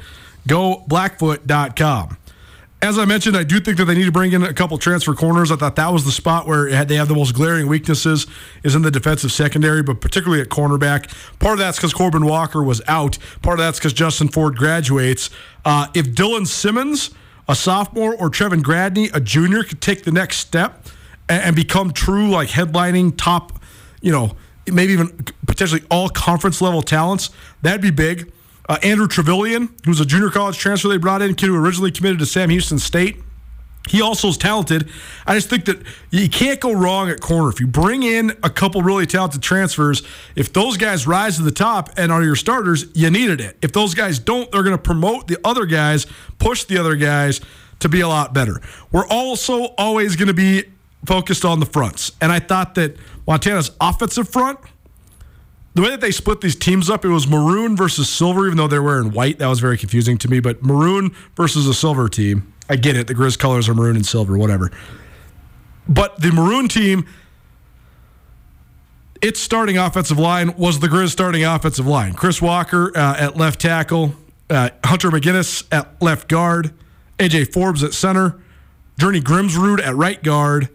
goblackfoot.com 0.47 2.17
as 2.81 2.97
I 2.97 3.05
mentioned, 3.05 3.37
I 3.37 3.43
do 3.43 3.59
think 3.59 3.77
that 3.77 3.85
they 3.85 3.93
need 3.93 4.05
to 4.05 4.11
bring 4.11 4.31
in 4.31 4.41
a 4.41 4.53
couple 4.53 4.77
transfer 4.79 5.13
corners. 5.13 5.51
I 5.51 5.55
thought 5.55 5.75
that 5.75 5.93
was 5.93 6.03
the 6.03 6.11
spot 6.11 6.47
where 6.47 6.83
they 6.83 6.95
have 6.95 7.07
the 7.07 7.13
most 7.13 7.35
glaring 7.35 7.67
weaknesses 7.67 8.25
is 8.63 8.73
in 8.73 8.81
the 8.81 8.89
defensive 8.89 9.31
secondary, 9.31 9.83
but 9.83 10.01
particularly 10.01 10.41
at 10.41 10.49
cornerback. 10.49 11.13
Part 11.37 11.53
of 11.53 11.59
that's 11.59 11.77
because 11.77 11.93
Corbin 11.93 12.25
Walker 12.25 12.63
was 12.63 12.81
out. 12.87 13.19
Part 13.43 13.59
of 13.59 13.65
that's 13.65 13.77
because 13.77 13.93
Justin 13.93 14.29
Ford 14.29 14.55
graduates. 14.55 15.29
Uh, 15.63 15.87
if 15.93 16.07
Dylan 16.07 16.47
Simmons, 16.47 17.11
a 17.47 17.55
sophomore, 17.55 18.15
or 18.15 18.31
Trevin 18.31 18.63
Gradney, 18.63 19.13
a 19.13 19.19
junior, 19.19 19.63
could 19.63 19.79
take 19.79 20.03
the 20.03 20.11
next 20.11 20.37
step 20.37 20.87
and, 21.29 21.43
and 21.43 21.55
become 21.55 21.91
true 21.91 22.29
like 22.29 22.49
headlining 22.49 23.13
top, 23.15 23.61
you 24.01 24.11
know, 24.11 24.35
maybe 24.71 24.93
even 24.93 25.09
potentially 25.45 25.83
all 25.91 26.09
conference 26.09 26.61
level 26.61 26.81
talents, 26.81 27.29
that'd 27.61 27.81
be 27.81 27.91
big. 27.91 28.31
Uh, 28.69 28.77
Andrew 28.83 29.07
Trevelyan, 29.07 29.69
who's 29.85 29.99
a 29.99 30.05
junior 30.05 30.29
college 30.29 30.57
transfer 30.57 30.87
they 30.87 30.97
brought 30.97 31.21
in, 31.21 31.35
kid 31.35 31.47
who 31.47 31.55
originally 31.55 31.91
committed 31.91 32.19
to 32.19 32.25
Sam 32.25 32.49
Houston 32.49 32.79
State. 32.79 33.17
He 33.89 34.01
also 34.01 34.27
is 34.27 34.37
talented. 34.37 34.89
I 35.25 35.33
just 35.33 35.49
think 35.49 35.65
that 35.65 35.81
you 36.11 36.29
can't 36.29 36.59
go 36.59 36.71
wrong 36.71 37.09
at 37.09 37.19
corner. 37.19 37.49
If 37.49 37.59
you 37.59 37.65
bring 37.65 38.03
in 38.03 38.31
a 38.43 38.49
couple 38.49 38.81
really 38.83 39.07
talented 39.07 39.41
transfers, 39.41 40.03
if 40.35 40.53
those 40.53 40.77
guys 40.77 41.07
rise 41.07 41.37
to 41.37 41.43
the 41.43 41.51
top 41.51 41.89
and 41.97 42.11
are 42.11 42.21
your 42.23 42.35
starters, 42.35 42.85
you 42.93 43.09
needed 43.09 43.41
it. 43.41 43.57
If 43.61 43.71
those 43.71 43.95
guys 43.95 44.19
don't, 44.19 44.51
they're 44.51 44.63
going 44.63 44.77
to 44.77 44.81
promote 44.81 45.27
the 45.27 45.39
other 45.43 45.65
guys, 45.65 46.05
push 46.37 46.65
the 46.65 46.77
other 46.77 46.95
guys 46.95 47.41
to 47.79 47.89
be 47.89 48.01
a 48.01 48.07
lot 48.07 48.33
better. 48.33 48.61
We're 48.91 49.07
also 49.07 49.73
always 49.79 50.15
going 50.15 50.27
to 50.27 50.33
be 50.35 50.65
focused 51.05 51.43
on 51.43 51.59
the 51.59 51.65
fronts. 51.65 52.11
And 52.21 52.31
I 52.31 52.39
thought 52.39 52.75
that 52.75 52.95
Montana's 53.27 53.71
offensive 53.81 54.29
front– 54.29 54.59
the 55.73 55.81
way 55.81 55.89
that 55.89 56.01
they 56.01 56.11
split 56.11 56.41
these 56.41 56.55
teams 56.55 56.89
up, 56.89 57.05
it 57.05 57.09
was 57.09 57.27
maroon 57.27 57.77
versus 57.77 58.09
silver, 58.09 58.45
even 58.45 58.57
though 58.57 58.67
they're 58.67 58.83
wearing 58.83 59.11
white. 59.11 59.39
That 59.39 59.47
was 59.47 59.59
very 59.59 59.77
confusing 59.77 60.17
to 60.19 60.29
me. 60.29 60.39
But 60.39 60.63
maroon 60.63 61.15
versus 61.35 61.67
a 61.67 61.73
silver 61.73 62.09
team. 62.09 62.53
I 62.69 62.75
get 62.75 62.97
it. 62.97 63.07
The 63.07 63.13
Griz 63.13 63.37
colors 63.37 63.69
are 63.69 63.73
maroon 63.73 63.95
and 63.95 64.05
silver, 64.05 64.37
whatever. 64.37 64.71
But 65.87 66.21
the 66.21 66.31
maroon 66.31 66.67
team, 66.67 67.05
its 69.21 69.39
starting 69.39 69.77
offensive 69.77 70.19
line 70.19 70.55
was 70.57 70.79
the 70.79 70.87
Griz 70.87 71.11
starting 71.11 71.45
offensive 71.45 71.87
line. 71.87 72.13
Chris 72.13 72.41
Walker 72.41 72.91
uh, 72.95 73.15
at 73.17 73.37
left 73.37 73.61
tackle, 73.61 74.15
uh, 74.49 74.69
Hunter 74.83 75.09
McGinnis 75.09 75.65
at 75.71 76.01
left 76.01 76.27
guard, 76.27 76.73
AJ 77.17 77.53
Forbes 77.53 77.83
at 77.83 77.93
center, 77.93 78.39
Journey 78.97 79.21
Grimsrud 79.21 79.81
at 79.81 79.95
right 79.95 80.21
guard, 80.21 80.69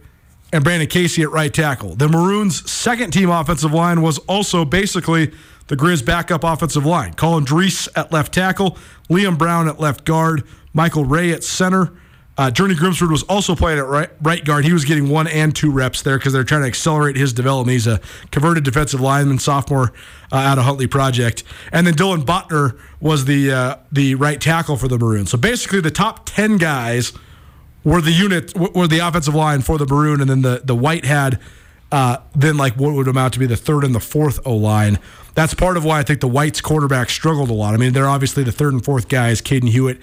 and 0.53 0.63
Brandon 0.63 0.87
Casey 0.87 1.23
at 1.23 1.29
right 1.29 1.53
tackle. 1.53 1.95
The 1.95 2.07
Maroons' 2.07 2.69
second 2.69 3.11
team 3.11 3.29
offensive 3.29 3.73
line 3.73 4.01
was 4.01 4.17
also 4.19 4.65
basically 4.65 5.31
the 5.67 5.75
Griz 5.75 6.01
backup 6.01 6.43
offensive 6.43 6.85
line. 6.85 7.13
Colin 7.13 7.45
Drees 7.45 7.89
at 7.95 8.11
left 8.11 8.33
tackle, 8.33 8.77
Liam 9.09 9.37
Brown 9.37 9.67
at 9.67 9.79
left 9.79 10.05
guard, 10.05 10.43
Michael 10.73 11.05
Ray 11.05 11.31
at 11.31 11.43
center. 11.43 11.91
Uh, 12.37 12.51
Journey 12.51 12.75
Grimsrud 12.75 13.09
was 13.09 13.23
also 13.23 13.55
playing 13.55 13.79
at 13.79 13.87
right, 13.87 14.11
right 14.21 14.45
guard. 14.45 14.63
He 14.63 14.71
was 14.71 14.85
getting 14.85 15.09
one 15.09 15.25
and 15.27 15.55
two 15.55 15.71
reps 15.71 16.03
there 16.03 16.19
because 16.19 16.33
they're 16.33 16.43
trying 16.43 16.61
to 16.61 16.67
accelerate 16.67 17.15
his 17.15 17.33
development. 17.33 17.73
He's 17.73 17.87
a 17.87 17.99
converted 18.29 18.63
defensive 18.63 19.01
lineman, 19.01 19.39
sophomore 19.39 19.91
uh, 20.31 20.35
out 20.35 20.59
of 20.59 20.63
Huntley 20.63 20.85
Project. 20.85 21.43
And 21.71 21.87
then 21.87 21.95
Dylan 21.95 22.23
Botner 22.25 22.79
was 22.99 23.25
the 23.25 23.51
uh, 23.51 23.75
the 23.91 24.13
right 24.15 24.39
tackle 24.39 24.77
for 24.77 24.87
the 24.87 24.99
Maroons. 24.99 25.31
So 25.31 25.37
basically, 25.39 25.81
the 25.81 25.89
top 25.89 26.27
ten 26.27 26.57
guys 26.57 27.11
were 27.83 28.01
the 28.01 28.11
unit 28.11 28.55
were 28.55 28.87
the 28.87 28.99
offensive 28.99 29.35
line 29.35 29.61
for 29.61 29.77
the 29.77 29.85
Maroon, 29.85 30.21
and 30.21 30.29
then 30.29 30.41
the 30.41 30.61
the 30.63 30.75
White 30.75 31.05
had 31.05 31.39
uh, 31.91 32.17
then 32.35 32.57
like 32.57 32.73
what 32.75 32.93
would 32.93 33.07
amount 33.07 33.33
to 33.33 33.39
be 33.39 33.45
the 33.45 33.57
third 33.57 33.83
and 33.83 33.95
the 33.95 33.99
fourth 33.99 34.39
O 34.45 34.55
line. 34.55 34.99
That's 35.35 35.53
part 35.53 35.77
of 35.77 35.85
why 35.85 35.99
I 35.99 36.03
think 36.03 36.19
the 36.19 36.27
Whites 36.27 36.61
quarterback 36.61 37.09
struggled 37.09 37.49
a 37.49 37.53
lot. 37.53 37.73
I 37.73 37.77
mean, 37.77 37.93
they're 37.93 38.09
obviously 38.09 38.43
the 38.43 38.51
third 38.51 38.73
and 38.73 38.83
fourth 38.83 39.07
guys, 39.07 39.41
Caden 39.41 39.69
Hewitt 39.69 39.99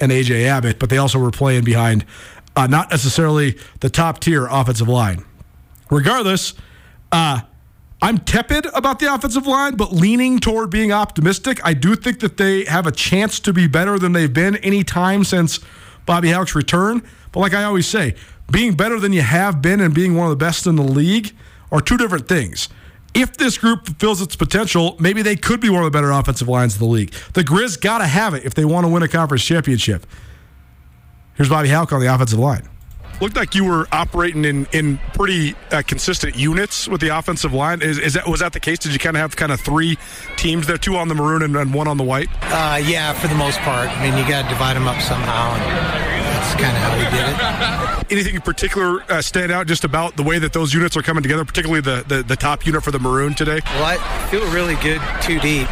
and 0.00 0.12
AJ 0.12 0.44
Abbott, 0.44 0.78
but 0.78 0.90
they 0.90 0.98
also 0.98 1.18
were 1.18 1.30
playing 1.30 1.64
behind 1.64 2.04
uh, 2.54 2.66
not 2.66 2.90
necessarily 2.90 3.58
the 3.80 3.90
top 3.90 4.20
tier 4.20 4.46
offensive 4.46 4.88
line. 4.88 5.24
Regardless, 5.90 6.54
uh, 7.12 7.40
I'm 8.00 8.18
tepid 8.18 8.66
about 8.74 8.98
the 8.98 9.12
offensive 9.12 9.46
line, 9.46 9.76
but 9.76 9.92
leaning 9.92 10.38
toward 10.38 10.70
being 10.70 10.92
optimistic. 10.92 11.60
I 11.64 11.74
do 11.74 11.96
think 11.96 12.20
that 12.20 12.36
they 12.36 12.64
have 12.64 12.86
a 12.86 12.92
chance 12.92 13.40
to 13.40 13.52
be 13.52 13.66
better 13.66 13.98
than 13.98 14.12
they've 14.12 14.32
been 14.32 14.56
any 14.56 14.84
time 14.84 15.24
since 15.24 15.60
Bobby 16.06 16.30
Hauck's 16.30 16.54
return. 16.54 17.02
But 17.32 17.40
like 17.40 17.52
I 17.52 17.64
always 17.64 17.86
say, 17.86 18.14
being 18.50 18.74
better 18.74 18.98
than 18.98 19.12
you 19.12 19.22
have 19.22 19.60
been 19.60 19.80
and 19.80 19.94
being 19.94 20.14
one 20.14 20.26
of 20.26 20.30
the 20.30 20.42
best 20.42 20.66
in 20.66 20.76
the 20.76 20.82
league 20.82 21.34
are 21.70 21.80
two 21.80 21.96
different 21.96 22.28
things. 22.28 22.68
If 23.12 23.36
this 23.36 23.58
group 23.58 23.86
fulfills 23.86 24.20
its 24.20 24.36
potential, 24.36 24.96
maybe 25.00 25.22
they 25.22 25.36
could 25.36 25.60
be 25.60 25.70
one 25.70 25.80
of 25.80 25.84
the 25.84 25.90
better 25.90 26.10
offensive 26.10 26.48
lines 26.48 26.74
of 26.74 26.80
the 26.80 26.86
league. 26.86 27.12
The 27.32 27.42
Griz 27.42 27.76
got 27.76 27.98
to 27.98 28.06
have 28.06 28.34
it 28.34 28.44
if 28.44 28.54
they 28.54 28.64
want 28.64 28.84
to 28.84 28.88
win 28.88 29.02
a 29.02 29.08
conference 29.08 29.42
championship. 29.42 30.06
Here's 31.34 31.48
Bobby 31.48 31.68
Hauck 31.68 31.92
on 31.92 32.00
the 32.00 32.12
offensive 32.12 32.38
line 32.38 32.68
looked 33.20 33.36
like 33.36 33.54
you 33.54 33.64
were 33.64 33.86
operating 33.92 34.44
in 34.44 34.66
in 34.72 34.98
pretty 35.14 35.54
uh, 35.70 35.82
consistent 35.86 36.36
units 36.36 36.88
with 36.88 37.00
the 37.00 37.16
offensive 37.16 37.52
line. 37.52 37.82
Is, 37.82 37.98
is, 37.98 38.14
that 38.14 38.28
was 38.28 38.40
that 38.40 38.52
the 38.52 38.60
case? 38.60 38.78
Did 38.78 38.92
you 38.92 38.98
kind 38.98 39.16
of 39.16 39.20
have 39.20 39.36
kind 39.36 39.52
of 39.52 39.60
three 39.60 39.98
teams 40.36 40.66
there, 40.66 40.78
two 40.78 40.96
on 40.96 41.08
the 41.08 41.14
maroon 41.14 41.42
and, 41.42 41.56
and 41.56 41.72
one 41.72 41.88
on 41.88 41.96
the 41.96 42.04
white? 42.04 42.28
Uh, 42.42 42.80
yeah, 42.84 43.12
for 43.12 43.28
the 43.28 43.34
most 43.34 43.58
part. 43.60 43.88
I 43.88 44.02
mean, 44.02 44.16
you 44.18 44.28
got 44.28 44.42
to 44.42 44.48
divide 44.48 44.76
them 44.76 44.86
up 44.86 45.00
somehow. 45.00 45.54
And- 45.54 46.35
kind 46.56 46.76
of 46.76 46.82
how 46.82 46.92
we 46.96 47.04
did 47.12 47.26
it. 47.28 47.36
Anything 48.12 48.34
in 48.36 48.42
particular 48.42 49.02
uh, 49.10 49.22
stand 49.22 49.52
out 49.52 49.66
just 49.66 49.84
about 49.84 50.16
the 50.16 50.22
way 50.22 50.38
that 50.38 50.52
those 50.52 50.72
units 50.72 50.96
are 50.96 51.02
coming 51.02 51.22
together, 51.22 51.44
particularly 51.44 51.80
the, 51.80 52.04
the, 52.06 52.22
the 52.22 52.36
top 52.36 52.66
unit 52.66 52.82
for 52.82 52.90
the 52.90 52.98
Maroon 52.98 53.34
today? 53.34 53.60
Well, 53.64 53.84
I 53.84 53.96
feel 54.28 54.44
really 54.52 54.76
good 54.76 55.00
two 55.20 55.38
deep. 55.40 55.68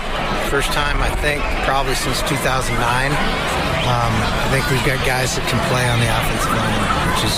First 0.50 0.72
time, 0.72 1.00
I 1.02 1.10
think, 1.16 1.42
probably 1.64 1.94
since 1.94 2.20
2009. 2.28 3.10
Um, 3.84 4.12
I 4.16 4.48
think 4.50 4.64
we've 4.70 4.84
got 4.86 5.04
guys 5.04 5.36
that 5.36 5.44
can 5.48 5.60
play 5.68 5.84
on 5.88 6.00
the 6.00 6.08
offensive 6.08 6.56
line, 6.56 6.80
which 7.12 7.22
is, 7.28 7.36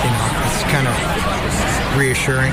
you 0.00 0.10
know, 0.10 0.24
it's 0.48 0.64
kind 0.72 0.88
of 0.88 0.94
reassuring 1.98 2.52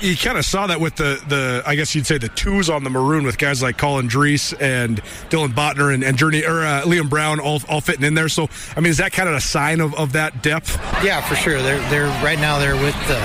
you 0.00 0.16
kind 0.16 0.38
of 0.38 0.44
saw 0.44 0.66
that 0.66 0.80
with 0.80 0.96
the 0.96 1.22
the 1.28 1.62
I 1.66 1.74
guess 1.74 1.94
you'd 1.94 2.06
say 2.06 2.18
the 2.18 2.28
twos 2.28 2.70
on 2.70 2.84
the 2.84 2.90
maroon 2.90 3.24
with 3.24 3.38
guys 3.38 3.62
like 3.62 3.76
Colin 3.76 4.08
Drees 4.08 4.54
and 4.60 5.02
Dylan 5.28 5.52
Botner 5.52 5.92
and, 5.92 6.02
and 6.02 6.16
Journey 6.16 6.44
or 6.44 6.62
uh, 6.62 6.82
Liam 6.84 7.08
Brown 7.08 7.40
all, 7.40 7.60
all 7.68 7.80
fitting 7.80 8.04
in 8.04 8.14
there. 8.14 8.28
So 8.28 8.48
I 8.76 8.80
mean, 8.80 8.90
is 8.90 8.98
that 8.98 9.12
kind 9.12 9.28
of 9.28 9.34
a 9.34 9.40
sign 9.40 9.80
of, 9.80 9.94
of 9.94 10.12
that 10.12 10.42
depth? 10.42 10.76
Yeah, 11.04 11.20
for 11.20 11.34
sure. 11.34 11.62
They're 11.62 11.80
they're 11.90 12.08
right 12.24 12.38
now 12.38 12.58
they're 12.58 12.76
with 12.76 12.96
the 13.08 13.20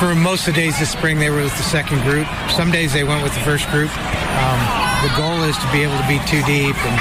for 0.00 0.14
most 0.14 0.46
of 0.46 0.54
the 0.54 0.60
days 0.60 0.78
this 0.78 0.90
spring, 0.90 1.18
they 1.18 1.30
were 1.30 1.42
with 1.42 1.56
the 1.56 1.64
second 1.64 2.00
group. 2.02 2.26
Some 2.50 2.70
days 2.70 2.92
they 2.92 3.02
went 3.02 3.22
with 3.22 3.34
the 3.34 3.40
first 3.40 3.68
group. 3.70 3.90
Um, 3.90 4.60
the 5.02 5.12
goal 5.18 5.42
is 5.42 5.58
to 5.58 5.68
be 5.72 5.82
able 5.82 5.98
to 5.98 6.06
be 6.06 6.22
two 6.30 6.42
deep, 6.46 6.78
and 6.86 6.96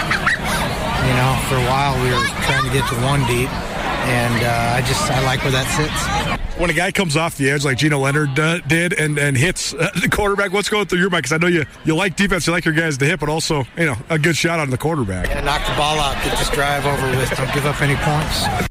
you 1.05 1.13
know, 1.15 1.31
for 1.47 1.55
a 1.55 1.65
while 1.69 1.93
we 2.03 2.09
were 2.09 2.25
trying 2.43 2.65
to 2.65 2.73
get 2.73 2.87
to 2.89 2.95
one 3.05 3.21
deep, 3.27 3.49
and 4.09 4.43
uh, 4.43 4.75
I 4.75 4.81
just 4.81 5.09
I 5.11 5.23
like 5.23 5.43
where 5.43 5.51
that 5.51 5.69
sits 5.77 6.36
when 6.57 6.69
a 6.69 6.73
guy 6.73 6.91
comes 6.91 7.15
off 7.15 7.37
the 7.37 7.49
edge 7.49 7.63
like 7.63 7.77
Geno 7.77 7.99
Leonard 7.99 8.39
uh, 8.39 8.59
did 8.59 8.93
and, 8.93 9.17
and 9.17 9.37
hits 9.37 9.73
uh, 9.73 9.89
the 10.01 10.09
quarterback, 10.09 10.51
what's 10.51 10.69
going 10.69 10.85
through 10.85 10.99
your 10.99 11.09
mind? 11.09 11.23
Because 11.23 11.33
I 11.33 11.37
know 11.37 11.47
you, 11.47 11.65
you 11.85 11.95
like 11.95 12.15
defense, 12.15 12.47
you 12.47 12.53
like 12.53 12.65
your 12.65 12.73
guys 12.73 12.97
to 12.97 13.05
hit, 13.05 13.19
but 13.19 13.29
also 13.29 13.63
you 13.77 13.85
know 13.85 13.95
a 14.09 14.17
good 14.19 14.35
shot 14.35 14.59
on 14.59 14.69
the 14.69 14.77
quarterback. 14.77 15.27
Yeah, 15.27 15.41
knock 15.41 15.65
the 15.65 15.73
ball 15.73 15.99
out, 15.99 16.15
get 16.23 16.37
this 16.37 16.49
drive 16.49 16.85
over 16.85 17.09
with, 17.17 17.29
don't 17.37 17.53
give 17.53 17.65
up 17.65 17.81
any 17.81 17.95
points. 17.95 18.67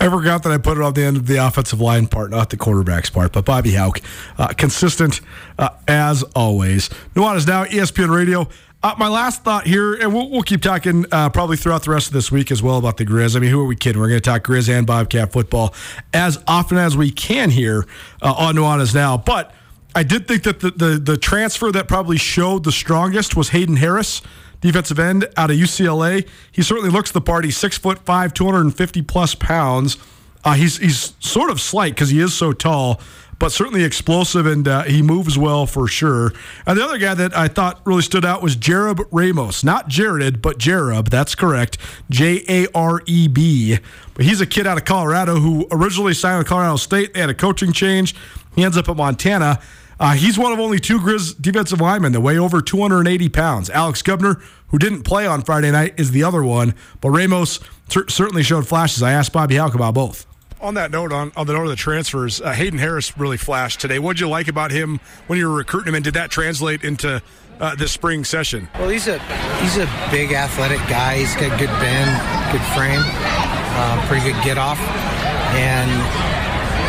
I 0.00 0.08
forgot 0.08 0.44
that 0.44 0.52
I 0.52 0.58
put 0.58 0.78
it 0.78 0.82
on 0.82 0.94
the 0.94 1.02
end 1.02 1.16
of 1.16 1.26
the 1.26 1.36
offensive 1.36 1.80
line 1.80 2.06
part, 2.06 2.30
not 2.30 2.50
the 2.50 2.56
quarterback's 2.56 3.10
part. 3.10 3.32
But 3.32 3.44
Bobby 3.44 3.74
Hauck, 3.74 4.00
uh, 4.38 4.48
consistent 4.48 5.20
uh, 5.58 5.70
as 5.86 6.22
always. 6.34 6.88
Nuanez 7.14 7.46
now 7.46 7.64
ESPN 7.64 8.14
Radio. 8.14 8.48
Uh, 8.80 8.94
my 8.96 9.08
last 9.08 9.42
thought 9.42 9.66
here, 9.66 9.94
and 9.94 10.14
we'll, 10.14 10.30
we'll 10.30 10.42
keep 10.42 10.62
talking 10.62 11.04
uh, 11.10 11.28
probably 11.30 11.56
throughout 11.56 11.82
the 11.82 11.90
rest 11.90 12.06
of 12.06 12.12
this 12.12 12.30
week 12.30 12.52
as 12.52 12.62
well 12.62 12.78
about 12.78 12.96
the 12.96 13.04
Griz. 13.04 13.34
I 13.34 13.40
mean, 13.40 13.50
who 13.50 13.60
are 13.60 13.66
we 13.66 13.74
kidding? 13.74 14.00
We're 14.00 14.08
going 14.08 14.20
to 14.20 14.30
talk 14.30 14.44
Griz 14.44 14.68
and 14.68 14.86
Bobcat 14.86 15.32
football 15.32 15.74
as 16.14 16.38
often 16.46 16.78
as 16.78 16.96
we 16.96 17.10
can 17.10 17.50
here 17.50 17.86
uh, 18.22 18.32
on 18.34 18.54
Nuanez 18.54 18.94
Now. 18.94 19.16
But 19.16 19.52
I 19.96 20.04
did 20.04 20.28
think 20.28 20.44
that 20.44 20.60
the, 20.60 20.70
the, 20.70 20.90
the 20.96 21.16
transfer 21.16 21.72
that 21.72 21.88
probably 21.88 22.18
showed 22.18 22.62
the 22.62 22.70
strongest 22.70 23.34
was 23.34 23.48
Hayden 23.48 23.76
Harris, 23.76 24.22
defensive 24.60 25.00
end 25.00 25.26
out 25.36 25.50
of 25.50 25.56
UCLA. 25.56 26.28
He 26.52 26.62
certainly 26.62 26.90
looks 26.90 27.10
the 27.10 27.20
part. 27.20 27.44
He's 27.44 27.56
six 27.56 27.76
foot 27.76 27.98
five, 28.04 28.32
250 28.32 29.02
plus 29.02 29.34
pounds. 29.34 29.96
Uh, 30.44 30.52
he's 30.52 30.78
he's 30.78 31.14
sort 31.18 31.50
of 31.50 31.60
slight 31.60 31.94
because 31.96 32.10
he 32.10 32.20
is 32.20 32.32
so 32.32 32.52
tall, 32.52 33.00
but 33.38 33.52
certainly 33.52 33.84
explosive 33.84 34.46
and 34.46 34.66
uh, 34.66 34.82
he 34.82 35.02
moves 35.02 35.38
well 35.38 35.66
for 35.66 35.86
sure. 35.86 36.32
And 36.66 36.78
the 36.78 36.84
other 36.84 36.98
guy 36.98 37.14
that 37.14 37.36
I 37.36 37.48
thought 37.48 37.80
really 37.84 38.02
stood 38.02 38.24
out 38.24 38.42
was 38.42 38.56
Jared 38.56 39.00
Ramos, 39.10 39.62
not 39.62 39.88
Jared, 39.88 40.42
but 40.42 40.58
Jareb. 40.58 41.08
That's 41.08 41.34
correct, 41.34 41.78
J 42.10 42.42
A 42.48 42.66
R 42.74 43.02
E 43.06 43.28
B. 43.28 43.78
But 44.14 44.24
he's 44.24 44.40
a 44.40 44.46
kid 44.46 44.66
out 44.66 44.78
of 44.78 44.84
Colorado 44.84 45.36
who 45.36 45.68
originally 45.70 46.14
signed 46.14 46.38
with 46.38 46.48
Colorado 46.48 46.76
State. 46.76 47.14
They 47.14 47.20
had 47.20 47.30
a 47.30 47.34
coaching 47.34 47.72
change. 47.72 48.14
He 48.56 48.64
ends 48.64 48.76
up 48.76 48.88
at 48.88 48.96
Montana. 48.96 49.60
Uh, 50.00 50.14
he's 50.14 50.38
one 50.38 50.52
of 50.52 50.60
only 50.60 50.78
two 50.78 51.00
Griz 51.00 51.34
defensive 51.34 51.80
linemen 51.80 52.12
that 52.12 52.20
weigh 52.20 52.38
over 52.38 52.60
280 52.60 53.28
pounds. 53.30 53.68
Alex 53.70 54.02
Gubner, 54.02 54.40
who 54.68 54.78
didn't 54.78 55.02
play 55.02 55.26
on 55.26 55.42
Friday 55.42 55.70
night, 55.70 55.94
is 55.96 56.12
the 56.12 56.22
other 56.22 56.42
one. 56.42 56.74
But 57.00 57.10
Ramos 57.10 57.58
certainly 57.88 58.42
showed 58.42 58.68
flashes. 58.68 59.02
I 59.02 59.12
asked 59.12 59.32
Bobby 59.32 59.56
Hauck 59.56 59.74
about 59.74 59.94
both. 59.94 60.27
On 60.60 60.74
that 60.74 60.90
note, 60.90 61.12
on, 61.12 61.30
on 61.36 61.46
the 61.46 61.52
note 61.52 61.62
of 61.62 61.68
the 61.68 61.76
transfers, 61.76 62.40
uh, 62.40 62.50
Hayden 62.50 62.80
Harris 62.80 63.16
really 63.16 63.36
flashed 63.36 63.80
today. 63.80 64.00
What 64.00 64.16
did 64.16 64.20
you 64.20 64.28
like 64.28 64.48
about 64.48 64.72
him 64.72 64.98
when 65.28 65.38
you 65.38 65.48
were 65.48 65.54
recruiting 65.54 65.90
him, 65.90 65.94
and 65.94 66.04
did 66.04 66.14
that 66.14 66.32
translate 66.32 66.82
into 66.82 67.22
uh, 67.60 67.76
this 67.76 67.92
spring 67.92 68.24
session? 68.24 68.68
Well, 68.74 68.88
he's 68.88 69.06
a 69.06 69.20
he's 69.60 69.76
a 69.76 69.88
big 70.10 70.32
athletic 70.32 70.78
guy. 70.88 71.18
He's 71.18 71.34
got 71.36 71.56
good 71.60 71.70
bend, 71.78 72.10
good 72.50 72.66
frame, 72.74 73.02
uh, 73.04 74.04
pretty 74.08 74.32
good 74.32 74.42
get 74.42 74.58
off, 74.58 74.80
and 75.54 76.37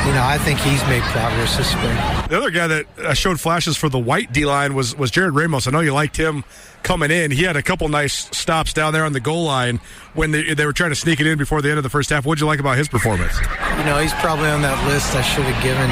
you 0.10 0.16
know, 0.16 0.24
I 0.26 0.40
think 0.40 0.58
he's 0.58 0.82
made 0.86 1.04
progress 1.04 1.56
this 1.56 1.70
spring. 1.70 1.96
The 2.30 2.38
other 2.38 2.50
guy 2.50 2.66
that 2.66 2.86
uh, 2.98 3.14
showed 3.14 3.40
flashes 3.40 3.78
for 3.78 3.90
the 3.90 4.00
white 4.00 4.34
D 4.34 4.44
line 4.44 4.74
was 4.74 4.98
was 4.98 5.12
Jared 5.12 5.36
Ramos. 5.36 5.68
I 5.68 5.72
know 5.72 5.82
you 5.82 5.94
liked 5.94 6.18
him 6.18 6.44
coming 6.82 7.12
in. 7.12 7.30
He 7.30 7.44
had 7.44 7.56
a 7.56 7.62
couple 7.62 7.88
nice 7.90 8.36
stops 8.36 8.74
down 8.74 8.92
there 8.92 9.06
on 9.06 9.14
the 9.14 9.20
goal 9.20 9.44
line 9.44 9.80
when 10.16 10.32
they, 10.32 10.56
they 10.56 10.66
were 10.66 10.74
trying 10.74 10.90
to 10.90 10.96
sneak 10.96 11.20
it 11.20 11.28
in 11.28 11.38
before 11.38 11.62
the 11.62 11.70
end 11.70 11.78
of 11.78 11.84
the 11.84 11.92
first 11.92 12.10
half. 12.10 12.26
What 12.26 12.40
did 12.40 12.42
you 12.42 12.48
like 12.48 12.60
about 12.60 12.76
his 12.76 12.88
performance? 12.88 13.38
You 13.78 13.86
know, 13.86 14.00
he's 14.00 14.14
probably 14.14 14.50
on 14.50 14.64
that 14.64 14.84
list 14.88 15.14
I 15.14 15.22
should 15.22 15.46
have 15.46 15.62
given 15.62 15.90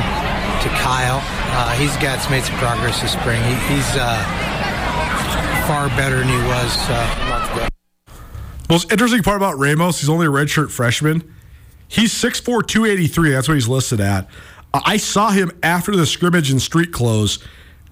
to 0.65 0.69
Kyle. 0.81 1.21
Uh, 1.53 1.77
he's 1.77 1.95
got 1.97 2.17
made 2.31 2.43
some 2.43 2.57
progress 2.57 2.99
this 2.99 3.11
spring. 3.13 3.37
He, 3.43 3.53
he's 3.75 3.89
uh, 3.93 4.17
far 5.67 5.89
better 5.89 6.17
than 6.17 6.29
he 6.29 6.41
was 6.49 6.73
uh, 6.89 7.21
a 7.21 7.29
month 7.29 7.53
ago. 7.53 7.67
Most 8.67 8.91
interesting 8.91 9.21
part 9.21 9.37
about 9.37 9.59
Ramos, 9.59 9.99
he's 9.99 10.09
only 10.09 10.25
a 10.25 10.31
redshirt 10.31 10.71
freshman 10.71 11.35
He's 11.87 12.13
6'4, 12.13 12.67
283. 12.67 13.31
That's 13.31 13.47
what 13.47 13.55
he's 13.55 13.67
listed 13.67 13.99
at. 13.99 14.27
Uh, 14.73 14.81
I 14.85 14.97
saw 14.97 15.31
him 15.31 15.51
after 15.63 15.95
the 15.95 16.05
scrimmage 16.05 16.51
in 16.51 16.59
street 16.59 16.91
clothes. 16.91 17.39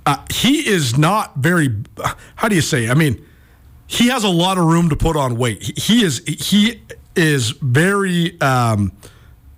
Uh, 0.05 0.17
he 0.31 0.67
is 0.67 0.97
not 0.97 1.37
very, 1.37 1.69
how 2.35 2.47
do 2.47 2.55
you 2.55 2.61
say? 2.61 2.89
I 2.89 2.93
mean, 2.93 3.25
he 3.87 4.09
has 4.09 4.23
a 4.23 4.29
lot 4.29 4.57
of 4.57 4.65
room 4.65 4.89
to 4.89 4.95
put 4.95 5.15
on 5.15 5.37
weight. 5.37 5.61
He 5.77 6.03
is 6.03 6.19
he 6.25 6.81
is 7.15 7.51
very 7.51 8.39
um, 8.41 8.91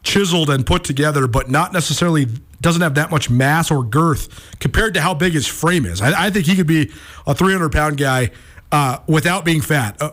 chiseled 0.03 0.49
and 0.49 0.65
put 0.65 0.83
together, 0.83 1.27
but 1.27 1.49
not 1.49 1.73
necessarily 1.73 2.27
doesn't 2.59 2.81
have 2.81 2.95
that 2.95 3.11
much 3.11 3.29
mass 3.29 3.71
or 3.71 3.83
girth 3.83 4.57
compared 4.59 4.93
to 4.95 5.01
how 5.01 5.13
big 5.13 5.33
his 5.33 5.47
frame 5.47 5.85
is. 5.85 6.01
I, 6.01 6.25
I 6.25 6.29
think 6.29 6.45
he 6.45 6.55
could 6.55 6.67
be 6.67 6.91
a 7.25 7.33
300 7.33 7.71
pound 7.71 7.97
guy 7.97 8.31
uh, 8.71 8.99
without 9.07 9.45
being 9.45 9.61
fat 9.61 10.01
uh, 10.01 10.11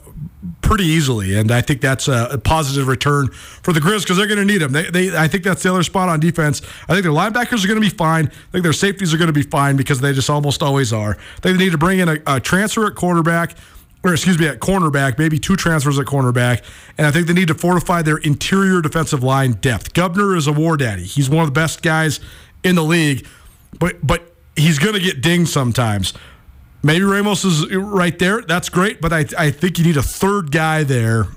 pretty 0.62 0.84
easily. 0.84 1.36
And 1.36 1.51
I 1.51 1.61
think 1.61 1.80
that's 1.80 2.09
a, 2.09 2.28
a 2.32 2.38
positive 2.38 2.88
return 2.88 3.28
for 3.28 3.72
the 3.72 3.80
Griz 3.80 4.03
because 4.03 4.16
they're 4.16 4.26
going 4.26 4.38
to 4.38 4.45
need 4.45 4.59
them. 4.59 4.72
They, 4.72 4.90
they, 4.90 5.16
I 5.16 5.28
think 5.28 5.45
that's 5.45 5.62
the 5.62 5.70
other 5.70 5.82
spot 5.82 6.09
on 6.09 6.20
defense. 6.20 6.62
I 6.88 6.92
think 6.92 7.05
their 7.05 7.12
linebackers 7.12 7.64
are 7.64 7.68
going 7.68 7.80
to 7.80 7.88
be 7.88 7.95
fine. 7.95 8.26
I 8.26 8.53
think 8.53 8.62
their 8.64 8.72
safeties 8.72 9.14
are 9.14 9.18
going 9.18 9.28
to 9.28 9.32
be 9.32 9.42
fine 9.42 9.76
because 9.76 10.01
they 10.01 10.12
just 10.12 10.30
almost 10.30 10.62
always 10.62 10.92
are. 10.92 11.16
They 11.42 11.53
need 11.55 11.72
to 11.72 11.78
bring 11.78 11.99
in 11.99 12.09
a, 12.09 12.18
a 12.26 12.40
transfer 12.40 12.86
at 12.86 12.95
quarterback. 12.95 13.57
Or 14.03 14.12
excuse 14.12 14.38
me, 14.38 14.47
at 14.47 14.61
cornerback, 14.61 15.18
maybe 15.18 15.38
two 15.38 15.57
transfers 15.57 15.99
at 15.99 16.05
cornerback, 16.05 16.62
and 16.99 17.07
I 17.07 17.11
think 17.11 17.26
they 17.26 17.32
need 17.32 17.49
to 17.49 17.55
fortify 17.55 18.03
their 18.03 18.18
interior 18.18 18.82
defensive 18.82 19.22
line 19.22 19.53
depth. 19.53 19.95
Gubner 19.95 20.36
is 20.36 20.47
a 20.47 20.53
war 20.53 20.76
daddy; 20.76 21.05
he's 21.05 21.30
one 21.30 21.40
of 21.40 21.47
the 21.47 21.59
best 21.59 21.80
guys 21.80 22.20
in 22.62 22.74
the 22.74 22.84
league, 22.84 23.26
but 23.78 24.07
but 24.07 24.34
he's 24.57 24.78
going 24.78 24.92
to 24.92 25.01
get 25.01 25.22
dinged 25.22 25.51
sometimes. 25.51 26.12
Maybe 26.85 27.03
Ramos 27.03 27.45
is 27.45 27.74
right 27.74 28.16
there. 28.18 28.43
That's 28.43 28.68
great, 28.68 29.01
but 29.01 29.11
I, 29.11 29.24
I 29.39 29.51
think 29.51 29.78
you 29.78 29.85
need 29.85 29.97
a 29.97 30.03
third 30.03 30.53
guy 30.53 30.85
there 30.85 31.28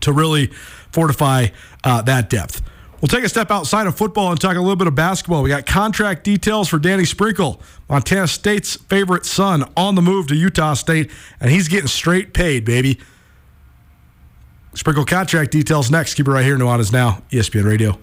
to 0.00 0.12
really 0.12 0.46
fortify 0.92 1.48
uh, 1.82 2.02
that 2.02 2.30
depth. 2.30 2.62
We'll 3.00 3.08
take 3.08 3.24
a 3.24 3.28
step 3.28 3.50
outside 3.50 3.88
of 3.88 3.96
football 3.96 4.30
and 4.30 4.40
talk 4.40 4.56
a 4.56 4.60
little 4.60 4.76
bit 4.76 4.86
of 4.86 4.94
basketball. 4.94 5.42
We 5.42 5.48
got 5.48 5.66
contract 5.66 6.22
details 6.22 6.68
for 6.68 6.78
Danny 6.78 7.04
Sprinkle, 7.04 7.60
Montana 7.88 8.28
State's 8.28 8.76
favorite 8.76 9.26
son, 9.26 9.64
on 9.76 9.96
the 9.96 10.02
move 10.02 10.28
to 10.28 10.36
Utah 10.36 10.74
State, 10.74 11.10
and 11.40 11.50
he's 11.50 11.66
getting 11.66 11.88
straight 11.88 12.32
paid, 12.32 12.64
baby. 12.64 13.00
Sprinkle 14.74 15.04
contract 15.04 15.50
details 15.50 15.90
next. 15.90 16.14
Keep 16.14 16.28
it 16.28 16.30
right 16.30 16.44
here. 16.44 16.56
Nuanez 16.56 16.92
Now, 16.92 17.22
ESPN 17.32 17.64
Radio. 17.64 17.98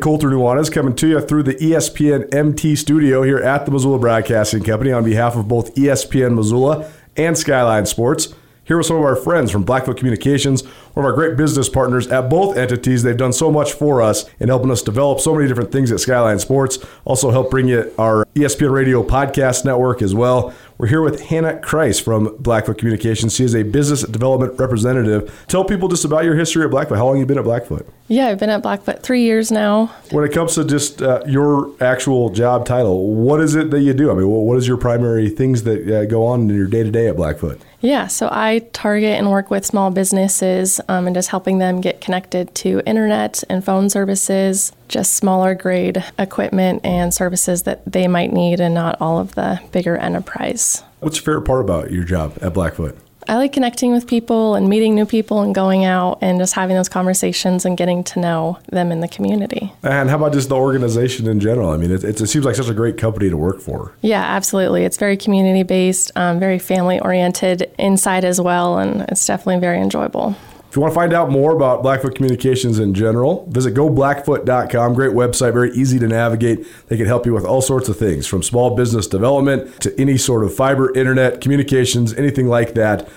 Colter 0.00 0.28
Nuanez 0.28 0.72
coming 0.72 0.96
to 0.96 1.08
you 1.08 1.20
through 1.20 1.42
the 1.42 1.54
ESPN 1.54 2.34
MT 2.34 2.74
studio 2.74 3.22
here 3.22 3.38
at 3.38 3.66
the 3.66 3.70
Missoula 3.70 3.98
Broadcasting 3.98 4.62
Company 4.62 4.92
on 4.92 5.04
behalf 5.04 5.36
of 5.36 5.46
both 5.46 5.74
ESPN 5.74 6.34
Missoula 6.34 6.90
and 7.16 7.36
Skyline 7.36 7.86
Sports. 7.86 8.34
Here 8.64 8.76
with 8.76 8.86
some 8.86 8.96
of 8.96 9.02
our 9.02 9.16
friends 9.16 9.50
from 9.50 9.64
Blackfoot 9.64 9.96
Communications, 9.96 10.64
one 10.94 11.04
of 11.04 11.10
our 11.10 11.12
great 11.12 11.36
business 11.36 11.68
partners 11.68 12.06
at 12.06 12.30
both 12.30 12.56
entities. 12.56 13.02
They've 13.02 13.16
done 13.16 13.32
so 13.32 13.50
much 13.50 13.72
for 13.72 14.00
us 14.00 14.24
in 14.38 14.48
helping 14.48 14.70
us 14.70 14.80
develop 14.80 15.20
so 15.20 15.34
many 15.34 15.48
different 15.48 15.72
things 15.72 15.90
at 15.90 16.00
Skyline 16.00 16.38
Sports. 16.38 16.78
Also, 17.04 17.30
help 17.30 17.50
bring 17.50 17.68
you 17.68 17.92
our 17.98 18.24
ESPN 18.34 18.70
Radio 18.70 19.02
podcast 19.02 19.64
network 19.64 20.02
as 20.02 20.14
well. 20.14 20.54
We're 20.80 20.86
here 20.86 21.02
with 21.02 21.20
Hannah 21.20 21.60
Kreis 21.62 22.00
from 22.02 22.34
Blackfoot 22.38 22.78
Communications. 22.78 23.34
She 23.34 23.44
is 23.44 23.54
a 23.54 23.64
business 23.64 24.02
development 24.02 24.58
representative. 24.58 25.44
Tell 25.46 25.62
people 25.62 25.88
just 25.88 26.06
about 26.06 26.24
your 26.24 26.36
history 26.36 26.64
at 26.64 26.70
Blackfoot. 26.70 26.96
How 26.96 27.04
long 27.04 27.16
have 27.16 27.20
you 27.20 27.26
been 27.26 27.36
at 27.36 27.44
Blackfoot? 27.44 27.86
Yeah, 28.08 28.28
I've 28.28 28.38
been 28.38 28.48
at 28.48 28.62
Blackfoot 28.62 29.02
three 29.02 29.20
years 29.20 29.52
now. 29.52 29.88
When 30.10 30.24
it 30.24 30.32
comes 30.32 30.54
to 30.54 30.64
just 30.64 31.02
uh, 31.02 31.22
your 31.26 31.70
actual 31.82 32.30
job 32.30 32.64
title, 32.64 33.12
what 33.12 33.42
is 33.42 33.56
it 33.56 33.70
that 33.72 33.80
you 33.80 33.92
do? 33.92 34.10
I 34.10 34.14
mean, 34.14 34.26
what 34.26 34.56
is 34.56 34.66
your 34.66 34.78
primary 34.78 35.28
things 35.28 35.64
that 35.64 35.86
uh, 35.86 36.06
go 36.06 36.24
on 36.24 36.48
in 36.48 36.56
your 36.56 36.66
day 36.66 36.82
to 36.82 36.90
day 36.90 37.08
at 37.08 37.16
Blackfoot? 37.16 37.60
Yeah, 37.82 38.06
so 38.06 38.30
I 38.32 38.60
target 38.72 39.18
and 39.18 39.30
work 39.30 39.50
with 39.50 39.66
small 39.66 39.90
businesses 39.90 40.80
um, 40.88 41.06
and 41.06 41.14
just 41.14 41.28
helping 41.28 41.58
them 41.58 41.82
get 41.82 42.00
connected 42.00 42.54
to 42.54 42.80
internet 42.86 43.44
and 43.50 43.62
phone 43.62 43.90
services, 43.90 44.72
just 44.90 45.14
smaller 45.14 45.54
grade 45.54 46.04
equipment 46.18 46.84
and 46.84 47.14
services 47.14 47.62
that 47.62 47.80
they 47.90 48.06
might 48.08 48.32
need, 48.32 48.60
and 48.60 48.74
not 48.74 49.00
all 49.00 49.18
of 49.18 49.34
the 49.34 49.60
bigger 49.72 49.96
enterprise. 49.96 50.84
What's 50.98 51.16
your 51.16 51.24
favorite 51.24 51.46
part 51.46 51.62
about 51.62 51.90
your 51.90 52.04
job 52.04 52.36
at 52.42 52.52
Blackfoot? 52.52 52.98
I 53.28 53.36
like 53.36 53.52
connecting 53.52 53.92
with 53.92 54.08
people 54.08 54.56
and 54.56 54.68
meeting 54.68 54.94
new 54.94 55.06
people 55.06 55.42
and 55.42 55.54
going 55.54 55.84
out 55.84 56.18
and 56.20 56.40
just 56.40 56.54
having 56.54 56.74
those 56.74 56.88
conversations 56.88 57.64
and 57.64 57.76
getting 57.76 58.02
to 58.04 58.18
know 58.18 58.58
them 58.72 58.90
in 58.90 59.00
the 59.00 59.08
community. 59.08 59.72
And 59.82 60.10
how 60.10 60.16
about 60.16 60.32
just 60.32 60.48
the 60.48 60.56
organization 60.56 61.28
in 61.28 61.38
general? 61.38 61.70
I 61.70 61.76
mean, 61.76 61.92
it, 61.92 62.02
it 62.02 62.26
seems 62.26 62.44
like 62.44 62.56
such 62.56 62.68
a 62.68 62.74
great 62.74 62.98
company 62.98 63.30
to 63.30 63.36
work 63.36 63.60
for. 63.60 63.92
Yeah, 64.00 64.22
absolutely. 64.22 64.84
It's 64.84 64.96
very 64.96 65.16
community 65.16 65.62
based, 65.62 66.10
um, 66.16 66.40
very 66.40 66.58
family 66.58 66.98
oriented 66.98 67.70
inside 67.78 68.24
as 68.24 68.40
well, 68.40 68.78
and 68.78 69.02
it's 69.02 69.24
definitely 69.24 69.60
very 69.60 69.80
enjoyable. 69.80 70.34
If 70.70 70.76
you 70.76 70.82
want 70.82 70.94
to 70.94 70.94
find 70.94 71.12
out 71.12 71.30
more 71.30 71.52
about 71.52 71.82
Blackfoot 71.82 72.14
Communications 72.14 72.78
in 72.78 72.94
general, 72.94 73.44
visit 73.50 73.74
goblackfoot.com. 73.74 74.94
Great 74.94 75.10
website, 75.10 75.52
very 75.52 75.72
easy 75.72 75.98
to 75.98 76.06
navigate. 76.06 76.64
They 76.86 76.96
can 76.96 77.06
help 77.06 77.26
you 77.26 77.34
with 77.34 77.44
all 77.44 77.60
sorts 77.60 77.88
of 77.88 77.98
things 77.98 78.28
from 78.28 78.42
small 78.44 78.76
business 78.76 79.08
development 79.08 79.80
to 79.82 80.00
any 80.00 80.16
sort 80.16 80.44
of 80.44 80.54
fiber, 80.54 80.96
internet, 80.96 81.40
communications, 81.40 82.14
anything 82.14 82.46
like 82.46 82.74
that. 82.74 83.08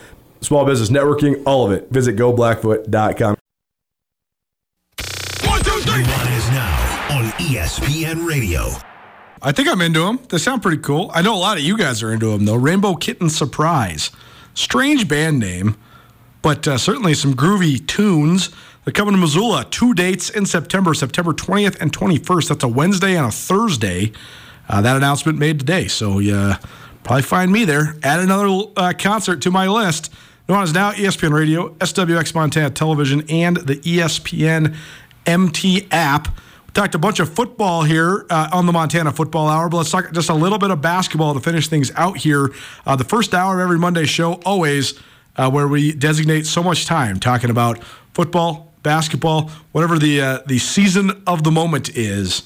Small 0.41 0.65
business 0.65 0.89
networking, 0.89 1.43
all 1.45 1.65
of 1.65 1.71
it. 1.71 1.89
Visit 1.91 2.15
goblackfoot.com. 2.15 3.35
ESPN 7.43 8.27
Radio. 8.27 8.69
I 9.41 9.51
think 9.51 9.67
I'm 9.67 9.81
into 9.81 9.99
them. 9.99 10.19
They 10.29 10.37
sound 10.37 10.61
pretty 10.61 10.81
cool. 10.81 11.11
I 11.13 11.21
know 11.21 11.35
a 11.35 11.37
lot 11.37 11.57
of 11.57 11.63
you 11.63 11.77
guys 11.77 12.01
are 12.01 12.11
into 12.11 12.31
them, 12.31 12.45
though. 12.45 12.55
Rainbow 12.55 12.95
Kitten 12.95 13.29
Surprise. 13.29 14.09
Strange 14.53 15.07
band 15.07 15.39
name, 15.39 15.75
but 16.43 16.67
uh, 16.67 16.77
certainly 16.77 17.15
some 17.15 17.33
groovy 17.33 17.85
tunes. 17.87 18.51
They're 18.83 18.91
coming 18.91 19.15
to 19.15 19.19
Missoula. 19.19 19.65
Two 19.71 19.95
dates 19.95 20.29
in 20.29 20.45
September, 20.45 20.93
September 20.93 21.33
20th 21.33 21.81
and 21.81 21.91
21st. 21.91 22.49
That's 22.49 22.63
a 22.63 22.67
Wednesday 22.67 23.15
and 23.15 23.25
a 23.25 23.31
Thursday. 23.31 24.11
Uh, 24.69 24.81
that 24.81 24.95
announcement 24.95 25.39
made 25.39 25.57
today. 25.57 25.87
So 25.87 26.19
you 26.19 26.35
uh, 26.35 26.57
probably 27.03 27.23
find 27.23 27.51
me 27.51 27.65
there. 27.65 27.95
Add 28.03 28.19
another 28.19 28.65
uh, 28.75 28.93
concert 28.97 29.41
to 29.43 29.51
my 29.51 29.67
list. 29.67 30.13
Nuanez 30.49 30.73
Now, 30.73 30.91
ESPN 30.91 31.31
Radio, 31.31 31.69
SWX 31.75 32.35
Montana 32.35 32.69
Television, 32.69 33.23
and 33.29 33.57
the 33.57 33.77
ESPN 33.77 34.75
MT 35.25 35.87
app. 35.91 36.27
Talked 36.73 36.95
a 36.95 36.99
bunch 36.99 37.19
of 37.19 37.33
football 37.33 37.83
here 37.83 38.25
uh, 38.29 38.49
on 38.51 38.65
the 38.65 38.73
Montana 38.73 39.11
Football 39.11 39.47
Hour, 39.47 39.69
but 39.69 39.77
let's 39.77 39.91
talk 39.91 40.11
just 40.11 40.29
a 40.29 40.33
little 40.33 40.57
bit 40.57 40.71
of 40.71 40.81
basketball 40.81 41.33
to 41.35 41.39
finish 41.39 41.67
things 41.69 41.91
out 41.95 42.17
here. 42.17 42.49
Uh, 42.85 42.95
the 42.95 43.03
first 43.05 43.33
hour 43.33 43.59
of 43.59 43.63
every 43.63 43.77
Monday 43.77 44.05
show, 44.05 44.33
always 44.45 44.99
uh, 45.35 45.49
where 45.49 45.67
we 45.67 45.91
designate 45.93 46.45
so 46.45 46.63
much 46.63 46.85
time 46.85 47.19
talking 47.19 47.49
about 47.49 47.83
football, 48.13 48.73
basketball, 48.83 49.49
whatever 49.71 49.97
the 49.97 50.21
uh, 50.21 50.39
the 50.45 50.59
season 50.59 51.23
of 51.25 51.43
the 51.43 51.51
moment 51.51 51.89
is. 51.95 52.43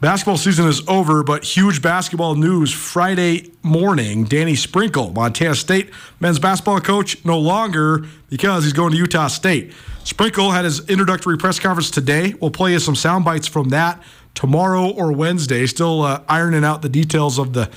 Basketball 0.00 0.36
season 0.36 0.66
is 0.66 0.86
over, 0.86 1.22
but 1.22 1.44
huge 1.44 1.80
basketball 1.80 2.34
news 2.34 2.70
Friday 2.72 3.50
morning. 3.62 4.24
Danny 4.24 4.54
Sprinkle, 4.54 5.10
Montana 5.12 5.54
State 5.54 5.90
men's 6.20 6.38
basketball 6.38 6.80
coach, 6.80 7.24
no 7.24 7.38
longer 7.38 8.04
because 8.28 8.64
he's 8.64 8.74
going 8.74 8.90
to 8.92 8.98
Utah 8.98 9.28
State. 9.28 9.72
Sprinkle 10.02 10.50
had 10.50 10.66
his 10.66 10.86
introductory 10.90 11.38
press 11.38 11.58
conference 11.58 11.90
today. 11.90 12.34
We'll 12.38 12.50
play 12.50 12.72
you 12.72 12.80
some 12.80 12.94
sound 12.94 13.24
bites 13.24 13.46
from 13.46 13.70
that 13.70 14.02
tomorrow 14.34 14.90
or 14.90 15.10
Wednesday. 15.12 15.64
Still 15.66 16.02
uh, 16.02 16.20
ironing 16.28 16.64
out 16.64 16.82
the 16.82 16.90
details 16.90 17.38
of 17.38 17.54
the 17.54 17.70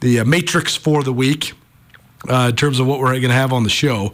the 0.00 0.20
uh, 0.20 0.24
matrix 0.24 0.76
for 0.76 1.02
the 1.02 1.12
week 1.12 1.54
uh, 2.28 2.48
in 2.50 2.56
terms 2.56 2.80
of 2.80 2.86
what 2.86 3.00
we're 3.00 3.10
going 3.12 3.22
to 3.22 3.32
have 3.32 3.52
on 3.52 3.62
the 3.62 3.70
show. 3.70 4.12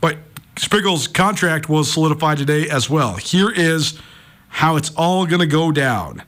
But 0.00 0.18
Sprinkle's 0.56 1.06
contract 1.08 1.68
was 1.68 1.92
solidified 1.92 2.38
today 2.38 2.68
as 2.68 2.90
well. 2.90 3.16
Here 3.16 3.50
is 3.50 3.98
how 4.48 4.76
it's 4.76 4.90
all 4.96 5.26
going 5.26 5.40
to 5.40 5.46
go 5.46 5.72
down. 5.72 6.22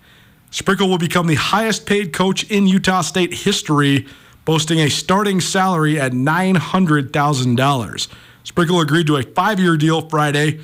Sprinkle 0.51 0.89
will 0.89 0.99
become 0.99 1.27
the 1.27 1.35
highest 1.35 1.87
paid 1.87 2.13
coach 2.13 2.45
in 2.51 2.67
Utah 2.67 3.01
State 3.01 3.33
history, 3.35 4.07
boasting 4.45 4.81
a 4.81 4.91
starting 4.91 5.41
salary 5.41 5.99
at 5.99 6.13
$900,000. 6.13 8.09
Sprinkle 8.45 8.81
agreed 8.81 9.07
to 9.07 9.17
a 9.17 9.23
five 9.23 9.59
year 9.59 9.77
deal 9.77 10.09
Friday 10.09 10.61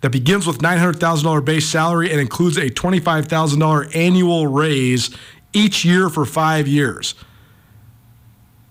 that 0.00 0.10
begins 0.10 0.46
with 0.46 0.58
$900,000 0.58 1.44
base 1.44 1.66
salary 1.66 2.10
and 2.10 2.20
includes 2.20 2.56
a 2.56 2.68
$25,000 2.68 3.96
annual 3.96 4.46
raise 4.48 5.16
each 5.52 5.84
year 5.84 6.08
for 6.08 6.24
five 6.24 6.66
years. 6.66 7.14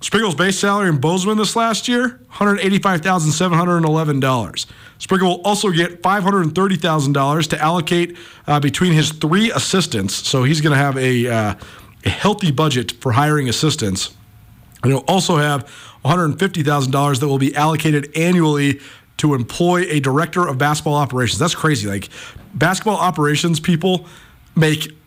Sprinkle's 0.02 0.36
base 0.36 0.60
salary 0.60 0.89
in 0.89 0.97
Bozeman 0.97 1.38
this 1.38 1.56
last 1.56 1.88
year, 1.88 2.20
$185,711. 2.34 4.66
Sprinkle 4.97 5.30
will 5.30 5.41
also 5.41 5.70
get 5.70 6.02
$530,000 6.02 7.47
to 7.47 7.62
allocate 7.62 8.18
uh, 8.47 8.60
between 8.60 8.93
his 8.93 9.12
three 9.12 9.52
assistants. 9.52 10.28
So 10.28 10.43
he's 10.43 10.60
going 10.60 10.72
to 10.72 10.78
have 10.78 10.97
a, 10.97 11.28
uh, 11.28 11.54
a 12.04 12.10
healthy 12.10 12.49
budget 12.52 12.93
for 12.93 13.12
hiring 13.12 13.47
assistants. 13.47 14.16
And 14.82 14.91
he'll 14.91 15.06
also 15.08 15.38
have 15.38 15.72
$150,000 16.04 17.20
that 17.20 17.28
will 17.28 17.38
be 17.38 17.56
allocated 17.56 18.12
annually 18.18 18.82
to 19.18 19.36
employ 19.36 19.84
a 19.84 19.99
director 19.99 20.47
of 20.47 20.58
basketball 20.58 20.95
operations. 20.95 21.38
That's 21.38 21.54
crazy. 21.54 21.88
Like 21.88 22.10
basketball 22.56 22.97
operations 22.97 23.60
people 23.60 24.08
make 24.56 24.97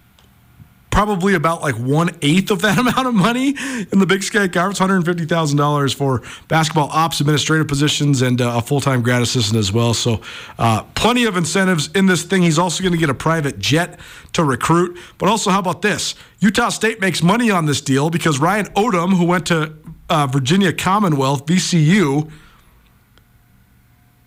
probably 0.94 1.34
about 1.34 1.60
like 1.60 1.74
one 1.74 2.08
eighth 2.22 2.52
of 2.52 2.62
that 2.62 2.78
amount 2.84 3.08
of 3.08 3.14
money 3.14 3.48
in 3.90 3.98
the 3.98 4.06
Big 4.06 4.22
Sky 4.22 4.46
Conference, 4.46 4.78
$150,000 4.78 5.94
for 5.94 6.22
basketball 6.46 6.88
ops 6.92 7.20
administrative 7.20 7.66
positions 7.66 8.22
and 8.22 8.40
uh, 8.40 8.54
a 8.58 8.62
full 8.62 8.80
time 8.80 9.02
grad 9.02 9.20
assistant 9.20 9.58
as 9.58 9.72
well. 9.72 9.92
So, 9.92 10.20
uh, 10.56 10.84
plenty 10.94 11.24
of 11.24 11.36
incentives 11.36 11.90
in 11.96 12.06
this 12.06 12.22
thing. 12.22 12.42
He's 12.42 12.60
also 12.60 12.82
going 12.82 12.92
to 12.92 12.98
get 12.98 13.10
a 13.10 13.14
private 13.14 13.58
jet 13.58 13.98
to 14.34 14.44
recruit. 14.44 14.96
But 15.18 15.28
also, 15.28 15.50
how 15.50 15.58
about 15.58 15.82
this? 15.82 16.14
Utah 16.38 16.68
State 16.68 17.00
makes 17.00 17.24
money 17.24 17.50
on 17.50 17.66
this 17.66 17.80
deal 17.80 18.08
because 18.08 18.38
Ryan 18.38 18.66
Odom, 18.66 19.16
who 19.16 19.24
went 19.24 19.46
to 19.46 19.74
uh, 20.08 20.28
Virginia 20.28 20.72
Commonwealth, 20.72 21.44
VCU, 21.46 22.30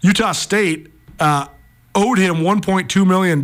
Utah 0.01 0.34
State 0.34 0.91
uh, 1.20 1.47
owed 1.95 2.18
him 2.18 2.36
$1.2 2.36 3.07
million. 3.07 3.41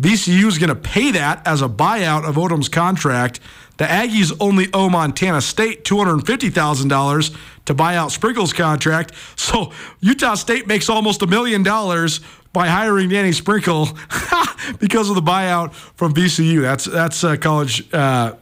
VCU 0.00 0.46
is 0.46 0.58
going 0.58 0.68
to 0.68 0.74
pay 0.74 1.10
that 1.12 1.46
as 1.46 1.60
a 1.62 1.68
buyout 1.68 2.24
of 2.28 2.36
Odom's 2.36 2.68
contract. 2.68 3.40
The 3.76 3.84
Aggies 3.84 4.34
only 4.40 4.68
owe 4.72 4.88
Montana 4.88 5.40
State 5.40 5.84
$250,000 5.84 7.36
to 7.66 7.74
buy 7.74 7.96
out 7.96 8.12
Sprinkle's 8.12 8.52
contract. 8.52 9.12
So 9.36 9.72
Utah 10.00 10.34
State 10.34 10.66
makes 10.66 10.88
almost 10.88 11.22
a 11.22 11.26
million 11.26 11.62
dollars 11.62 12.20
by 12.52 12.68
hiring 12.68 13.08
Danny 13.08 13.32
Sprinkle 13.32 13.86
because 14.78 15.08
of 15.08 15.14
the 15.14 15.22
buyout 15.22 15.72
from 15.72 16.12
VCU. 16.14 16.60
That's 16.60 16.84
that's 16.84 17.24
uh, 17.24 17.36
college 17.36 17.92
uh, 17.94 18.34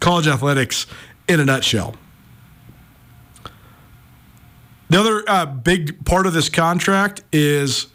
college 0.00 0.26
athletics 0.26 0.86
in 1.28 1.40
a 1.40 1.44
nutshell. 1.44 1.94
The 4.88 4.98
other 4.98 5.24
uh, 5.28 5.46
big 5.46 6.04
part 6.04 6.26
of 6.26 6.32
this 6.32 6.48
contract 6.48 7.22
is 7.32 7.86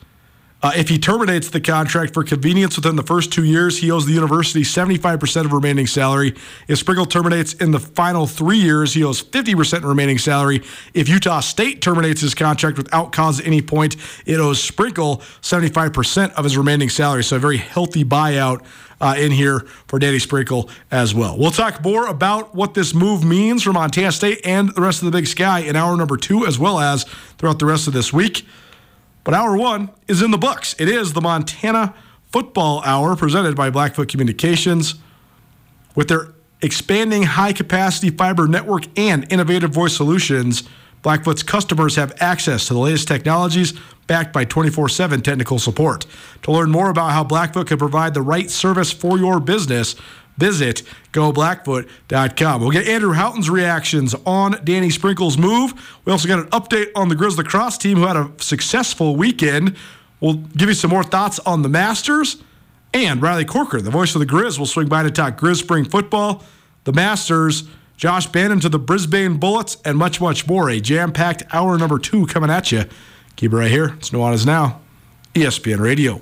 uh, 0.65 0.71
if 0.75 0.89
he 0.89 0.97
terminates 0.97 1.51
the 1.51 1.61
contract 1.61 2.11
for 2.11 2.23
convenience 2.23 2.75
within 2.75 2.95
the 2.95 3.03
first 3.03 3.31
two 3.31 3.43
years, 3.43 3.77
he 3.77 3.91
owes 3.91 4.07
the 4.07 4.13
university 4.13 4.63
75% 4.63 5.45
of 5.45 5.53
remaining 5.53 5.85
salary. 5.85 6.33
If 6.67 6.79
Sprinkle 6.79 7.05
terminates 7.05 7.53
in 7.53 7.69
the 7.69 7.79
final 7.79 8.25
three 8.25 8.57
years, 8.57 8.91
he 8.95 9.03
owes 9.03 9.21
50% 9.21 9.83
remaining 9.83 10.17
salary. 10.17 10.63
If 10.95 11.07
Utah 11.07 11.41
State 11.41 11.83
terminates 11.83 12.21
his 12.21 12.33
contract 12.33 12.77
without 12.77 13.11
cause 13.11 13.39
at 13.39 13.45
any 13.45 13.61
point, 13.61 13.95
it 14.25 14.39
owes 14.39 14.59
Sprinkle 14.59 15.17
75% 15.43 16.33
of 16.33 16.43
his 16.43 16.57
remaining 16.57 16.89
salary. 16.89 17.23
So 17.23 17.35
a 17.35 17.39
very 17.39 17.57
healthy 17.57 18.03
buyout 18.03 18.65
uh, 18.99 19.13
in 19.19 19.31
here 19.31 19.59
for 19.85 19.99
Danny 19.99 20.17
Sprinkle 20.17 20.71
as 20.89 21.13
well. 21.13 21.37
We'll 21.37 21.51
talk 21.51 21.83
more 21.83 22.07
about 22.07 22.55
what 22.55 22.73
this 22.73 22.95
move 22.95 23.23
means 23.23 23.61
for 23.61 23.71
Montana 23.71 24.11
State 24.11 24.41
and 24.43 24.73
the 24.73 24.81
rest 24.81 25.03
of 25.03 25.05
the 25.05 25.15
Big 25.15 25.27
Sky 25.27 25.59
in 25.59 25.75
hour 25.75 25.95
number 25.95 26.17
two, 26.17 26.47
as 26.47 26.57
well 26.57 26.79
as 26.79 27.03
throughout 27.37 27.59
the 27.59 27.67
rest 27.67 27.85
of 27.85 27.93
this 27.93 28.11
week. 28.11 28.47
But 29.25 29.33
hour 29.33 29.57
one 29.57 29.89
is 30.07 30.21
in 30.21 30.31
the 30.31 30.37
books. 30.37 30.75
It 30.79 30.87
is 30.87 31.13
the 31.13 31.19
Montana 31.19 31.95
Football 32.31 32.83
Hour 32.85 33.15
presented 33.15 33.55
by 33.55 33.71
Blackfoot 33.71 34.07
Communications. 34.07 34.95
With 35.95 36.09
their 36.09 36.35
expanding 36.61 37.23
high 37.23 37.51
capacity 37.51 38.11
fiber 38.11 38.47
network 38.47 38.83
and 38.97 39.25
innovative 39.33 39.71
voice 39.71 39.95
solutions, 39.95 40.63
Blackfoot's 41.01 41.41
customers 41.41 41.95
have 41.95 42.13
access 42.21 42.67
to 42.67 42.73
the 42.73 42.79
latest 42.79 43.07
technologies 43.07 43.73
backed 44.05 44.31
by 44.31 44.45
24 44.45 44.89
7 44.89 45.21
technical 45.21 45.57
support. 45.57 46.05
To 46.43 46.51
learn 46.51 46.69
more 46.69 46.91
about 46.91 47.11
how 47.11 47.23
Blackfoot 47.23 47.67
can 47.67 47.79
provide 47.79 48.13
the 48.13 48.21
right 48.21 48.49
service 48.51 48.91
for 48.91 49.17
your 49.17 49.39
business, 49.39 49.95
visit 50.37 50.83
goblackfoot.com. 51.13 52.61
We'll 52.61 52.71
get 52.71 52.87
Andrew 52.87 53.13
Houghton's 53.13 53.49
reactions 53.49 54.15
on 54.25 54.59
Danny 54.63 54.89
Sprinkle's 54.89 55.37
move. 55.37 55.73
We 56.05 56.11
also 56.11 56.27
got 56.27 56.39
an 56.39 56.49
update 56.49 56.91
on 56.95 57.09
the 57.09 57.15
Griz 57.15 57.37
lacrosse 57.37 57.77
team 57.77 57.97
who 57.97 58.05
had 58.05 58.17
a 58.17 58.31
successful 58.37 59.15
weekend. 59.15 59.75
We'll 60.19 60.35
give 60.35 60.69
you 60.69 60.75
some 60.75 60.91
more 60.91 61.03
thoughts 61.03 61.39
on 61.39 61.61
the 61.61 61.69
Masters. 61.69 62.37
And 62.93 63.21
Riley 63.21 63.45
Corker, 63.45 63.81
the 63.81 63.91
voice 63.91 64.15
of 64.15 64.19
the 64.19 64.25
Griz, 64.25 64.57
will 64.57 64.65
swing 64.65 64.87
by 64.87 65.03
to 65.03 65.11
talk 65.11 65.37
Griz 65.37 65.59
spring 65.59 65.83
football, 65.83 66.43
the 66.85 66.93
Masters, 66.93 67.67
Josh 67.97 68.27
Bannan 68.27 68.61
to 68.61 68.69
the 68.69 68.79
Brisbane 68.79 69.37
Bullets, 69.37 69.77
and 69.83 69.97
much, 69.97 70.21
much 70.21 70.47
more. 70.47 70.69
A 70.69 70.79
jam 70.79 71.11
packed 71.11 71.43
hour 71.53 71.77
number 71.77 71.99
two 71.99 72.25
coming 72.25 72.49
at 72.49 72.71
you. 72.71 72.85
Keep 73.35 73.53
it 73.53 73.55
right 73.55 73.71
here. 73.71 73.95
It's 73.97 74.11
Nuanez 74.11 74.45
Now, 74.45 74.79
ESPN 75.33 75.79
Radio. 75.79 76.21